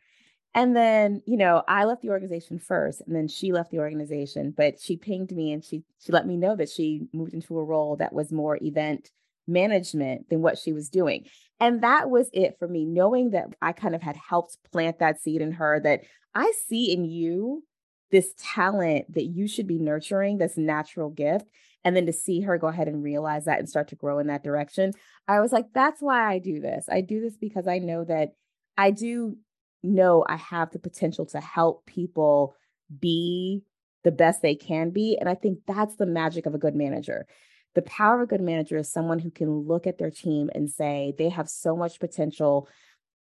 And 0.54 0.76
then, 0.76 1.22
you 1.26 1.36
know, 1.36 1.62
I 1.66 1.84
left 1.84 2.02
the 2.02 2.10
organization 2.10 2.58
first 2.58 3.02
and 3.06 3.16
then 3.16 3.26
she 3.26 3.52
left 3.52 3.70
the 3.70 3.78
organization, 3.78 4.52
but 4.54 4.78
she 4.80 4.96
pinged 4.96 5.32
me 5.32 5.52
and 5.52 5.64
she 5.64 5.82
she 5.98 6.12
let 6.12 6.26
me 6.26 6.36
know 6.36 6.54
that 6.56 6.68
she 6.68 7.06
moved 7.12 7.32
into 7.32 7.58
a 7.58 7.64
role 7.64 7.96
that 7.96 8.12
was 8.12 8.32
more 8.32 8.58
event 8.60 9.10
management 9.46 10.28
than 10.28 10.42
what 10.42 10.58
she 10.58 10.72
was 10.72 10.90
doing. 10.90 11.26
And 11.58 11.82
that 11.82 12.10
was 12.10 12.28
it 12.32 12.56
for 12.58 12.68
me, 12.68 12.84
knowing 12.84 13.30
that 13.30 13.54
I 13.62 13.72
kind 13.72 13.94
of 13.94 14.02
had 14.02 14.16
helped 14.16 14.58
plant 14.72 14.98
that 14.98 15.22
seed 15.22 15.40
in 15.40 15.52
her 15.52 15.80
that 15.80 16.02
I 16.34 16.52
see 16.66 16.92
in 16.92 17.04
you 17.04 17.64
this 18.10 18.34
talent 18.36 19.12
that 19.14 19.24
you 19.24 19.48
should 19.48 19.66
be 19.66 19.78
nurturing, 19.78 20.38
this 20.38 20.58
natural 20.58 21.08
gift. 21.08 21.46
And 21.84 21.96
then 21.96 22.06
to 22.06 22.12
see 22.12 22.40
her 22.42 22.58
go 22.58 22.68
ahead 22.68 22.88
and 22.88 23.02
realize 23.02 23.46
that 23.46 23.58
and 23.58 23.68
start 23.68 23.88
to 23.88 23.96
grow 23.96 24.18
in 24.18 24.28
that 24.28 24.44
direction, 24.44 24.92
I 25.26 25.40
was 25.40 25.52
like, 25.52 25.66
that's 25.74 26.00
why 26.00 26.32
I 26.32 26.38
do 26.38 26.60
this. 26.60 26.86
I 26.90 27.00
do 27.00 27.20
this 27.20 27.36
because 27.36 27.66
I 27.66 27.78
know 27.78 28.04
that 28.04 28.30
I 28.78 28.90
do 28.92 29.36
know 29.82 30.24
I 30.28 30.36
have 30.36 30.70
the 30.70 30.78
potential 30.78 31.26
to 31.26 31.40
help 31.40 31.86
people 31.86 32.54
be 33.00 33.62
the 34.04 34.12
best 34.12 34.42
they 34.42 34.54
can 34.54 34.90
be. 34.90 35.16
And 35.18 35.28
I 35.28 35.34
think 35.34 35.60
that's 35.66 35.96
the 35.96 36.06
magic 36.06 36.46
of 36.46 36.54
a 36.54 36.58
good 36.58 36.74
manager. 36.74 37.26
The 37.74 37.82
power 37.82 38.16
of 38.16 38.22
a 38.22 38.26
good 38.26 38.40
manager 38.40 38.76
is 38.76 38.92
someone 38.92 39.18
who 39.18 39.30
can 39.30 39.50
look 39.50 39.86
at 39.86 39.98
their 39.98 40.10
team 40.10 40.50
and 40.54 40.70
say 40.70 41.14
they 41.16 41.30
have 41.30 41.48
so 41.48 41.76
much 41.76 42.00
potential 42.00 42.68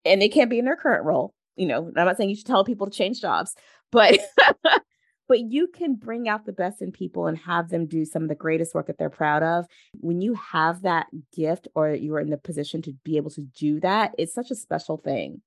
and 0.05 0.21
they 0.21 0.29
can't 0.29 0.49
be 0.49 0.59
in 0.59 0.65
their 0.65 0.77
current 0.77 1.05
role. 1.05 1.33
You 1.55 1.67
know, 1.67 1.91
I'm 1.95 2.05
not 2.05 2.17
saying 2.17 2.29
you 2.29 2.35
should 2.35 2.45
tell 2.45 2.63
people 2.63 2.87
to 2.87 2.97
change 2.97 3.19
jobs, 3.19 3.55
but 3.91 4.19
but 5.27 5.39
you 5.39 5.67
can 5.67 5.95
bring 5.95 6.27
out 6.27 6.45
the 6.45 6.53
best 6.53 6.81
in 6.81 6.91
people 6.91 7.27
and 7.27 7.37
have 7.37 7.69
them 7.69 7.85
do 7.85 8.05
some 8.05 8.23
of 8.23 8.29
the 8.29 8.35
greatest 8.35 8.73
work 8.73 8.87
that 8.87 8.97
they're 8.97 9.09
proud 9.09 9.43
of. 9.43 9.65
When 9.93 10.21
you 10.21 10.33
have 10.35 10.83
that 10.83 11.07
gift 11.35 11.67
or 11.75 11.91
you 11.91 12.15
are 12.15 12.19
in 12.19 12.29
the 12.29 12.37
position 12.37 12.81
to 12.83 12.93
be 13.03 13.17
able 13.17 13.31
to 13.31 13.41
do 13.41 13.79
that, 13.81 14.13
it's 14.17 14.33
such 14.33 14.51
a 14.51 14.55
special 14.55 14.97
thing. 14.97 15.41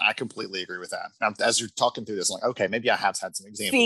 I 0.00 0.12
completely 0.14 0.62
agree 0.62 0.78
with 0.78 0.90
that. 0.90 1.10
Now, 1.20 1.32
as 1.44 1.60
you're 1.60 1.68
talking 1.76 2.04
through 2.04 2.16
this, 2.16 2.30
I'm 2.30 2.34
like, 2.34 2.50
okay, 2.50 2.68
maybe 2.68 2.90
I 2.90 2.96
have 2.96 3.18
had 3.18 3.36
some 3.36 3.46
examples. 3.46 3.82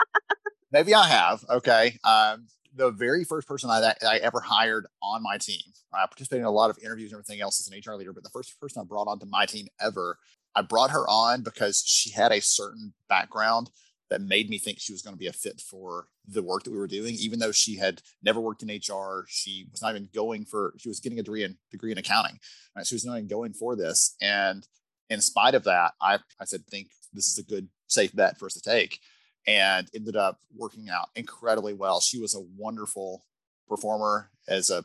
maybe 0.72 0.94
I 0.94 1.06
have. 1.06 1.44
Okay. 1.50 1.98
Um, 2.02 2.46
the 2.74 2.90
very 2.90 3.24
first 3.24 3.46
person 3.46 3.68
I, 3.68 3.94
I 4.06 4.16
ever 4.18 4.40
hired 4.40 4.86
on 5.02 5.22
my 5.22 5.36
team, 5.36 5.60
I 5.92 6.06
participated 6.06 6.40
in 6.40 6.46
a 6.46 6.50
lot 6.50 6.70
of 6.70 6.78
interviews 6.82 7.12
and 7.12 7.18
everything 7.18 7.42
else 7.42 7.60
as 7.60 7.68
an 7.68 7.78
HR 7.84 7.96
leader, 7.96 8.12
but 8.12 8.22
the 8.22 8.30
first 8.30 8.58
person 8.60 8.80
I 8.80 8.84
brought 8.84 9.08
onto 9.08 9.26
my 9.26 9.44
team 9.44 9.66
ever 9.80 10.18
I 10.54 10.62
brought 10.62 10.90
her 10.90 11.08
on 11.08 11.42
because 11.42 11.82
she 11.86 12.10
had 12.10 12.32
a 12.32 12.40
certain 12.40 12.92
background 13.08 13.70
that 14.10 14.20
made 14.20 14.50
me 14.50 14.58
think 14.58 14.78
she 14.78 14.92
was 14.92 15.02
going 15.02 15.14
to 15.14 15.18
be 15.18 15.28
a 15.28 15.32
fit 15.32 15.60
for 15.60 16.08
the 16.26 16.42
work 16.42 16.64
that 16.64 16.72
we 16.72 16.78
were 16.78 16.88
doing, 16.88 17.14
even 17.14 17.38
though 17.38 17.52
she 17.52 17.76
had 17.76 18.02
never 18.22 18.40
worked 18.40 18.62
in 18.62 18.68
HR. 18.68 19.24
She 19.28 19.66
was 19.70 19.80
not 19.80 19.92
even 19.92 20.08
going 20.12 20.44
for, 20.44 20.74
she 20.78 20.88
was 20.88 21.00
getting 21.00 21.18
a 21.18 21.22
degree 21.22 21.44
in 21.44 21.56
degree 21.70 21.92
in 21.92 21.98
accounting. 21.98 22.38
Right? 22.76 22.86
She 22.86 22.96
was 22.96 23.04
not 23.04 23.16
even 23.16 23.28
going 23.28 23.52
for 23.52 23.76
this. 23.76 24.16
And 24.20 24.66
in 25.08 25.20
spite 25.20 25.54
of 25.54 25.64
that, 25.64 25.92
I, 26.00 26.18
I 26.40 26.44
said, 26.44 26.66
think 26.66 26.88
this 27.12 27.28
is 27.28 27.38
a 27.38 27.44
good, 27.44 27.68
safe 27.86 28.14
bet 28.14 28.36
for 28.38 28.46
us 28.46 28.54
to 28.54 28.60
take. 28.60 28.98
And 29.46 29.88
ended 29.94 30.16
up 30.16 30.38
working 30.54 30.90
out 30.90 31.08
incredibly 31.14 31.72
well. 31.72 32.00
She 32.00 32.20
was 32.20 32.34
a 32.34 32.44
wonderful 32.56 33.24
performer 33.68 34.30
as 34.48 34.70
a 34.70 34.84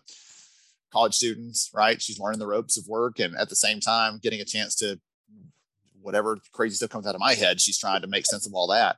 college 0.93 1.13
student, 1.13 1.57
right? 1.73 2.01
She's 2.01 2.19
learning 2.19 2.39
the 2.39 2.47
ropes 2.47 2.77
of 2.77 2.87
work 2.87 3.19
and 3.19 3.35
at 3.35 3.49
the 3.49 3.55
same 3.55 3.79
time 3.79 4.19
getting 4.21 4.39
a 4.39 4.45
chance 4.45 4.75
to 4.75 4.99
whatever 6.05 6.37
crazy 6.53 6.75
stuff 6.75 6.89
comes 6.89 7.07
out 7.07 7.15
of 7.15 7.21
my 7.21 7.33
head, 7.33 7.59
she's 7.59 7.79
trying 7.79 8.01
to 8.01 8.07
make 8.07 8.25
sense 8.25 8.45
of 8.45 8.53
all 8.53 8.67
that. 8.67 8.97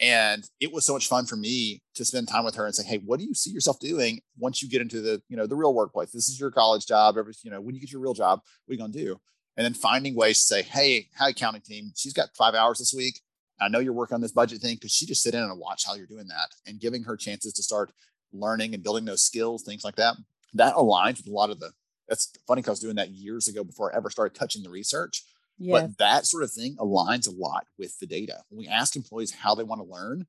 And 0.00 0.44
it 0.60 0.72
was 0.72 0.84
so 0.84 0.94
much 0.94 1.06
fun 1.06 1.26
for 1.26 1.36
me 1.36 1.82
to 1.94 2.04
spend 2.04 2.28
time 2.28 2.44
with 2.44 2.56
her 2.56 2.66
and 2.66 2.74
say, 2.74 2.84
Hey, 2.84 2.98
what 2.98 3.18
do 3.18 3.24
you 3.24 3.34
see 3.34 3.50
yourself 3.50 3.78
doing 3.80 4.20
once 4.38 4.62
you 4.62 4.68
get 4.68 4.82
into 4.82 5.00
the, 5.00 5.22
you 5.28 5.36
know, 5.36 5.46
the 5.46 5.56
real 5.56 5.74
workplace? 5.74 6.10
This 6.10 6.28
is 6.28 6.38
your 6.38 6.50
college 6.50 6.86
job. 6.86 7.16
Every, 7.16 7.34
you 7.42 7.50
know, 7.50 7.60
when 7.60 7.74
you 7.74 7.80
get 7.80 7.92
your 7.92 8.00
real 8.00 8.14
job, 8.14 8.40
what 8.66 8.74
are 8.74 8.80
you 8.80 8.92
to 8.92 8.92
do? 8.92 9.20
And 9.56 9.64
then 9.64 9.74
finding 9.74 10.14
ways 10.14 10.40
to 10.40 10.46
say, 10.46 10.62
Hey, 10.62 11.08
hi 11.16 11.30
accounting 11.30 11.62
team, 11.62 11.92
she's 11.96 12.12
got 12.12 12.34
five 12.36 12.54
hours 12.54 12.78
this 12.78 12.94
week. 12.96 13.20
I 13.60 13.68
know 13.68 13.78
you're 13.78 13.92
working 13.92 14.16
on 14.16 14.20
this 14.20 14.32
budget 14.32 14.60
thing. 14.60 14.78
Could 14.78 14.90
she 14.90 15.06
just 15.06 15.22
sit 15.22 15.34
in 15.34 15.42
and 15.42 15.58
watch 15.58 15.84
how 15.86 15.94
you're 15.94 16.06
doing 16.06 16.26
that 16.28 16.48
and 16.66 16.80
giving 16.80 17.04
her 17.04 17.16
chances 17.16 17.52
to 17.52 17.62
start 17.62 17.92
learning 18.32 18.74
and 18.74 18.82
building 18.82 19.04
those 19.04 19.22
skills, 19.22 19.62
things 19.62 19.84
like 19.84 19.96
that. 19.96 20.16
That 20.54 20.74
aligns 20.74 21.18
with 21.18 21.28
a 21.28 21.32
lot 21.32 21.50
of 21.50 21.60
the, 21.60 21.70
that's 22.08 22.32
funny 22.46 22.60
because 22.60 22.70
I 22.70 22.72
was 22.72 22.80
doing 22.80 22.96
that 22.96 23.10
years 23.10 23.48
ago 23.48 23.62
before 23.62 23.92
I 23.92 23.96
ever 23.96 24.10
started 24.10 24.38
touching 24.38 24.62
the 24.62 24.70
research 24.70 25.22
but 25.70 25.98
that 25.98 26.26
sort 26.26 26.42
of 26.42 26.52
thing 26.52 26.76
aligns 26.76 27.28
a 27.28 27.30
lot 27.30 27.66
with 27.78 27.98
the 27.98 28.06
data. 28.06 28.42
When 28.48 28.58
we 28.58 28.68
ask 28.68 28.96
employees 28.96 29.32
how 29.32 29.54
they 29.54 29.64
want 29.64 29.80
to 29.80 29.92
learn, 29.92 30.26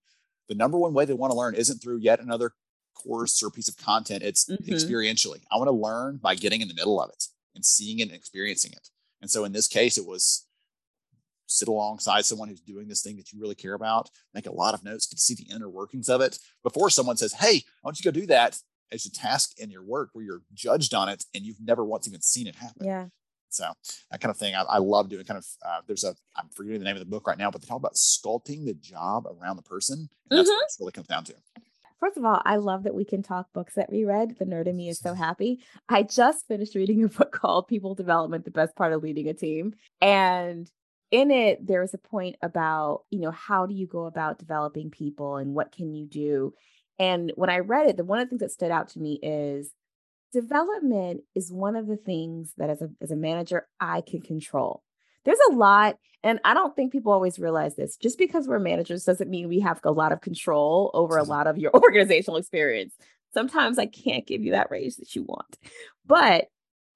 the 0.49 0.55
number 0.55 0.77
one 0.77 0.93
way 0.93 1.05
they 1.05 1.13
want 1.13 1.31
to 1.31 1.37
learn 1.37 1.55
isn't 1.55 1.81
through 1.81 1.97
yet 1.97 2.19
another 2.19 2.51
course 2.93 3.41
or 3.41 3.49
piece 3.49 3.67
of 3.67 3.77
content. 3.77 4.23
It's 4.23 4.45
mm-hmm. 4.45 4.71
experientially. 4.71 5.41
I 5.51 5.57
want 5.57 5.67
to 5.67 5.71
learn 5.71 6.17
by 6.17 6.35
getting 6.35 6.61
in 6.61 6.67
the 6.67 6.73
middle 6.73 7.01
of 7.01 7.09
it 7.09 7.25
and 7.55 7.65
seeing 7.65 7.99
it 7.99 8.03
and 8.03 8.13
experiencing 8.13 8.71
it. 8.71 8.89
And 9.21 9.31
so 9.31 9.45
in 9.45 9.53
this 9.53 9.67
case, 9.67 9.97
it 9.97 10.05
was 10.05 10.45
sit 11.47 11.67
alongside 11.67 12.25
someone 12.25 12.49
who's 12.49 12.61
doing 12.61 12.87
this 12.87 13.01
thing 13.01 13.15
that 13.17 13.31
you 13.31 13.39
really 13.39 13.55
care 13.55 13.73
about, 13.73 14.09
make 14.33 14.47
a 14.47 14.51
lot 14.51 14.73
of 14.73 14.83
notes, 14.83 15.05
get 15.05 15.17
to 15.17 15.21
see 15.21 15.35
the 15.35 15.53
inner 15.53 15.69
workings 15.69 16.09
of 16.09 16.21
it 16.21 16.39
before 16.63 16.89
someone 16.89 17.17
says, 17.17 17.33
Hey, 17.33 17.63
why 17.81 17.89
don't 17.89 17.99
you 17.99 18.11
go 18.11 18.19
do 18.19 18.25
that 18.27 18.59
as 18.91 19.05
a 19.05 19.11
task 19.11 19.53
in 19.57 19.71
your 19.71 19.83
work 19.83 20.09
where 20.13 20.23
you're 20.23 20.41
judged 20.53 20.93
on 20.93 21.09
it 21.09 21.25
and 21.33 21.43
you've 21.43 21.61
never 21.61 21.83
once 21.83 22.07
even 22.07 22.21
seen 22.21 22.47
it 22.47 22.55
happen. 22.55 22.85
Yeah. 22.85 23.05
So 23.53 23.71
that 24.11 24.21
kind 24.21 24.31
of 24.31 24.37
thing, 24.37 24.55
I, 24.55 24.63
I 24.63 24.77
love 24.79 25.09
doing. 25.09 25.25
Kind 25.25 25.37
of, 25.37 25.45
uh, 25.65 25.81
there's 25.87 26.03
a 26.03 26.15
I'm 26.35 26.49
forgetting 26.49 26.79
the 26.79 26.85
name 26.85 26.95
of 26.95 27.01
the 27.01 27.05
book 27.05 27.27
right 27.27 27.37
now, 27.37 27.51
but 27.51 27.61
they 27.61 27.67
talk 27.67 27.77
about 27.77 27.95
sculpting 27.95 28.65
the 28.65 28.73
job 28.73 29.25
around 29.27 29.57
the 29.57 29.63
person. 29.63 30.09
And 30.29 30.39
that's 30.39 30.49
mm-hmm. 30.49 30.55
what 30.55 30.63
it 30.63 30.75
really 30.79 30.91
comes 30.91 31.07
down 31.07 31.23
to. 31.25 31.35
First 31.99 32.17
of 32.17 32.25
all, 32.25 32.41
I 32.43 32.57
love 32.57 32.83
that 32.83 32.95
we 32.95 33.05
can 33.05 33.23
talk 33.23 33.53
books 33.53 33.75
that 33.75 33.89
we 33.89 34.03
read. 34.03 34.35
The 34.37 34.45
nerd 34.45 34.67
in 34.67 34.75
me 34.75 34.89
is 34.89 34.99
so 34.99 35.13
happy. 35.13 35.63
I 35.87 36.03
just 36.03 36.47
finished 36.47 36.75
reading 36.75 37.03
a 37.03 37.07
book 37.07 37.31
called 37.31 37.67
People 37.67 37.95
Development: 37.95 38.43
The 38.43 38.51
Best 38.51 38.75
Part 38.75 38.91
of 38.93 39.03
Leading 39.03 39.29
a 39.29 39.33
Team, 39.33 39.73
and 40.01 40.69
in 41.13 41.29
it 41.29 41.65
there 41.65 41.79
was 41.79 41.93
a 41.93 41.99
point 41.99 42.35
about 42.41 43.03
you 43.11 43.19
know 43.19 43.29
how 43.29 43.67
do 43.67 43.75
you 43.75 43.85
go 43.85 44.05
about 44.05 44.39
developing 44.39 44.89
people 44.89 45.37
and 45.37 45.53
what 45.53 45.71
can 45.71 45.93
you 45.93 46.07
do 46.07 46.51
and 46.97 47.31
when 47.35 47.51
i 47.51 47.59
read 47.59 47.87
it 47.87 47.97
the 47.97 48.03
one 48.03 48.17
of 48.17 48.25
the 48.25 48.29
things 48.29 48.41
that 48.41 48.51
stood 48.51 48.71
out 48.71 48.87
to 48.87 48.99
me 48.99 49.19
is 49.21 49.71
development 50.33 51.21
is 51.35 51.51
one 51.51 51.75
of 51.75 51.87
the 51.87 51.95
things 51.95 52.53
that 52.57 52.69
as 52.69 52.81
a 52.81 52.89
as 53.01 53.11
a 53.11 53.15
manager 53.15 53.67
I 53.79 54.01
can 54.01 54.21
control. 54.21 54.83
There's 55.23 55.39
a 55.51 55.53
lot 55.53 55.97
and 56.23 56.39
I 56.43 56.53
don't 56.53 56.75
think 56.75 56.91
people 56.91 57.11
always 57.11 57.39
realize 57.39 57.75
this. 57.75 57.95
Just 57.95 58.17
because 58.17 58.47
we're 58.47 58.59
managers 58.59 59.05
doesn't 59.05 59.29
mean 59.29 59.47
we 59.47 59.59
have 59.59 59.79
a 59.83 59.91
lot 59.91 60.11
of 60.11 60.21
control 60.21 60.91
over 60.93 61.17
a 61.17 61.23
lot 61.23 61.47
of 61.47 61.57
your 61.57 61.71
organizational 61.75 62.37
experience. 62.37 62.93
Sometimes 63.33 63.77
I 63.77 63.85
can't 63.85 64.27
give 64.27 64.41
you 64.41 64.51
that 64.51 64.71
raise 64.71 64.97
that 64.97 65.15
you 65.15 65.23
want. 65.23 65.57
But 66.05 66.47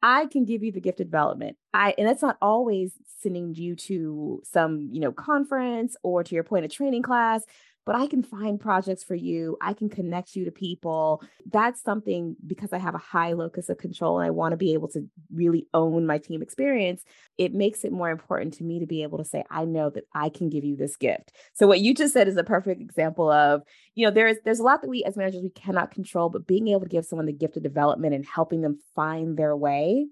I 0.01 0.27
can 0.27 0.45
give 0.45 0.63
you 0.63 0.71
the 0.71 0.81
gift 0.81 0.99
of 0.99 1.07
development. 1.07 1.57
I 1.73 1.93
and 1.97 2.07
that's 2.07 2.21
not 2.21 2.37
always 2.41 2.91
sending 3.21 3.55
you 3.55 3.75
to 3.75 4.41
some, 4.43 4.89
you 4.91 4.99
know, 4.99 5.11
conference 5.11 5.95
or 6.03 6.23
to 6.23 6.35
your 6.35 6.43
point 6.43 6.65
of 6.65 6.71
training 6.71 7.01
class 7.01 7.43
but 7.87 7.95
I 7.95 8.05
can 8.05 8.21
find 8.21 8.59
projects 8.59 9.01
for 9.01 9.15
you. 9.15 9.57
I 9.61 9.71
can 9.71 9.87
connect 9.87 10.35
you 10.35 10.43
to 10.43 10.51
people. 10.51 11.23
That's 11.49 11.81
something 11.81 12.35
because 12.45 12.73
I 12.73 12.79
have 12.79 12.95
a 12.95 12.99
high 12.99 13.31
locus 13.31 13.69
of 13.69 13.77
control 13.77 14.19
and 14.19 14.27
I 14.27 14.31
want 14.31 14.51
to 14.51 14.57
be 14.57 14.73
able 14.73 14.89
to 14.89 15.07
really 15.33 15.67
own 15.73 16.05
my 16.05 16.17
team 16.17 16.41
experience. 16.41 17.05
It 17.37 17.53
makes 17.53 17.85
it 17.85 17.93
more 17.93 18.09
important 18.09 18.55
to 18.55 18.65
me 18.65 18.81
to 18.81 18.85
be 18.85 19.03
able 19.03 19.19
to 19.19 19.23
say, 19.23 19.45
I 19.49 19.63
know 19.63 19.89
that 19.91 20.03
I 20.13 20.27
can 20.27 20.49
give 20.49 20.65
you 20.65 20.75
this 20.75 20.97
gift. 20.97 21.31
So 21.53 21.65
what 21.65 21.79
you 21.79 21.93
just 21.93 22.13
said 22.13 22.27
is 22.27 22.35
a 22.35 22.43
perfect 22.43 22.81
example 22.81 23.31
of, 23.31 23.63
you 23.95 24.05
know, 24.05 24.11
there's 24.11 24.35
there's 24.43 24.59
a 24.59 24.63
lot 24.63 24.81
that 24.81 24.89
we 24.89 25.05
as 25.05 25.15
managers 25.15 25.41
we 25.41 25.49
cannot 25.49 25.91
control, 25.91 26.27
but 26.27 26.45
being 26.45 26.67
able 26.67 26.81
to 26.81 26.89
give 26.89 27.05
someone 27.05 27.25
the 27.25 27.31
gift 27.31 27.55
of 27.55 27.63
development 27.63 28.13
and 28.13 28.25
helping 28.25 28.59
them 28.59 28.79
find 28.95 29.37
their 29.37 29.55
way 29.55 30.07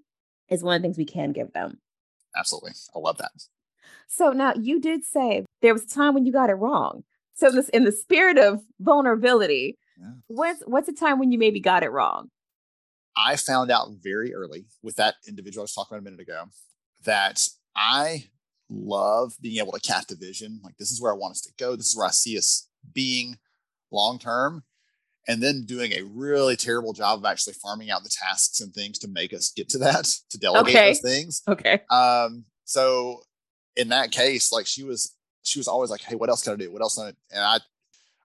is 0.48 0.62
one 0.62 0.76
of 0.76 0.80
the 0.80 0.86
things 0.86 0.96
we 0.96 1.04
can 1.04 1.32
give 1.32 1.52
them. 1.52 1.78
Absolutely. 2.34 2.72
I 2.94 2.98
love 3.00 3.18
that. 3.18 3.32
So 4.08 4.30
now 4.30 4.54
you 4.54 4.80
did 4.80 5.04
say 5.04 5.44
there 5.60 5.74
was 5.74 5.84
a 5.84 5.88
time 5.88 6.14
when 6.14 6.24
you 6.24 6.32
got 6.32 6.48
it 6.48 6.54
wrong. 6.54 7.04
So 7.36 7.50
this 7.50 7.68
in 7.68 7.84
the 7.84 7.92
spirit 7.92 8.38
of 8.38 8.62
vulnerability, 8.80 9.78
yeah. 10.00 10.12
what's 10.26 10.62
what's 10.66 10.88
a 10.88 10.92
time 10.92 11.18
when 11.18 11.30
you 11.30 11.38
maybe 11.38 11.60
got 11.60 11.82
it 11.82 11.92
wrong? 11.92 12.30
I 13.16 13.36
found 13.36 13.70
out 13.70 13.88
very 14.02 14.34
early 14.34 14.66
with 14.82 14.96
that 14.96 15.14
individual 15.26 15.62
I 15.62 15.64
was 15.64 15.74
talking 15.74 15.96
about 15.96 16.00
a 16.00 16.10
minute 16.10 16.20
ago 16.20 16.44
that 17.04 17.46
I 17.74 18.24
love 18.68 19.34
being 19.40 19.58
able 19.58 19.72
to 19.72 19.80
cast 19.80 20.12
a 20.12 20.16
vision. 20.16 20.60
Like 20.62 20.76
this 20.78 20.90
is 20.90 21.00
where 21.00 21.12
I 21.12 21.16
want 21.16 21.32
us 21.32 21.40
to 21.42 21.52
go. 21.58 21.76
This 21.76 21.88
is 21.88 21.96
where 21.96 22.06
I 22.06 22.10
see 22.10 22.36
us 22.36 22.68
being 22.92 23.38
long 23.90 24.18
term. 24.18 24.64
And 25.28 25.42
then 25.42 25.64
doing 25.64 25.90
a 25.92 26.04
really 26.04 26.54
terrible 26.54 26.92
job 26.92 27.18
of 27.18 27.24
actually 27.24 27.54
farming 27.54 27.90
out 27.90 28.04
the 28.04 28.10
tasks 28.10 28.60
and 28.60 28.72
things 28.72 28.96
to 29.00 29.08
make 29.08 29.32
us 29.32 29.50
get 29.50 29.68
to 29.70 29.78
that, 29.78 30.04
to 30.30 30.38
delegate 30.38 30.76
okay. 30.76 30.90
those 30.90 31.00
things. 31.00 31.42
Okay. 31.48 31.80
Um, 31.90 32.44
so 32.64 33.22
in 33.74 33.88
that 33.88 34.12
case, 34.12 34.52
like 34.52 34.68
she 34.68 34.84
was 34.84 35.15
she 35.46 35.58
was 35.58 35.68
always 35.68 35.90
like, 35.90 36.02
"Hey, 36.02 36.14
what 36.16 36.28
else 36.28 36.42
can 36.42 36.54
I 36.54 36.56
do? 36.56 36.72
What 36.72 36.82
else?" 36.82 36.96
Can 36.96 37.06
I? 37.06 37.12
And 37.34 37.44
I, 37.44 37.58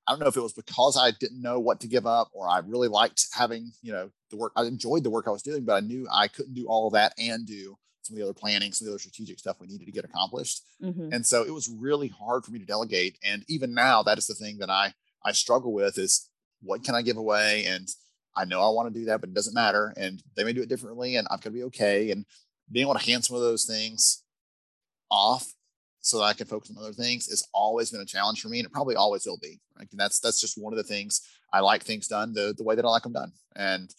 I 0.08 0.12
don't 0.12 0.20
know 0.20 0.28
if 0.28 0.38
it 0.38 0.42
was 0.42 0.54
because 0.54 0.98
I 0.98 1.12
didn't 1.12 1.42
know 1.42 1.60
what 1.60 1.80
to 1.82 1.88
give 1.88 2.06
up, 2.06 2.30
or 2.34 2.50
I 2.50 2.60
really 2.60 2.88
liked 2.88 3.28
having, 3.34 3.72
you 3.82 3.92
know, 3.92 4.10
the 4.30 4.38
work. 4.38 4.54
I 4.56 4.64
enjoyed 4.64 5.04
the 5.04 5.10
work 5.10 5.26
I 5.28 5.32
was 5.32 5.44
doing, 5.44 5.64
but 5.64 5.76
I 5.76 5.80
knew 5.82 6.08
I 6.12 6.28
couldn't 6.28 6.54
do 6.54 6.66
all 6.68 6.88
of 6.88 6.94
that 6.94 7.14
and 7.18 7.46
do 7.46 7.78
some 8.02 8.16
of 8.16 8.18
the 8.18 8.26
other 8.26 8.34
planning, 8.34 8.72
some 8.72 8.86
of 8.86 8.88
the 8.88 8.94
other 8.94 9.00
strategic 9.00 9.38
stuff 9.40 9.58
we 9.60 9.68
needed 9.68 9.86
to 9.86 9.92
get 9.92 10.06
accomplished. 10.06 10.64
Mm-hmm. 10.84 11.14
And 11.14 11.26
so 11.26 11.44
it 11.44 11.54
was 11.54 11.70
really 11.70 12.08
hard 12.08 12.44
for 12.44 12.52
me 12.52 12.60
to 12.60 12.66
delegate. 12.66 13.18
And 13.24 13.46
even 13.48 13.74
now, 13.74 14.02
that 14.04 14.18
is 14.18 14.28
the 14.28 14.34
thing 14.34 14.58
that 14.58 14.70
I 14.70 14.94
I 15.24 15.32
struggle 15.34 15.72
with 15.72 15.98
is 15.98 16.30
what 16.62 16.84
can 16.84 16.96
I 16.96 17.02
give 17.02 17.18
away? 17.18 17.66
And 17.66 17.88
I 18.36 18.46
know 18.46 18.62
I 18.62 18.70
want 18.70 18.92
to 18.92 19.00
do 19.00 19.06
that, 19.06 19.22
but 19.22 19.30
it 19.30 19.36
doesn't 19.36 19.54
matter. 19.54 19.94
And 19.98 20.22
they 20.36 20.44
may 20.44 20.54
do 20.54 20.62
it 20.62 20.70
differently, 20.70 21.16
and 21.16 21.28
I'm 21.30 21.40
gonna 21.40 21.54
be 21.54 21.64
okay. 21.64 22.12
And 22.12 22.26
being 22.72 22.86
able 22.86 22.98
to 22.98 23.06
hand 23.06 23.26
some 23.26 23.36
of 23.36 23.42
those 23.42 23.66
things 23.66 24.24
off 25.10 25.54
so 26.02 26.18
that 26.18 26.24
I 26.26 26.34
can 26.34 26.48
focus 26.48 26.72
on 26.72 26.84
other 26.84 26.94
things 26.94 27.30
has 27.30 27.48
always 27.54 27.92
been 27.92 28.02
a 28.02 28.06
challenge 28.06 28.42
for 28.42 28.50
me, 28.50 28.60
and 28.60 28.66
it 28.66 28.74
probably 28.74 28.96
always 28.96 29.26
will 29.26 29.38
be. 29.38 29.60
Right? 29.78 29.88
And 29.92 30.00
that's 30.00 30.20
that's 30.20 30.42
just 30.42 30.62
one 30.62 30.74
of 30.74 30.78
the 30.78 30.84
things 30.84 31.22
I 31.54 31.60
like 31.60 31.84
things 31.84 32.08
done 32.08 32.34
the 32.34 32.54
the 32.58 32.64
way 32.64 32.76
that 32.76 32.86
I 32.86 32.90
like 32.90 33.04
them 33.04 33.14
done, 33.14 33.32
and 33.56 33.94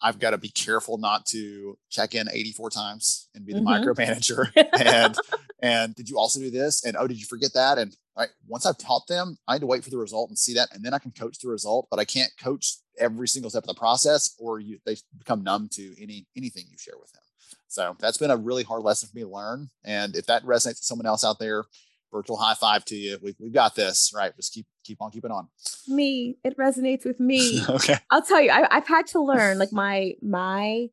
I've 0.00 0.18
got 0.18 0.30
to 0.30 0.38
be 0.38 0.50
careful 0.50 0.98
not 0.98 1.24
to 1.26 1.78
check 1.88 2.14
in 2.14 2.28
84 2.30 2.70
times 2.70 3.28
and 3.34 3.46
be 3.46 3.54
the 3.54 3.60
mm-hmm. 3.60 3.68
micromanager. 3.68 4.50
and 4.78 5.16
and 5.64 5.94
did 5.94 6.10
you 6.10 6.18
also 6.18 6.40
do 6.40 6.50
this? 6.50 6.84
And 6.84 6.94
oh, 6.94 7.06
did 7.06 7.18
you 7.18 7.24
forget 7.24 7.54
that? 7.54 7.78
And 7.78 7.96
right, 8.18 8.28
once 8.46 8.66
I've 8.66 8.76
taught 8.76 9.06
them, 9.06 9.38
I 9.48 9.54
need 9.54 9.60
to 9.60 9.66
wait 9.66 9.82
for 9.82 9.88
the 9.88 9.96
result 9.96 10.28
and 10.28 10.38
see 10.38 10.52
that, 10.54 10.68
and 10.74 10.84
then 10.84 10.92
I 10.92 10.98
can 10.98 11.10
coach 11.10 11.38
the 11.38 11.48
result. 11.48 11.88
But 11.90 11.98
I 11.98 12.04
can't 12.04 12.30
coach 12.38 12.76
every 12.98 13.26
single 13.26 13.48
step 13.48 13.62
of 13.62 13.68
the 13.68 13.74
process, 13.74 14.36
or 14.38 14.60
you 14.60 14.78
they 14.84 14.96
become 15.18 15.42
numb 15.42 15.68
to 15.72 15.94
any 16.02 16.26
anything 16.36 16.64
you 16.70 16.76
share 16.76 16.98
with 17.00 17.12
them. 17.12 17.22
So 17.68 17.96
that's 17.98 18.18
been 18.18 18.30
a 18.30 18.36
really 18.36 18.62
hard 18.62 18.82
lesson 18.82 19.08
for 19.08 19.16
me 19.16 19.22
to 19.22 19.28
learn. 19.28 19.70
And 19.84 20.14
if 20.14 20.26
that 20.26 20.44
resonates 20.44 20.66
with 20.66 20.78
someone 20.78 21.06
else 21.06 21.24
out 21.24 21.38
there, 21.38 21.64
virtual 22.12 22.36
high 22.36 22.54
five 22.54 22.84
to 22.84 22.94
you. 22.94 23.18
We've, 23.22 23.34
we've 23.40 23.52
got 23.52 23.74
this, 23.74 24.12
right? 24.14 24.36
Just 24.36 24.52
keep 24.52 24.66
keep 24.84 25.00
on 25.00 25.10
keeping 25.10 25.30
on. 25.30 25.48
Me, 25.88 26.36
it 26.44 26.58
resonates 26.58 27.06
with 27.06 27.20
me. 27.20 27.62
okay. 27.68 27.96
I'll 28.10 28.22
tell 28.22 28.40
you, 28.40 28.50
I, 28.50 28.68
I've 28.70 28.86
had 28.86 29.06
to 29.08 29.20
learn 29.20 29.58
like 29.58 29.72
my 29.72 30.12
my 30.20 30.88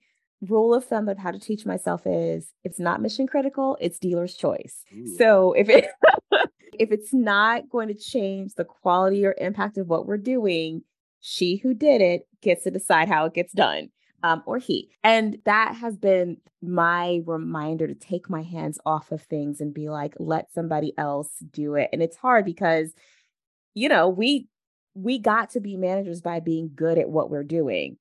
rule 0.47 0.73
of 0.73 0.86
thumb 0.86 1.08
of 1.08 1.17
how 1.17 1.32
to 1.32 1.39
teach 1.39 1.65
myself 1.65 2.01
is 2.06 2.51
it's 2.63 2.80
not 2.80 3.01
mission 3.01 3.27
critical, 3.27 3.77
it's 3.80 3.99
dealer's 3.99 4.36
choice. 4.36 4.84
Ooh. 4.95 5.17
So 5.17 5.54
if 5.54 5.69
it 5.69 5.88
if 6.80 6.91
it's 6.91 7.13
not 7.13 7.69
going 7.69 7.88
to 7.88 7.93
change 7.93 8.56
the 8.56 8.65
quality 8.65 9.25
or 9.25 9.36
impact 9.38 9.77
of 9.77 9.88
what 9.88 10.06
we're 10.06 10.17
doing, 10.17 10.84
she 11.19 11.58
who 11.58 11.73
did 11.73 12.01
it 12.01 12.27
gets 12.41 12.63
to 12.63 12.71
decide 12.71 13.08
how 13.08 13.25
it 13.25 13.34
gets 13.34 13.54
done 13.54 13.89
um, 14.23 14.43
or 14.45 14.58
he. 14.58 14.89
And 15.04 15.38
that 15.45 15.75
has 15.75 15.97
been 15.97 16.38
my 16.62 17.21
reminder 17.25 17.88
to 17.88 17.95
take 17.95 18.30
my 18.30 18.41
hands 18.41 18.80
off 18.86 19.12
of 19.12 19.21
things 19.23 19.62
and 19.62 19.73
be 19.73 19.89
like, 19.89 20.15
let 20.17 20.51
somebody 20.54 20.93
else 20.97 21.30
do 21.51 21.75
it. 21.75 21.89
And 21.91 22.01
it's 22.01 22.17
hard 22.17 22.45
because, 22.45 22.93
you 23.73 23.89
know, 23.89 24.10
we 24.10 24.47
we 24.93 25.17
got 25.19 25.51
to 25.51 25.62
be 25.62 25.77
managers 25.77 26.21
by 26.21 26.41
being 26.41 26.71
good 26.75 26.97
at 26.97 27.10
what 27.10 27.30
we're 27.30 27.43
doing. 27.43 27.97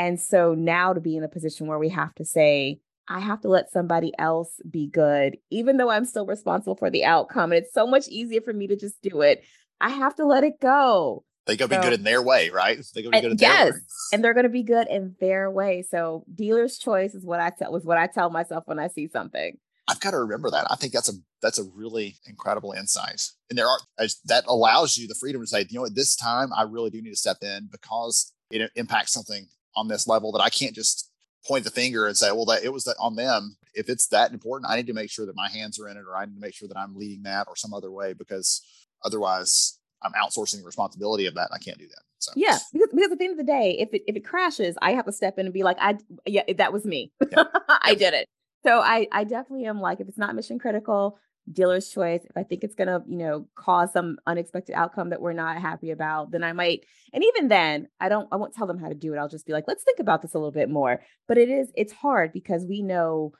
And 0.00 0.18
so 0.18 0.54
now 0.54 0.94
to 0.94 1.00
be 1.00 1.14
in 1.14 1.24
a 1.24 1.28
position 1.28 1.66
where 1.66 1.78
we 1.78 1.90
have 1.90 2.14
to 2.14 2.24
say, 2.24 2.80
I 3.06 3.20
have 3.20 3.42
to 3.42 3.48
let 3.48 3.70
somebody 3.70 4.14
else 4.18 4.58
be 4.70 4.86
good, 4.86 5.36
even 5.50 5.76
though 5.76 5.90
I'm 5.90 6.06
still 6.06 6.24
responsible 6.24 6.74
for 6.74 6.88
the 6.88 7.04
outcome. 7.04 7.52
And 7.52 7.62
it's 7.62 7.74
so 7.74 7.86
much 7.86 8.08
easier 8.08 8.40
for 8.40 8.54
me 8.54 8.66
to 8.68 8.76
just 8.76 9.02
do 9.02 9.20
it. 9.20 9.44
I 9.78 9.90
have 9.90 10.14
to 10.14 10.24
let 10.24 10.42
it 10.42 10.58
go. 10.58 11.26
They 11.44 11.54
go 11.54 11.68
be 11.68 11.74
so, 11.74 11.82
good 11.82 11.92
in 11.92 12.02
their 12.02 12.22
way, 12.22 12.48
right? 12.48 12.82
They 12.94 13.02
go 13.02 13.10
be 13.10 13.20
good 13.20 13.32
in 13.32 13.38
yes, 13.38 13.64
their 13.64 13.72
way. 13.74 13.78
and 14.14 14.24
they're 14.24 14.32
going 14.32 14.44
to 14.44 14.48
be 14.48 14.62
good 14.62 14.86
in 14.88 15.16
their 15.20 15.50
way. 15.50 15.82
So 15.82 16.24
dealer's 16.34 16.78
choice 16.78 17.14
is 17.14 17.26
what 17.26 17.40
I 17.40 17.50
tell 17.50 17.70
was 17.70 17.84
what 17.84 17.98
I 17.98 18.06
tell 18.06 18.30
myself 18.30 18.62
when 18.64 18.78
I 18.78 18.88
see 18.88 19.06
something. 19.06 19.58
I've 19.86 20.00
got 20.00 20.12
to 20.12 20.18
remember 20.18 20.50
that. 20.50 20.66
I 20.70 20.76
think 20.76 20.94
that's 20.94 21.10
a 21.10 21.14
that's 21.42 21.58
a 21.58 21.64
really 21.74 22.16
incredible 22.24 22.72
insight, 22.72 23.28
and 23.50 23.58
there 23.58 23.66
are 23.66 23.78
that 24.26 24.44
allows 24.46 24.96
you 24.96 25.08
the 25.08 25.16
freedom 25.16 25.42
to 25.42 25.46
say, 25.46 25.66
you 25.68 25.78
know, 25.78 25.84
at 25.84 25.94
this 25.94 26.14
time 26.14 26.50
I 26.56 26.62
really 26.62 26.90
do 26.90 27.02
need 27.02 27.10
to 27.10 27.16
step 27.16 27.38
in 27.42 27.68
because 27.70 28.32
it 28.50 28.70
impacts 28.76 29.12
something 29.12 29.46
on 29.76 29.88
this 29.88 30.06
level 30.06 30.32
that 30.32 30.42
I 30.42 30.50
can't 30.50 30.74
just 30.74 31.10
point 31.46 31.64
the 31.64 31.70
finger 31.70 32.06
and 32.06 32.16
say, 32.16 32.30
well, 32.32 32.44
that 32.46 32.64
it 32.64 32.72
was 32.72 32.84
that 32.84 32.96
on 32.98 33.16
them. 33.16 33.56
If 33.74 33.88
it's 33.88 34.08
that 34.08 34.32
important, 34.32 34.70
I 34.70 34.76
need 34.76 34.88
to 34.88 34.92
make 34.92 35.10
sure 35.10 35.26
that 35.26 35.36
my 35.36 35.48
hands 35.48 35.78
are 35.78 35.88
in 35.88 35.96
it, 35.96 36.04
or 36.06 36.16
I 36.16 36.24
need 36.24 36.34
to 36.34 36.40
make 36.40 36.54
sure 36.54 36.68
that 36.68 36.76
I'm 36.76 36.96
leading 36.96 37.22
that, 37.22 37.46
or 37.48 37.56
some 37.56 37.72
other 37.72 37.90
way, 37.90 38.12
because 38.12 38.62
otherwise, 39.04 39.78
I'm 40.02 40.12
outsourcing 40.12 40.58
the 40.58 40.64
responsibility 40.64 41.26
of 41.26 41.34
that. 41.34 41.50
And 41.50 41.54
I 41.54 41.58
can't 41.58 41.78
do 41.78 41.86
that. 41.86 42.02
So 42.18 42.32
yeah, 42.36 42.58
because, 42.72 42.88
because 42.92 43.12
at 43.12 43.18
the 43.18 43.24
end 43.24 43.40
of 43.40 43.46
the 43.46 43.50
day, 43.50 43.76
if 43.78 43.94
it 43.94 44.02
if 44.06 44.16
it 44.16 44.24
crashes, 44.24 44.76
I 44.82 44.92
have 44.92 45.06
to 45.06 45.12
step 45.12 45.38
in 45.38 45.46
and 45.46 45.54
be 45.54 45.62
like, 45.62 45.78
I 45.80 45.98
yeah, 46.26 46.42
that 46.58 46.72
was 46.72 46.84
me. 46.84 47.12
Yeah. 47.30 47.44
I 47.68 47.94
did 47.94 48.12
it. 48.12 48.26
So 48.64 48.80
I 48.80 49.06
I 49.10 49.24
definitely 49.24 49.64
am 49.66 49.80
like, 49.80 50.00
if 50.00 50.08
it's 50.08 50.18
not 50.18 50.34
mission 50.34 50.58
critical, 50.58 51.18
dealer's 51.52 51.88
choice. 51.88 52.22
If 52.24 52.36
I 52.36 52.42
think 52.42 52.64
it's 52.64 52.74
gonna, 52.74 53.02
you 53.06 53.18
know, 53.18 53.46
cause 53.54 53.92
some 53.92 54.18
unexpected 54.26 54.74
outcome 54.74 55.10
that 55.10 55.20
we're 55.20 55.32
not 55.32 55.60
happy 55.60 55.90
about, 55.90 56.30
then 56.30 56.44
I 56.44 56.52
might. 56.52 56.84
And 57.12 57.24
even 57.24 57.48
then, 57.48 57.88
I 58.00 58.08
don't. 58.08 58.28
I 58.32 58.36
won't 58.36 58.54
tell 58.54 58.66
them 58.66 58.78
how 58.78 58.88
to 58.88 58.94
do 58.94 59.12
it. 59.14 59.18
I'll 59.18 59.28
just 59.28 59.46
be 59.46 59.52
like, 59.52 59.64
let's 59.66 59.84
think 59.84 59.98
about 59.98 60.22
this 60.22 60.34
a 60.34 60.38
little 60.38 60.52
bit 60.52 60.70
more. 60.70 61.02
But 61.28 61.38
it 61.38 61.48
is. 61.48 61.72
It's 61.76 61.92
hard 61.92 62.32
because 62.32 62.64
we 62.64 62.82
know 62.82 63.32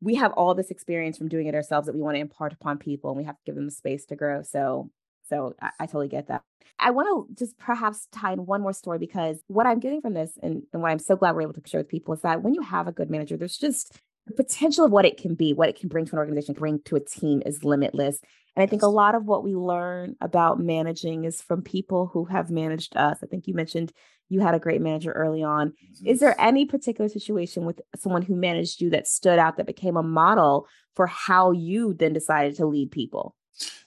we 0.00 0.16
have 0.16 0.32
all 0.32 0.54
this 0.54 0.70
experience 0.70 1.16
from 1.16 1.28
doing 1.28 1.46
it 1.46 1.54
ourselves 1.54 1.86
that 1.86 1.94
we 1.94 2.02
want 2.02 2.16
to 2.16 2.20
impart 2.20 2.52
upon 2.52 2.78
people, 2.78 3.10
and 3.10 3.18
we 3.18 3.24
have 3.24 3.36
to 3.36 3.42
give 3.46 3.54
them 3.54 3.70
space 3.70 4.06
to 4.06 4.16
grow. 4.16 4.42
So. 4.42 4.90
So 5.28 5.54
I, 5.62 5.70
I 5.80 5.86
totally 5.86 6.08
get 6.08 6.26
that. 6.26 6.42
I 6.78 6.90
want 6.90 7.08
to 7.08 7.34
just 7.42 7.56
perhaps 7.56 8.08
tie 8.12 8.32
in 8.32 8.44
one 8.44 8.60
more 8.60 8.72
story 8.72 8.98
because 8.98 9.38
what 9.46 9.66
I'm 9.66 9.78
getting 9.78 10.00
from 10.00 10.14
this 10.14 10.32
and, 10.42 10.64
and 10.72 10.82
what 10.82 10.90
I'm 10.90 10.98
so 10.98 11.16
glad 11.16 11.34
we're 11.34 11.42
able 11.42 11.54
to 11.54 11.62
share 11.64 11.80
with 11.80 11.88
people 11.88 12.12
is 12.12 12.20
that 12.22 12.42
when 12.42 12.54
you 12.54 12.60
have 12.60 12.88
a 12.88 12.92
good 12.92 13.08
manager, 13.08 13.36
there's 13.36 13.56
just 13.56 13.98
the 14.26 14.34
potential 14.34 14.84
of 14.84 14.92
what 14.92 15.04
it 15.04 15.16
can 15.16 15.34
be, 15.34 15.52
what 15.52 15.68
it 15.68 15.78
can 15.78 15.88
bring 15.88 16.06
to 16.06 16.12
an 16.12 16.18
organization, 16.18 16.54
bring 16.54 16.80
to 16.84 16.96
a 16.96 17.00
team 17.00 17.42
is 17.44 17.64
limitless. 17.64 18.20
And 18.54 18.62
I 18.62 18.66
think 18.66 18.82
a 18.82 18.88
lot 18.88 19.14
of 19.14 19.24
what 19.24 19.42
we 19.42 19.54
learn 19.54 20.16
about 20.20 20.60
managing 20.60 21.24
is 21.24 21.40
from 21.40 21.62
people 21.62 22.10
who 22.12 22.26
have 22.26 22.50
managed 22.50 22.96
us. 22.96 23.18
I 23.22 23.26
think 23.26 23.46
you 23.46 23.54
mentioned 23.54 23.92
you 24.28 24.40
had 24.40 24.54
a 24.54 24.58
great 24.58 24.80
manager 24.80 25.12
early 25.12 25.42
on. 25.42 25.72
Is 26.04 26.20
there 26.20 26.40
any 26.40 26.66
particular 26.66 27.08
situation 27.08 27.64
with 27.64 27.80
someone 27.96 28.22
who 28.22 28.34
managed 28.34 28.80
you 28.80 28.90
that 28.90 29.06
stood 29.06 29.38
out 29.38 29.56
that 29.56 29.66
became 29.66 29.96
a 29.96 30.02
model 30.02 30.66
for 30.94 31.06
how 31.06 31.50
you 31.50 31.94
then 31.94 32.12
decided 32.12 32.56
to 32.56 32.66
lead 32.66 32.90
people? 32.90 33.34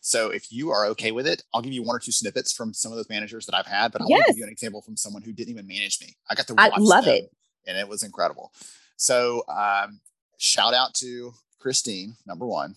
So 0.02 0.30
if 0.30 0.52
you 0.52 0.70
are 0.72 0.86
okay 0.88 1.12
with 1.12 1.28
it, 1.28 1.44
I'll 1.54 1.62
give 1.62 1.74
you 1.74 1.84
one 1.84 1.96
or 1.96 2.00
two 2.00 2.12
snippets 2.12 2.54
from 2.54 2.74
some 2.74 2.92
of 2.92 2.98
those 2.98 3.10
managers 3.10 3.46
that 3.48 3.56
I've 3.56 3.66
had, 3.66 3.92
but 3.92 4.02
I'll 4.02 4.10
yes. 4.10 4.28
give 4.28 4.38
you 4.38 4.44
an 4.44 4.52
example 4.52 4.82
from 4.82 4.96
someone 4.96 5.24
who 5.24 5.34
didn't 5.34 5.50
even 5.50 5.68
manage 5.68 6.00
me. 6.00 6.16
I 6.30 6.36
got 6.36 6.48
to 6.48 6.54
watch 6.54 6.72
I 6.76 6.80
love 6.80 7.08
it. 7.08 7.32
And 7.68 7.78
it 7.78 7.88
was 7.88 8.04
incredible. 8.04 8.54
So 8.98 9.44
um, 9.48 10.00
shout 10.38 10.74
out 10.74 10.94
to 10.96 11.34
Christine, 11.60 12.16
number 12.26 12.46
one, 12.46 12.76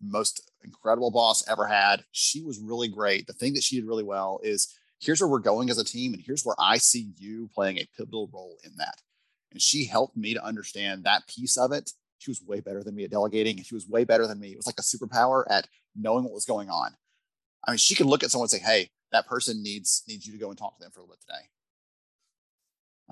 most 0.00 0.50
incredible 0.64 1.10
boss 1.10 1.46
ever 1.48 1.66
had. 1.66 2.04
She 2.12 2.42
was 2.42 2.58
really 2.58 2.88
great. 2.88 3.26
The 3.26 3.32
thing 3.32 3.54
that 3.54 3.62
she 3.62 3.76
did 3.76 3.86
really 3.86 4.04
well 4.04 4.40
is 4.42 4.74
here's 5.00 5.20
where 5.20 5.28
we're 5.28 5.38
going 5.38 5.70
as 5.70 5.78
a 5.78 5.84
team, 5.84 6.14
and 6.14 6.22
here's 6.22 6.44
where 6.44 6.56
I 6.58 6.78
see 6.78 7.12
you 7.18 7.48
playing 7.54 7.78
a 7.78 7.88
pivotal 7.96 8.30
role 8.32 8.58
in 8.64 8.72
that. 8.78 9.00
And 9.50 9.60
she 9.60 9.84
helped 9.84 10.16
me 10.16 10.34
to 10.34 10.44
understand 10.44 11.04
that 11.04 11.26
piece 11.28 11.56
of 11.56 11.72
it. 11.72 11.90
She 12.18 12.30
was 12.30 12.42
way 12.42 12.60
better 12.60 12.82
than 12.82 12.94
me 12.94 13.04
at 13.04 13.10
delegating, 13.10 13.56
and 13.58 13.66
she 13.66 13.74
was 13.74 13.88
way 13.88 14.04
better 14.04 14.26
than 14.26 14.40
me. 14.40 14.48
It 14.48 14.56
was 14.56 14.66
like 14.66 14.78
a 14.78 14.82
superpower 14.82 15.44
at 15.50 15.66
knowing 15.96 16.24
what 16.24 16.32
was 16.32 16.44
going 16.44 16.70
on. 16.70 16.92
I 17.66 17.72
mean, 17.72 17.78
she 17.78 17.94
could 17.94 18.06
look 18.06 18.22
at 18.22 18.30
someone 18.30 18.46
and 18.46 18.50
say, 18.50 18.58
"Hey, 18.58 18.90
that 19.10 19.26
person 19.26 19.62
needs 19.62 20.02
needs 20.08 20.26
you 20.26 20.32
to 20.32 20.38
go 20.38 20.48
and 20.48 20.58
talk 20.58 20.76
to 20.78 20.82
them 20.82 20.92
for 20.92 21.00
a 21.00 21.02
little 21.02 21.16
bit 21.16 21.20
today." 21.20 21.48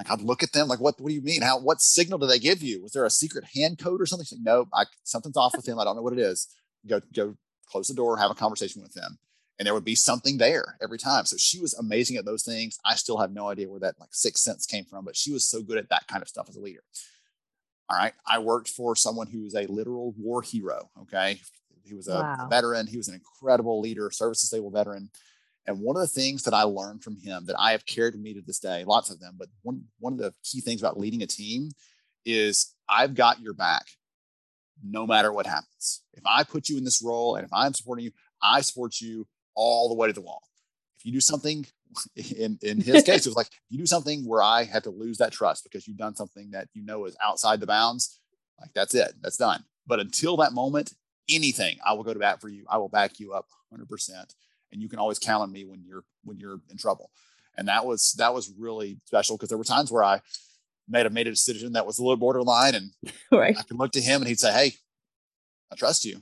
Like 0.00 0.10
I'd 0.10 0.22
look 0.22 0.42
at 0.42 0.52
them 0.52 0.66
like, 0.66 0.80
what, 0.80 0.98
what 0.98 1.10
do 1.10 1.14
you 1.14 1.20
mean? 1.20 1.42
How, 1.42 1.60
what 1.60 1.82
signal 1.82 2.18
do 2.18 2.26
they 2.26 2.38
give 2.38 2.62
you? 2.62 2.82
Was 2.82 2.92
there 2.92 3.04
a 3.04 3.10
secret 3.10 3.44
hand 3.54 3.78
code 3.78 4.00
or 4.00 4.06
something? 4.06 4.26
Like, 4.32 4.40
no, 4.42 4.66
I, 4.72 4.84
something's 5.04 5.36
off 5.36 5.54
with 5.54 5.68
him. 5.68 5.78
I 5.78 5.84
don't 5.84 5.94
know 5.94 6.00
what 6.00 6.14
it 6.14 6.18
is. 6.18 6.48
Go, 6.88 7.02
go 7.14 7.36
close 7.66 7.88
the 7.88 7.94
door, 7.94 8.16
have 8.16 8.30
a 8.30 8.34
conversation 8.34 8.80
with 8.80 8.94
them. 8.94 9.18
And 9.58 9.66
there 9.66 9.74
would 9.74 9.84
be 9.84 9.94
something 9.94 10.38
there 10.38 10.78
every 10.82 10.96
time. 10.96 11.26
So 11.26 11.36
she 11.38 11.60
was 11.60 11.74
amazing 11.74 12.16
at 12.16 12.24
those 12.24 12.44
things. 12.44 12.78
I 12.82 12.94
still 12.94 13.18
have 13.18 13.30
no 13.30 13.50
idea 13.50 13.68
where 13.68 13.80
that 13.80 14.00
like 14.00 14.08
sixth 14.12 14.42
sense 14.42 14.64
came 14.64 14.86
from, 14.86 15.04
but 15.04 15.16
she 15.16 15.32
was 15.32 15.46
so 15.46 15.60
good 15.60 15.76
at 15.76 15.90
that 15.90 16.06
kind 16.06 16.22
of 16.22 16.28
stuff 16.28 16.48
as 16.48 16.56
a 16.56 16.62
leader. 16.62 16.82
All 17.90 17.98
right. 17.98 18.14
I 18.26 18.38
worked 18.38 18.70
for 18.70 18.96
someone 18.96 19.26
who 19.26 19.42
was 19.42 19.54
a 19.54 19.66
literal 19.66 20.14
war 20.16 20.40
hero. 20.40 20.88
Okay. 21.02 21.40
He 21.84 21.92
was 21.92 22.08
a 22.08 22.14
wow. 22.14 22.46
veteran. 22.48 22.86
He 22.86 22.96
was 22.96 23.08
an 23.08 23.14
incredible 23.14 23.82
leader, 23.82 24.10
service 24.10 24.40
disabled 24.40 24.72
veteran. 24.72 25.10
And 25.66 25.80
one 25.80 25.96
of 25.96 26.02
the 26.02 26.08
things 26.08 26.42
that 26.44 26.54
I 26.54 26.62
learned 26.62 27.02
from 27.02 27.16
him 27.16 27.44
that 27.46 27.56
I 27.58 27.72
have 27.72 27.86
carried 27.86 28.14
with 28.14 28.22
me 28.22 28.34
to 28.34 28.40
this 28.40 28.58
day, 28.58 28.84
lots 28.84 29.10
of 29.10 29.20
them, 29.20 29.36
but 29.38 29.48
one, 29.62 29.84
one 29.98 30.14
of 30.14 30.18
the 30.18 30.34
key 30.42 30.60
things 30.60 30.80
about 30.80 30.98
leading 30.98 31.22
a 31.22 31.26
team 31.26 31.70
is 32.24 32.74
I've 32.88 33.14
got 33.14 33.40
your 33.40 33.54
back 33.54 33.86
no 34.82 35.06
matter 35.06 35.32
what 35.32 35.46
happens. 35.46 36.02
If 36.14 36.22
I 36.26 36.44
put 36.44 36.68
you 36.68 36.78
in 36.78 36.84
this 36.84 37.02
role 37.02 37.36
and 37.36 37.44
if 37.44 37.52
I'm 37.52 37.74
supporting 37.74 38.06
you, 38.06 38.12
I 38.42 38.62
support 38.62 39.00
you 39.00 39.26
all 39.54 39.88
the 39.88 39.94
way 39.94 40.08
to 40.08 40.12
the 40.12 40.22
wall. 40.22 40.42
If 40.98 41.06
you 41.06 41.12
do 41.12 41.20
something, 41.20 41.66
in, 42.16 42.58
in 42.62 42.80
his 42.80 43.04
case, 43.04 43.26
it 43.26 43.28
was 43.28 43.36
like, 43.36 43.50
you 43.68 43.78
do 43.78 43.86
something 43.86 44.26
where 44.26 44.42
I 44.42 44.64
have 44.64 44.84
to 44.84 44.90
lose 44.90 45.18
that 45.18 45.32
trust 45.32 45.64
because 45.64 45.86
you've 45.86 45.98
done 45.98 46.16
something 46.16 46.50
that 46.52 46.68
you 46.72 46.84
know 46.84 47.04
is 47.04 47.16
outside 47.22 47.60
the 47.60 47.66
bounds, 47.66 48.20
like 48.60 48.70
that's 48.74 48.94
it, 48.94 49.12
that's 49.20 49.36
done. 49.36 49.64
But 49.86 50.00
until 50.00 50.36
that 50.38 50.52
moment, 50.52 50.94
anything, 51.28 51.78
I 51.86 51.92
will 51.92 52.04
go 52.04 52.12
to 52.12 52.18
bat 52.18 52.40
for 52.40 52.48
you. 52.48 52.64
I 52.68 52.78
will 52.78 52.88
back 52.88 53.18
you 53.18 53.32
up 53.32 53.46
100% 53.72 54.34
and 54.72 54.80
you 54.80 54.88
can 54.88 54.98
always 54.98 55.18
count 55.18 55.42
on 55.42 55.52
me 55.52 55.64
when 55.64 55.82
you're 55.84 56.04
when 56.24 56.38
you're 56.38 56.60
in 56.70 56.76
trouble. 56.76 57.10
And 57.56 57.68
that 57.68 57.84
was 57.84 58.12
that 58.14 58.34
was 58.34 58.52
really 58.58 58.98
special 59.06 59.36
because 59.36 59.48
there 59.48 59.58
were 59.58 59.64
times 59.64 59.90
where 59.90 60.04
I 60.04 60.20
made 60.88 61.06
a 61.06 61.10
made 61.10 61.26
a 61.26 61.30
decision 61.30 61.72
that 61.72 61.86
was 61.86 61.98
a 61.98 62.02
little 62.02 62.16
borderline, 62.16 62.74
and 62.74 62.90
right. 63.32 63.56
I 63.56 63.62
could 63.62 63.78
look 63.78 63.92
to 63.92 64.00
him 64.00 64.22
and 64.22 64.28
he'd 64.28 64.40
say, 64.40 64.52
"Hey, 64.52 64.74
I 65.72 65.76
trust 65.76 66.04
you." 66.04 66.20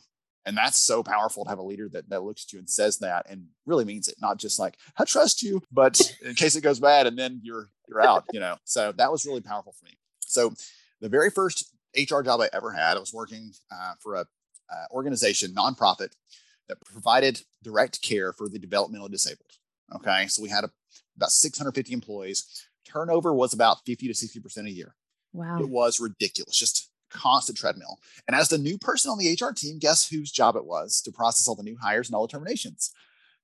And 0.48 0.56
that's 0.56 0.82
so 0.82 1.02
powerful 1.02 1.44
to 1.44 1.50
have 1.50 1.58
a 1.58 1.62
leader 1.62 1.90
that, 1.90 2.08
that 2.08 2.22
looks 2.22 2.46
at 2.46 2.54
you 2.54 2.58
and 2.58 2.70
says 2.70 3.00
that 3.00 3.26
and 3.28 3.48
really 3.66 3.84
means 3.84 4.08
it, 4.08 4.14
not 4.18 4.38
just 4.38 4.58
like, 4.58 4.78
I 4.96 5.04
trust 5.04 5.42
you, 5.42 5.62
but 5.70 6.00
in 6.24 6.34
case 6.34 6.56
it 6.56 6.62
goes 6.62 6.80
bad 6.80 7.06
and 7.06 7.18
then 7.18 7.40
you're 7.42 7.68
you're 7.87 8.00
out, 8.00 8.24
you 8.32 8.40
know. 8.40 8.56
So 8.64 8.92
that 8.92 9.12
was 9.12 9.26
really 9.26 9.42
powerful 9.42 9.72
for 9.78 9.84
me. 9.84 9.98
So 10.20 10.54
the 11.02 11.08
very 11.11 11.30
first 11.30 11.74
HR 11.94 12.22
job 12.22 12.40
I 12.40 12.48
ever 12.54 12.72
had, 12.72 12.96
I 12.96 13.00
was 13.00 13.12
working 13.12 13.52
uh, 13.70 13.92
for 14.00 14.14
a 14.14 14.20
uh, 14.20 14.84
organization, 14.90 15.52
nonprofit, 15.52 16.12
that 16.68 16.85
provided 16.85 17.42
direct 17.62 18.02
care 18.02 18.33
for 18.33 18.48
the 18.48 18.59
developmentally 18.59 19.11
disabled. 19.11 19.52
Okay, 19.94 20.26
so 20.26 20.42
we 20.42 20.50
had 20.50 20.64
a, 20.64 20.70
about 21.16 21.31
650 21.31 21.92
employees. 21.92 22.66
Turnover 22.87 23.35
was 23.35 23.52
about 23.52 23.78
50 23.87 24.09
to 24.09 24.14
60% 24.14 24.66
a 24.66 24.70
year. 24.70 24.94
Wow. 25.33 25.61
It 25.61 25.68
was 25.68 26.00
ridiculous, 26.00 26.57
just 26.57 26.90
constant 27.11 27.59
treadmill. 27.59 27.98
And 28.26 28.37
as 28.37 28.48
the 28.48 28.59
new 28.59 28.78
person 28.78 29.11
on 29.11 29.18
the 29.18 29.33
HR 29.33 29.52
team, 29.52 29.78
guess 29.78 30.09
whose 30.09 30.31
job 30.31 30.57
it 30.57 30.64
was 30.64 31.00
to 31.02 31.12
process 31.12 31.48
all 31.48 31.54
the 31.54 31.62
new 31.62 31.76
hires 31.81 32.09
and 32.09 32.14
all 32.14 32.26
the 32.26 32.31
terminations? 32.31 32.92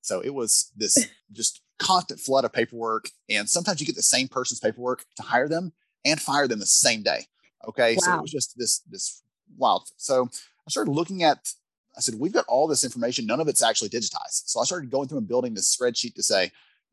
So 0.00 0.20
it 0.20 0.34
was 0.34 0.70
this 0.76 1.08
just 1.32 1.62
constant 1.78 2.20
flood 2.20 2.44
of 2.44 2.52
paperwork. 2.52 3.08
And 3.28 3.48
sometimes 3.48 3.80
you 3.80 3.87
get 3.87 3.96
the 3.96 4.02
same 4.02 4.28
person's 4.28 4.60
paperwork 4.60 5.04
to 5.16 5.22
hire 5.22 5.48
them 5.48 5.72
and 6.04 6.20
fire 6.20 6.46
them 6.46 6.58
the 6.58 6.66
same 6.66 7.02
day. 7.02 7.26
Okay. 7.66 7.94
Wow. 7.94 8.00
So 8.00 8.14
it 8.14 8.22
was 8.22 8.30
just 8.30 8.58
this, 8.58 8.80
this 8.80 9.22
wild. 9.56 9.88
So 9.96 10.28
I 10.66 10.70
started 10.70 10.90
looking 10.90 11.22
at 11.22 11.48
I 11.96 12.00
said, 12.00 12.16
we've 12.18 12.33
got 12.33 12.46
all 12.48 12.66
this 12.66 12.85
information. 12.85 13.26
None 13.26 13.40
of 13.40 13.48
it's 13.48 13.62
actually 13.62 13.88
digitized. 13.88 14.48
So 14.48 14.61
I 14.61 14.64
started 14.64 14.90
going 14.90 15.09
through 15.09 15.18
and 15.18 15.28
building 15.28 15.54
this 15.54 15.74
spreadsheet 15.74 16.14
to 16.14 16.22
say, 16.22 16.50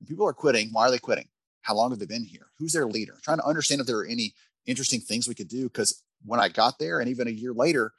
people 0.08 0.28
are 0.28 0.34
quitting. 0.34 0.70
Why 0.72 0.88
are 0.88 0.92
they 0.92 1.00
quitting? 1.00 1.28
How 1.62 1.76
long 1.76 1.92
have 1.92 2.00
they 2.00 2.06
been 2.06 2.24
here? 2.24 2.48
Who's 2.58 2.74
their 2.74 2.86
leader? 2.86 3.18
Trying 3.24 3.38
to 3.38 3.46
understand 3.46 3.82
if 3.82 3.88
there 3.88 3.98
are 3.98 4.06
any 4.06 4.34
interesting 4.66 5.00
things 5.00 5.28
we 5.28 5.36
could 5.36 5.48
do. 5.48 5.64
Because 5.64 6.04
when 6.26 6.40
I 6.40 6.50
got 6.50 6.80
there, 6.80 7.00
and 7.00 7.10
even 7.10 7.28
a 7.28 7.32
year 7.32 7.54
later, 7.54 7.94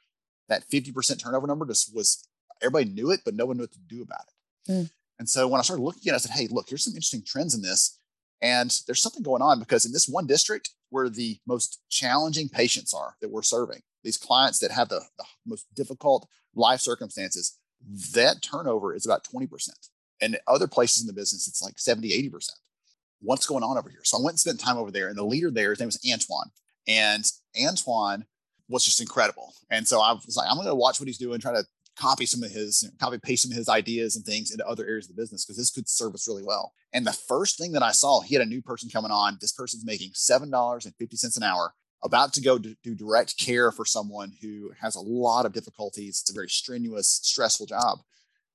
that 0.49 0.67
50% 0.69 1.21
turnover 1.21 1.47
number 1.47 1.65
just 1.65 1.95
was 1.95 2.27
everybody 2.61 2.89
knew 2.89 3.11
it, 3.11 3.21
but 3.25 3.33
no 3.33 3.45
one 3.45 3.57
knew 3.57 3.63
what 3.63 3.71
to 3.73 3.79
do 3.79 4.01
about 4.01 4.25
it. 4.27 4.71
Mm. 4.71 4.91
And 5.19 5.29
so 5.29 5.47
when 5.47 5.59
I 5.59 5.63
started 5.63 5.83
looking 5.83 6.09
at 6.09 6.13
it, 6.13 6.15
I 6.15 6.17
said, 6.19 6.31
hey, 6.31 6.47
look, 6.49 6.69
here's 6.69 6.83
some 6.83 6.93
interesting 6.93 7.23
trends 7.25 7.53
in 7.53 7.61
this. 7.61 7.99
And 8.41 8.77
there's 8.87 9.01
something 9.01 9.23
going 9.23 9.41
on 9.41 9.59
because 9.59 9.85
in 9.85 9.93
this 9.93 10.07
one 10.07 10.27
district 10.27 10.71
where 10.89 11.09
the 11.09 11.39
most 11.47 11.81
challenging 11.89 12.49
patients 12.49 12.93
are 12.93 13.15
that 13.21 13.31
we're 13.31 13.41
serving, 13.41 13.81
these 14.03 14.17
clients 14.17 14.59
that 14.59 14.71
have 14.71 14.89
the, 14.89 15.01
the 15.17 15.25
most 15.45 15.65
difficult 15.75 16.27
life 16.55 16.79
circumstances, 16.79 17.57
that 18.13 18.41
turnover 18.41 18.93
is 18.93 19.05
about 19.05 19.25
20%. 19.25 19.69
And 20.21 20.37
other 20.47 20.67
places 20.67 21.01
in 21.01 21.07
the 21.07 21.13
business, 21.13 21.47
it's 21.47 21.61
like 21.61 21.79
70, 21.79 22.09
80%. 22.29 22.49
What's 23.21 23.45
going 23.45 23.63
on 23.63 23.77
over 23.77 23.89
here? 23.89 24.03
So 24.03 24.17
I 24.17 24.21
went 24.21 24.33
and 24.33 24.39
spent 24.39 24.59
time 24.59 24.77
over 24.77 24.91
there, 24.91 25.07
and 25.07 25.17
the 25.17 25.23
leader 25.23 25.51
there, 25.51 25.71
his 25.71 25.79
name 25.79 25.87
was 25.87 25.99
Antoine. 26.09 26.51
And 26.87 27.25
Antoine 27.61 28.25
was 28.69 28.85
just 28.85 29.01
incredible. 29.01 29.53
And 29.69 29.87
so 29.87 30.01
I 30.01 30.13
was 30.13 30.35
like, 30.37 30.47
I'm 30.49 30.57
going 30.57 30.67
to 30.67 30.75
watch 30.75 30.99
what 30.99 31.07
he's 31.07 31.17
doing, 31.17 31.39
try 31.39 31.53
to 31.53 31.65
copy 31.95 32.25
some 32.25 32.43
of 32.43 32.51
his, 32.51 32.89
copy 32.99 33.17
paste 33.19 33.43
some 33.43 33.51
of 33.51 33.57
his 33.57 33.69
ideas 33.69 34.15
and 34.15 34.25
things 34.25 34.51
into 34.51 34.67
other 34.67 34.85
areas 34.85 35.09
of 35.09 35.15
the 35.15 35.21
business 35.21 35.45
because 35.45 35.57
this 35.57 35.69
could 35.69 35.87
serve 35.87 36.13
us 36.13 36.27
really 36.27 36.43
well. 36.43 36.73
And 36.91 37.05
the 37.05 37.13
first 37.13 37.57
thing 37.57 37.71
that 37.73 37.83
I 37.83 37.91
saw, 37.91 38.21
he 38.21 38.35
had 38.35 38.45
a 38.45 38.49
new 38.49 38.61
person 38.61 38.89
coming 38.89 39.11
on. 39.11 39.37
This 39.39 39.51
person's 39.51 39.85
making 39.85 40.11
$7.50 40.11 41.37
an 41.37 41.43
hour 41.43 41.73
about 42.03 42.33
to 42.33 42.41
go 42.41 42.57
to 42.57 42.75
do 42.83 42.95
direct 42.95 43.37
care 43.37 43.71
for 43.71 43.85
someone 43.85 44.33
who 44.41 44.71
has 44.81 44.95
a 44.95 45.01
lot 45.01 45.45
of 45.45 45.53
difficulties. 45.53 46.19
It's 46.21 46.29
a 46.29 46.33
very 46.33 46.49
strenuous, 46.49 47.07
stressful 47.23 47.67
job. 47.67 47.99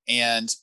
And 0.06 0.54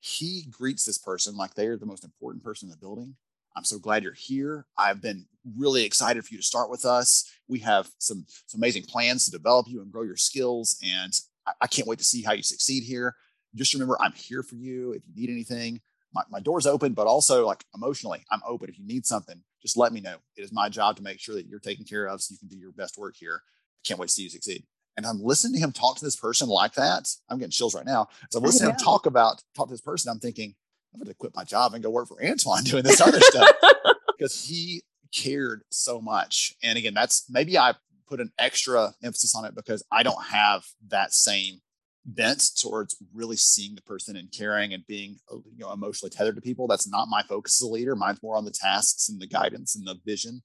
he 0.00 0.46
greets 0.50 0.84
this 0.84 0.98
person 0.98 1.36
like 1.36 1.54
they 1.54 1.66
are 1.66 1.76
the 1.76 1.86
most 1.86 2.04
important 2.04 2.44
person 2.44 2.66
in 2.66 2.70
the 2.70 2.76
building. 2.76 3.14
I'm 3.56 3.64
so 3.64 3.78
glad 3.78 4.02
you're 4.02 4.12
here. 4.12 4.66
I've 4.76 5.00
been 5.00 5.26
really 5.56 5.84
excited 5.84 6.24
for 6.24 6.34
you 6.34 6.38
to 6.38 6.46
start 6.46 6.70
with 6.70 6.84
us. 6.84 7.30
We 7.48 7.60
have 7.60 7.88
some, 7.98 8.26
some 8.46 8.58
amazing 8.58 8.84
plans 8.84 9.24
to 9.24 9.30
develop 9.30 9.68
you 9.68 9.80
and 9.80 9.92
grow 9.92 10.02
your 10.02 10.16
skills. 10.16 10.76
And 10.82 11.12
I, 11.46 11.52
I 11.62 11.66
can't 11.68 11.86
wait 11.86 11.98
to 11.98 12.04
see 12.04 12.22
how 12.22 12.32
you 12.32 12.42
succeed 12.42 12.82
here. 12.82 13.14
Just 13.54 13.72
remember, 13.72 13.96
I'm 14.00 14.12
here 14.12 14.42
for 14.42 14.56
you 14.56 14.92
if 14.92 15.02
you 15.06 15.14
need 15.14 15.30
anything 15.32 15.80
my, 16.14 16.22
my 16.30 16.40
door's 16.40 16.66
open, 16.66 16.94
but 16.94 17.06
also 17.06 17.46
like 17.46 17.64
emotionally, 17.74 18.24
I'm 18.30 18.40
open. 18.46 18.68
If 18.68 18.78
you 18.78 18.86
need 18.86 19.04
something, 19.04 19.42
just 19.60 19.76
let 19.76 19.92
me 19.92 20.00
know. 20.00 20.16
It 20.36 20.42
is 20.42 20.52
my 20.52 20.68
job 20.68 20.96
to 20.96 21.02
make 21.02 21.20
sure 21.20 21.34
that 21.34 21.46
you're 21.46 21.58
taken 21.58 21.84
care 21.84 22.06
of 22.06 22.22
so 22.22 22.32
you 22.32 22.38
can 22.38 22.48
do 22.48 22.56
your 22.56 22.72
best 22.72 22.96
work 22.96 23.16
here. 23.18 23.42
I 23.44 23.88
can't 23.88 23.98
wait 23.98 24.06
to 24.06 24.12
see 24.12 24.22
you 24.22 24.30
succeed. 24.30 24.64
And 24.96 25.06
I'm 25.06 25.22
listening 25.22 25.54
to 25.54 25.58
him 25.58 25.72
talk 25.72 25.96
to 25.98 26.04
this 26.04 26.16
person 26.16 26.48
like 26.48 26.74
that. 26.74 27.08
I'm 27.28 27.38
getting 27.38 27.50
chills 27.50 27.74
right 27.74 27.84
now. 27.84 28.08
As 28.30 28.36
I'm 28.36 28.44
oh, 28.44 28.46
listening 28.46 28.70
to 28.70 28.74
him 28.74 28.84
talk 28.84 29.06
about, 29.06 29.42
talk 29.56 29.66
to 29.66 29.72
this 29.72 29.80
person, 29.80 30.10
I'm 30.10 30.20
thinking, 30.20 30.54
I'm 30.92 31.00
going 31.00 31.08
to 31.08 31.14
quit 31.14 31.34
my 31.34 31.42
job 31.42 31.74
and 31.74 31.82
go 31.82 31.90
work 31.90 32.06
for 32.06 32.24
Antoine 32.24 32.62
doing 32.64 32.84
this 32.84 33.00
other 33.00 33.20
stuff 33.20 33.50
because 34.16 34.44
he 34.44 34.82
cared 35.12 35.62
so 35.70 36.00
much. 36.00 36.54
And 36.62 36.78
again, 36.78 36.94
that's 36.94 37.24
maybe 37.28 37.58
I 37.58 37.74
put 38.06 38.20
an 38.20 38.30
extra 38.38 38.94
emphasis 39.02 39.34
on 39.34 39.44
it 39.44 39.54
because 39.54 39.82
I 39.90 40.04
don't 40.04 40.22
have 40.24 40.64
that 40.88 41.12
same 41.12 41.60
bent 42.06 42.50
towards 42.60 42.96
really 43.12 43.36
seeing 43.36 43.74
the 43.74 43.82
person 43.82 44.16
and 44.16 44.30
caring 44.30 44.74
and 44.74 44.86
being 44.86 45.16
uh, 45.32 45.36
you 45.36 45.58
know 45.58 45.72
emotionally 45.72 46.10
tethered 46.10 46.36
to 46.36 46.42
people. 46.42 46.66
That's 46.66 46.88
not 46.88 47.08
my 47.08 47.22
focus 47.22 47.60
as 47.60 47.66
a 47.66 47.70
leader. 47.70 47.96
Mine's 47.96 48.22
more 48.22 48.36
on 48.36 48.44
the 48.44 48.50
tasks 48.50 49.08
and 49.08 49.20
the 49.20 49.26
guidance 49.26 49.74
and 49.74 49.86
the 49.86 49.96
vision. 50.04 50.42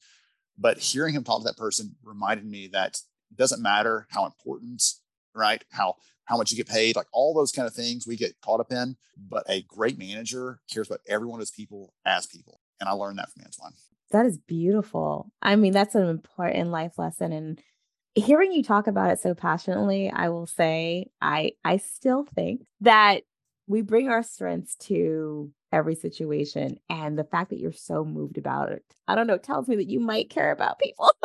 But 0.57 0.80
hearing 0.80 1.16
him 1.16 1.24
talk 1.24 1.41
to 1.41 1.45
that 1.45 1.57
person 1.57 1.95
reminded 2.03 2.45
me 2.45 2.68
that 2.74 2.99
it 3.32 3.38
doesn't 3.38 3.62
matter 3.62 4.07
how 4.10 4.26
important 4.26 4.84
right 5.36 5.64
how 5.72 5.95
how 6.26 6.38
much 6.38 6.51
you 6.51 6.57
get 6.57 6.68
paid 6.68 6.95
like 6.95 7.07
all 7.14 7.34
those 7.34 7.51
kind 7.51 7.68
of 7.68 7.74
things 7.74 8.05
we 8.05 8.16
get 8.16 8.39
caught 8.41 8.60
up 8.60 8.72
in. 8.72 8.95
But 9.18 9.43
a 9.49 9.64
great 9.64 9.97
manager 9.97 10.62
cares 10.72 10.88
about 10.88 11.01
everyone 11.07 11.41
as 11.41 11.51
people 11.51 11.93
as 12.05 12.26
people. 12.26 12.62
And 12.80 12.88
i 12.88 12.93
learned 12.93 13.20
that 13.20 13.30
from 13.32 13.43
antoine. 13.43 13.74
That 14.12 14.26
is 14.26 14.38
beautiful. 14.38 15.32
I 15.41 15.55
mean 15.57 15.74
that's 15.74 15.95
an 15.95 16.07
important 16.07 16.70
life 16.70 16.97
lesson 16.97 17.34
and 17.34 17.62
hearing 18.16 18.51
you 18.51 18.64
talk 18.64 18.88
about 18.88 19.12
it 19.12 19.20
so 19.20 19.34
passionately, 19.34 20.10
I 20.10 20.30
will 20.30 20.47
say 20.47 21.12
I 21.22 21.53
I 21.64 21.78
still 21.78 22.26
think 22.36 22.66
that 22.82 23.24
we 23.68 23.82
bring 23.82 24.10
our 24.10 24.24
strengths 24.24 24.76
to 24.76 25.51
every 25.72 25.95
situation 25.95 26.80
and 26.89 27.18
the 27.18 27.24
fact 27.24 27.51
that 27.51 27.60
you're 27.60 27.72
so 27.72 28.03
moved 28.03 28.38
about 28.38 28.72
it. 28.72 28.84
I 29.07 29.16
don't 29.16 29.28
know 29.28 29.38
tells 29.38 29.68
me 29.68 29.76
that 29.78 29.89
you 29.89 29.99
might 29.99 30.30
care 30.30 30.51
about 30.51 30.80
people. 30.80 31.12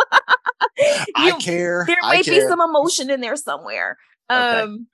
You, 0.77 1.05
i 1.17 1.31
care 1.39 1.85
there 1.87 1.97
might 2.03 2.25
be 2.25 2.41
some 2.41 2.61
emotion 2.61 3.09
in 3.09 3.21
there 3.21 3.37
somewhere. 3.37 3.97
Okay. 4.29 4.61
um 4.61 4.89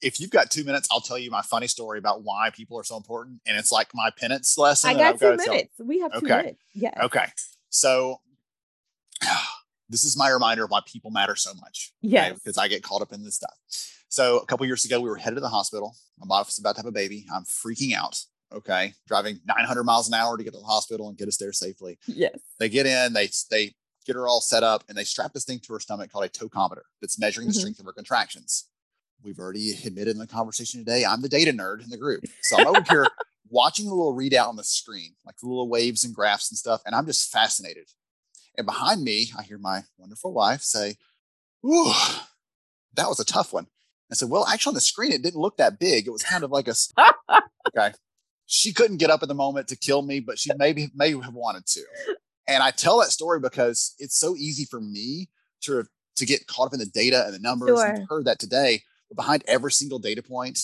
if 0.00 0.18
you've 0.18 0.30
got 0.30 0.50
two 0.50 0.64
minutes 0.64 0.88
i'll 0.90 1.00
tell 1.00 1.16
you 1.16 1.30
my 1.30 1.42
funny 1.42 1.68
story 1.68 2.00
about 2.00 2.24
why 2.24 2.50
people 2.52 2.76
are 2.76 2.82
so 2.82 2.96
important 2.96 3.40
and 3.46 3.56
it's 3.56 3.70
like 3.70 3.88
my 3.94 4.10
penance 4.18 4.58
lesson 4.58 4.90
i 4.90 4.94
got 4.94 5.20
two 5.20 5.36
minutes. 5.36 5.74
We 5.78 6.00
have 6.00 6.10
two 6.12 6.26
okay. 6.26 6.36
minutes. 6.36 6.64
Yeah 6.74 7.04
okay. 7.04 7.26
So 7.70 8.20
this 9.92 10.04
is 10.04 10.16
my 10.16 10.30
reminder 10.30 10.64
of 10.64 10.70
why 10.70 10.80
people 10.86 11.10
matter 11.10 11.36
so 11.36 11.52
much. 11.54 11.92
Yeah. 12.00 12.26
Okay? 12.26 12.34
Because 12.34 12.58
I 12.58 12.66
get 12.66 12.82
caught 12.82 13.02
up 13.02 13.12
in 13.12 13.22
this 13.22 13.36
stuff. 13.36 13.54
So 14.08 14.38
a 14.38 14.46
couple 14.46 14.66
years 14.66 14.84
ago, 14.84 15.00
we 15.00 15.08
were 15.08 15.16
headed 15.16 15.36
to 15.36 15.40
the 15.40 15.48
hospital. 15.48 15.94
My 16.18 16.26
wife 16.26 16.46
was 16.46 16.58
about 16.58 16.74
to 16.76 16.80
have 16.80 16.86
a 16.86 16.92
baby. 16.92 17.26
I'm 17.32 17.44
freaking 17.44 17.94
out. 17.94 18.18
Okay. 18.52 18.94
Driving 19.06 19.38
900 19.46 19.84
miles 19.84 20.08
an 20.08 20.14
hour 20.14 20.36
to 20.36 20.44
get 20.44 20.52
to 20.52 20.58
the 20.58 20.64
hospital 20.64 21.08
and 21.08 21.16
get 21.16 21.28
us 21.28 21.36
there 21.36 21.52
safely. 21.52 21.98
Yes. 22.06 22.38
They 22.58 22.68
get 22.68 22.86
in, 22.86 23.12
they, 23.12 23.28
they 23.50 23.74
get 24.06 24.16
her 24.16 24.28
all 24.28 24.40
set 24.40 24.62
up 24.62 24.84
and 24.88 24.96
they 24.96 25.04
strap 25.04 25.32
this 25.32 25.44
thing 25.44 25.60
to 25.60 25.72
her 25.72 25.80
stomach 25.80 26.10
called 26.10 26.24
a 26.24 26.28
tachometer 26.28 26.82
that's 27.00 27.18
measuring 27.18 27.46
the 27.46 27.52
mm-hmm. 27.52 27.60
strength 27.60 27.80
of 27.80 27.86
her 27.86 27.92
contractions. 27.92 28.68
We've 29.22 29.38
already 29.38 29.72
admitted 29.84 30.14
in 30.14 30.18
the 30.18 30.26
conversation 30.26 30.80
today, 30.80 31.04
I'm 31.04 31.22
the 31.22 31.28
data 31.28 31.52
nerd 31.52 31.82
in 31.82 31.90
the 31.90 31.96
group. 31.96 32.24
So 32.42 32.58
I'm 32.58 32.66
over 32.66 32.82
here 32.88 33.06
watching 33.48 33.86
the 33.86 33.94
little 33.94 34.16
readout 34.16 34.48
on 34.48 34.56
the 34.56 34.64
screen, 34.64 35.12
like 35.24 35.36
the 35.36 35.46
little 35.46 35.68
waves 35.68 36.04
and 36.04 36.14
graphs 36.14 36.50
and 36.50 36.58
stuff. 36.58 36.82
And 36.84 36.94
I'm 36.94 37.06
just 37.06 37.30
fascinated 37.30 37.88
and 38.56 38.66
behind 38.66 39.02
me, 39.02 39.30
I 39.38 39.42
hear 39.42 39.58
my 39.58 39.82
wonderful 39.98 40.32
wife 40.32 40.62
say, 40.62 40.96
Ooh, 41.64 41.92
that 42.94 43.08
was 43.08 43.20
a 43.20 43.24
tough 43.24 43.52
one. 43.52 43.66
I 44.10 44.14
said, 44.14 44.28
Well, 44.28 44.46
actually, 44.46 44.70
on 44.70 44.74
the 44.74 44.80
screen, 44.80 45.12
it 45.12 45.22
didn't 45.22 45.40
look 45.40 45.56
that 45.56 45.78
big. 45.78 46.06
It 46.06 46.10
was 46.10 46.22
kind 46.22 46.44
of 46.44 46.50
like 46.50 46.68
a, 46.68 46.74
okay. 47.68 47.94
She 48.46 48.72
couldn't 48.72 48.98
get 48.98 49.10
up 49.10 49.22
at 49.22 49.28
the 49.28 49.34
moment 49.34 49.68
to 49.68 49.76
kill 49.76 50.02
me, 50.02 50.20
but 50.20 50.38
she 50.38 50.50
maybe 50.56 50.90
may 50.94 51.10
have 51.12 51.34
wanted 51.34 51.66
to. 51.66 51.82
And 52.46 52.62
I 52.62 52.70
tell 52.70 52.98
that 53.00 53.10
story 53.10 53.40
because 53.40 53.94
it's 53.98 54.18
so 54.18 54.36
easy 54.36 54.64
for 54.64 54.80
me 54.80 55.30
to 55.62 55.86
to 56.16 56.26
get 56.26 56.46
caught 56.46 56.66
up 56.66 56.74
in 56.74 56.80
the 56.80 56.86
data 56.86 57.24
and 57.24 57.34
the 57.34 57.38
numbers. 57.38 57.80
Sure. 57.80 57.96
You've 57.96 58.08
heard 58.08 58.26
that 58.26 58.38
today. 58.38 58.82
But 59.08 59.16
behind 59.16 59.44
every 59.46 59.72
single 59.72 59.98
data 59.98 60.22
point 60.22 60.58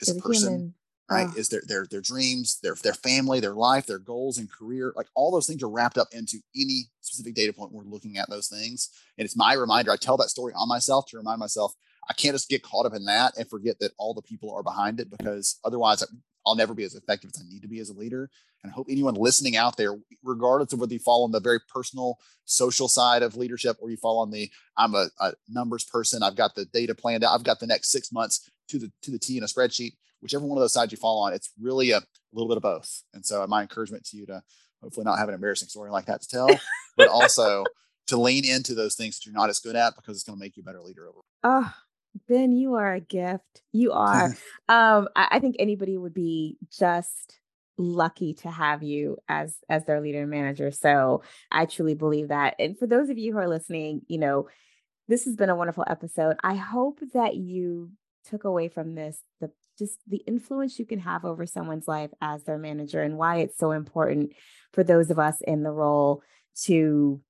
is 0.00 0.08
a 0.08 0.14
person 0.14 0.52
human 0.52 0.74
right? 1.10 1.28
Oh. 1.30 1.38
Is 1.38 1.48
their 1.48 1.62
their 1.66 1.86
their 1.90 2.00
dreams, 2.00 2.58
their 2.62 2.74
their 2.82 2.94
family, 2.94 3.40
their 3.40 3.54
life, 3.54 3.86
their 3.86 3.98
goals 3.98 4.38
and 4.38 4.50
career, 4.50 4.92
like 4.96 5.08
all 5.14 5.30
those 5.30 5.46
things 5.46 5.62
are 5.62 5.68
wrapped 5.68 5.98
up 5.98 6.08
into 6.12 6.38
any 6.56 6.84
specific 7.00 7.34
data 7.34 7.52
point. 7.52 7.72
We're 7.72 7.84
looking 7.84 8.18
at 8.18 8.30
those 8.30 8.48
things, 8.48 8.90
and 9.18 9.24
it's 9.24 9.36
my 9.36 9.54
reminder. 9.54 9.90
I 9.90 9.96
tell 9.96 10.16
that 10.18 10.30
story 10.30 10.52
on 10.56 10.68
myself 10.68 11.06
to 11.08 11.16
remind 11.16 11.38
myself 11.40 11.74
I 12.08 12.14
can't 12.14 12.34
just 12.34 12.48
get 12.48 12.62
caught 12.62 12.86
up 12.86 12.94
in 12.94 13.04
that 13.06 13.34
and 13.38 13.48
forget 13.48 13.78
that 13.80 13.92
all 13.98 14.14
the 14.14 14.22
people 14.22 14.52
are 14.54 14.62
behind 14.62 15.00
it 15.00 15.10
because 15.10 15.58
otherwise 15.64 16.04
I'll 16.46 16.54
never 16.54 16.74
be 16.74 16.84
as 16.84 16.94
effective 16.94 17.30
as 17.34 17.40
I 17.40 17.48
need 17.48 17.62
to 17.62 17.68
be 17.68 17.80
as 17.80 17.88
a 17.88 17.94
leader. 17.94 18.30
And 18.62 18.70
I 18.70 18.74
hope 18.74 18.86
anyone 18.90 19.14
listening 19.14 19.56
out 19.56 19.76
there, 19.76 19.96
regardless 20.22 20.72
of 20.72 20.80
whether 20.80 20.92
you 20.92 20.98
fall 20.98 21.24
on 21.24 21.32
the 21.32 21.40
very 21.40 21.60
personal, 21.68 22.18
social 22.44 22.88
side 22.88 23.22
of 23.22 23.36
leadership 23.36 23.76
or 23.80 23.90
you 23.90 23.96
fall 23.96 24.18
on 24.18 24.30
the 24.30 24.50
I'm 24.76 24.94
a, 24.94 25.08
a 25.20 25.32
numbers 25.48 25.84
person, 25.84 26.22
I've 26.22 26.36
got 26.36 26.54
the 26.54 26.64
data 26.66 26.94
planned 26.94 27.24
out, 27.24 27.34
I've 27.34 27.44
got 27.44 27.60
the 27.60 27.66
next 27.66 27.90
six 27.90 28.12
months 28.12 28.50
to 28.68 28.78
the 28.78 28.92
to 29.02 29.10
the 29.10 29.18
T 29.18 29.36
in 29.36 29.42
a 29.42 29.46
spreadsheet 29.46 29.92
whichever 30.24 30.46
one 30.46 30.56
of 30.56 30.62
those 30.62 30.72
sides 30.72 30.90
you 30.90 30.96
fall 30.96 31.22
on, 31.22 31.34
it's 31.34 31.52
really 31.60 31.90
a 31.90 32.00
little 32.32 32.48
bit 32.48 32.56
of 32.56 32.62
both. 32.62 33.02
And 33.12 33.24
so 33.24 33.46
my 33.46 33.60
encouragement 33.62 34.04
to 34.06 34.16
you 34.16 34.26
to 34.26 34.42
hopefully 34.82 35.04
not 35.04 35.18
have 35.18 35.28
an 35.28 35.34
embarrassing 35.34 35.68
story 35.68 35.90
like 35.90 36.06
that 36.06 36.22
to 36.22 36.28
tell, 36.28 36.48
but 36.96 37.08
also 37.08 37.64
to 38.06 38.16
lean 38.16 38.44
into 38.44 38.74
those 38.74 38.96
things 38.96 39.16
that 39.16 39.26
you're 39.26 39.38
not 39.38 39.50
as 39.50 39.60
good 39.60 39.76
at 39.76 39.94
because 39.94 40.16
it's 40.16 40.24
going 40.24 40.38
to 40.38 40.42
make 40.42 40.56
you 40.56 40.62
a 40.62 40.64
better 40.64 40.80
leader 40.80 41.06
over. 41.06 41.20
Oh, 41.42 41.72
Ben, 42.26 42.52
you 42.52 42.74
are 42.74 42.94
a 42.94 43.00
gift. 43.00 43.62
You 43.72 43.92
are. 43.92 44.26
um, 44.68 45.08
I, 45.14 45.28
I 45.32 45.38
think 45.40 45.56
anybody 45.58 45.96
would 45.96 46.14
be 46.14 46.56
just 46.72 47.38
lucky 47.76 48.34
to 48.34 48.48
have 48.48 48.84
you 48.84 49.18
as 49.28 49.56
as 49.68 49.84
their 49.84 50.00
leader 50.00 50.22
and 50.22 50.30
manager. 50.30 50.70
So 50.70 51.22
I 51.50 51.66
truly 51.66 51.94
believe 51.94 52.28
that. 52.28 52.54
And 52.58 52.78
for 52.78 52.86
those 52.86 53.10
of 53.10 53.18
you 53.18 53.32
who 53.32 53.38
are 53.38 53.48
listening, 53.48 54.02
you 54.06 54.18
know, 54.18 54.48
this 55.06 55.26
has 55.26 55.36
been 55.36 55.50
a 55.50 55.56
wonderful 55.56 55.84
episode. 55.86 56.36
I 56.42 56.54
hope 56.54 57.00
that 57.12 57.36
you 57.36 57.90
took 58.24 58.44
away 58.44 58.68
from 58.68 58.94
this 58.94 59.20
the 59.40 59.50
just 59.78 59.98
the 60.06 60.22
influence 60.26 60.78
you 60.78 60.84
can 60.84 60.98
have 61.00 61.24
over 61.24 61.46
someone's 61.46 61.88
life 61.88 62.10
as 62.20 62.44
their 62.44 62.58
manager 62.58 63.02
and 63.02 63.16
why 63.16 63.38
it's 63.38 63.58
so 63.58 63.72
important 63.72 64.32
for 64.72 64.84
those 64.84 65.10
of 65.10 65.18
us 65.18 65.40
in 65.40 65.62
the 65.62 65.70
role 65.70 66.22
to 66.62 67.20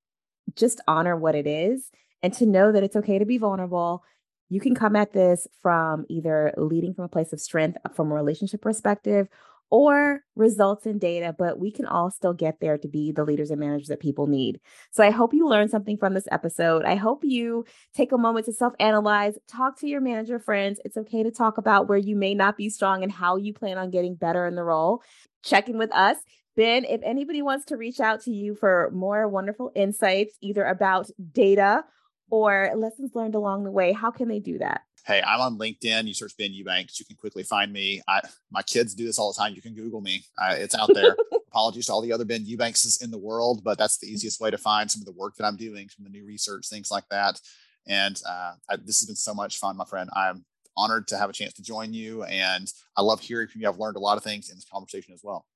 just 0.55 0.81
honor 0.87 1.17
what 1.17 1.35
it 1.35 1.47
is 1.47 1.91
and 2.23 2.33
to 2.35 2.47
know 2.47 2.73
that 2.73 2.83
it's 2.83 2.97
okay 2.97 3.19
to 3.19 3.25
be 3.25 3.39
vulnerable. 3.39 4.05
You 4.49 4.61
can 4.61 4.75
come 4.75 4.97
at 4.97 5.13
this 5.13 5.47
from 5.63 6.05
either 6.09 6.53
leading 6.57 6.95
from 6.95 7.05
a 7.05 7.09
place 7.09 7.33
of 7.33 7.41
strength 7.41 7.79
from 7.95 8.11
a 8.11 8.15
relationship 8.15 8.61
perspective 8.61 9.29
or 9.75 10.21
results 10.37 10.87
in 10.87 11.01
data, 11.01 11.35
but 11.37 11.59
we 11.59 11.69
can 11.69 11.85
all 11.85 12.09
still 12.09 12.33
get 12.33 12.61
there 12.61 12.79
to 12.79 12.87
be 12.87 13.11
the 13.11 13.25
leaders 13.25 13.51
and 13.51 13.59
managers 13.59 13.89
that 13.89 13.99
people 13.99 14.29
need. 14.29 14.61
So 14.93 15.03
I 15.03 15.11
hope 15.11 15.35
you 15.35 15.49
learned 15.49 15.73
something 15.73 15.97
from 15.97 16.15
this 16.15 16.29
episode. 16.31 16.85
I 16.85 16.95
hope 16.95 17.25
you 17.25 17.65
take 17.93 18.13
a 18.13 18.17
moment 18.17 18.47
to 18.47 18.53
self 18.53 18.73
analyze, 18.79 19.37
talk 19.49 19.77
to 19.81 19.89
your 19.89 20.01
manager 20.01 20.39
friends. 20.39 20.79
It's 20.85 20.97
okay 20.99 21.25
to 21.25 21.33
talk 21.33 21.59
about 21.59 21.89
where 21.89 21.99
you 21.99 22.15
may 22.15 22.35
not 22.35 22.57
be 22.57 22.69
strong 22.69 23.03
and 23.03 23.11
how 23.11 23.35
you 23.35 23.53
plan 23.53 23.77
on 23.77 23.91
getting 23.91 24.15
better 24.15 24.47
in 24.47 24.55
the 24.55 24.63
role. 24.63 25.03
Check 25.43 25.69
in 25.69 25.77
with 25.77 25.93
us. 25.93 26.19
Ben, 26.55 26.85
if 26.85 27.01
anybody 27.03 27.43
wants 27.43 27.65
to 27.65 27.77
reach 27.77 27.99
out 27.99 28.21
to 28.21 28.31
you 28.31 28.55
for 28.55 28.93
more 28.95 29.27
wonderful 29.27 29.73
insights, 29.75 30.37
either 30.41 30.65
about 30.65 31.11
data 31.33 31.83
or 32.31 32.71
lessons 32.77 33.11
learned 33.17 33.35
along 33.35 33.65
the 33.65 33.73
way, 33.73 33.93
how 33.93 34.13
can 34.13 34.29
they 34.29 34.39
do 34.39 34.59
that? 34.59 34.83
Hey, 35.07 35.23
I'm 35.27 35.41
on 35.41 35.59
LinkedIn. 35.59 36.07
You 36.07 36.15
search 36.15 36.37
Ben 36.37 36.53
Eubanks, 36.53 36.99
you 36.99 37.07
can 37.07 37.17
quickly 37.17 37.43
find 37.43 37.73
me. 37.73 38.03
I, 38.09 38.21
my 38.51 38.63
kids 38.63 38.95
do 38.95 39.05
this 39.05 39.19
all 39.19 39.33
the 39.33 39.39
time. 39.39 39.55
You 39.55 39.63
can 39.63 39.75
Google 39.75 40.01
me. 40.01 40.25
Uh, 40.41 40.55
it's 40.57 40.75
out 40.75 40.91
there. 40.95 41.17
Apologies 41.49 41.87
to 41.87 41.93
all 41.93 42.01
the 42.01 42.13
other 42.13 42.25
Ben 42.25 42.45
Eubankses 42.45 43.03
in 43.03 43.11
the 43.11 43.19
world, 43.19 43.63
but 43.63 43.79
that's 43.79 43.99
the 43.99 44.07
easiest 44.07 44.41
way 44.41 44.51
to 44.51 44.59
find 44.59 44.91
some 44.91 45.03
of 45.03 45.07
the 45.07 45.13
work 45.13 45.37
that 45.37 45.45
I'm 45.45 45.57
doing, 45.57 45.89
some 45.89 46.05
of 46.05 46.13
the 46.13 46.19
new 46.19 46.27
research, 46.27 46.69
things 46.69 46.91
like 46.91 47.05
that. 47.11 47.41
And 47.87 48.21
uh, 48.27 48.53
I, 48.69 48.77
this 48.77 49.01
has 49.01 49.07
been 49.07 49.17
so 49.17 49.35
much 49.35 49.59
fun, 49.59 49.77
my 49.77 49.85
friend. 49.85 50.09
I'm 50.15 50.45
honored 50.77 51.07
to 51.09 51.19
have 51.19 51.31
a 51.31 51.35
chance 51.35 51.53
to 51.55 51.63
join 51.63 51.93
you, 51.93 52.25
and 52.25 52.73
I 52.97 53.03
love 53.03 53.21
hearing 53.21 53.49
from 53.49 53.61
you. 53.61 53.69
I've 53.69 53.79
learned 53.79 53.97
a 53.97 54.01
lot 54.01 54.17
of 54.17 54.25
things 54.25 54.49
in 54.49 54.57
this 54.57 54.67
conversation 54.71 55.15
as 55.15 55.21
well. 55.23 55.47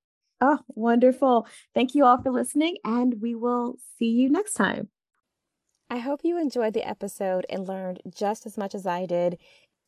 Oh, 0.40 0.58
wonderful. 0.68 1.48
Thank 1.74 1.94
you 1.94 2.04
all 2.04 2.22
for 2.22 2.30
listening, 2.30 2.76
and 2.84 3.20
we 3.20 3.34
will 3.34 3.78
see 3.98 4.10
you 4.10 4.28
next 4.28 4.52
time. 4.52 4.88
I 5.90 5.98
hope 5.98 6.20
you 6.22 6.38
enjoyed 6.38 6.74
the 6.74 6.86
episode 6.86 7.46
and 7.48 7.66
learned 7.66 8.02
just 8.14 8.44
as 8.44 8.58
much 8.58 8.74
as 8.74 8.86
I 8.86 9.06
did. 9.06 9.38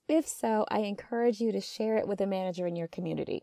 If 0.08 0.26
so, 0.26 0.64
I 0.70 0.78
encourage 0.78 1.40
you 1.40 1.52
to 1.52 1.60
share 1.60 1.98
it 1.98 2.08
with 2.08 2.22
a 2.22 2.26
manager 2.26 2.66
in 2.66 2.74
your 2.74 2.88
community. 2.88 3.42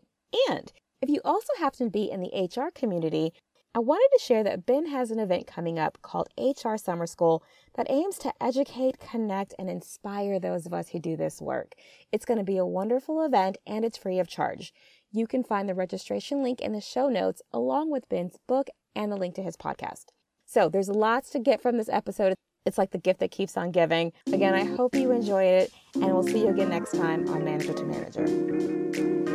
And 0.50 0.72
if 1.00 1.08
you 1.08 1.20
also 1.24 1.52
happen 1.60 1.86
to 1.86 1.90
be 1.90 2.10
in 2.10 2.20
the 2.20 2.50
HR 2.56 2.70
community, 2.74 3.32
I 3.76 3.78
wanted 3.78 4.08
to 4.12 4.24
share 4.24 4.42
that 4.42 4.66
Ben 4.66 4.86
has 4.86 5.12
an 5.12 5.20
event 5.20 5.46
coming 5.46 5.78
up 5.78 5.98
called 6.02 6.30
HR 6.36 6.76
Summer 6.76 7.06
School 7.06 7.44
that 7.76 7.86
aims 7.88 8.18
to 8.18 8.32
educate, 8.40 8.98
connect, 8.98 9.54
and 9.56 9.70
inspire 9.70 10.40
those 10.40 10.66
of 10.66 10.74
us 10.74 10.88
who 10.88 10.98
do 10.98 11.16
this 11.16 11.40
work. 11.40 11.74
It's 12.10 12.24
going 12.24 12.38
to 12.38 12.44
be 12.44 12.56
a 12.56 12.66
wonderful 12.66 13.24
event 13.24 13.56
and 13.68 13.84
it's 13.84 13.96
free 13.96 14.18
of 14.18 14.26
charge. 14.26 14.72
You 15.12 15.28
can 15.28 15.44
find 15.44 15.68
the 15.68 15.76
registration 15.76 16.42
link 16.42 16.60
in 16.60 16.72
the 16.72 16.80
show 16.80 17.08
notes 17.08 17.40
along 17.52 17.92
with 17.92 18.08
Ben's 18.08 18.36
book 18.48 18.68
and 18.96 19.12
the 19.12 19.16
link 19.16 19.36
to 19.36 19.42
his 19.44 19.56
podcast. 19.56 20.06
So 20.44 20.68
there's 20.68 20.88
lots 20.88 21.30
to 21.30 21.38
get 21.38 21.62
from 21.62 21.76
this 21.76 21.90
episode. 21.90 22.34
It's 22.66 22.78
like 22.78 22.90
the 22.90 22.98
gift 22.98 23.20
that 23.20 23.30
keeps 23.30 23.56
on 23.56 23.70
giving. 23.70 24.12
Again, 24.32 24.54
I 24.54 24.64
hope 24.64 24.94
you 24.94 25.10
enjoyed 25.10 25.46
it, 25.46 25.72
and 25.94 26.06
we'll 26.06 26.22
see 26.22 26.40
you 26.40 26.48
again 26.48 26.68
next 26.68 26.92
time 26.92 27.28
on 27.28 27.44
Manager 27.44 27.72
to 27.72 27.84
Manager. 27.84 29.27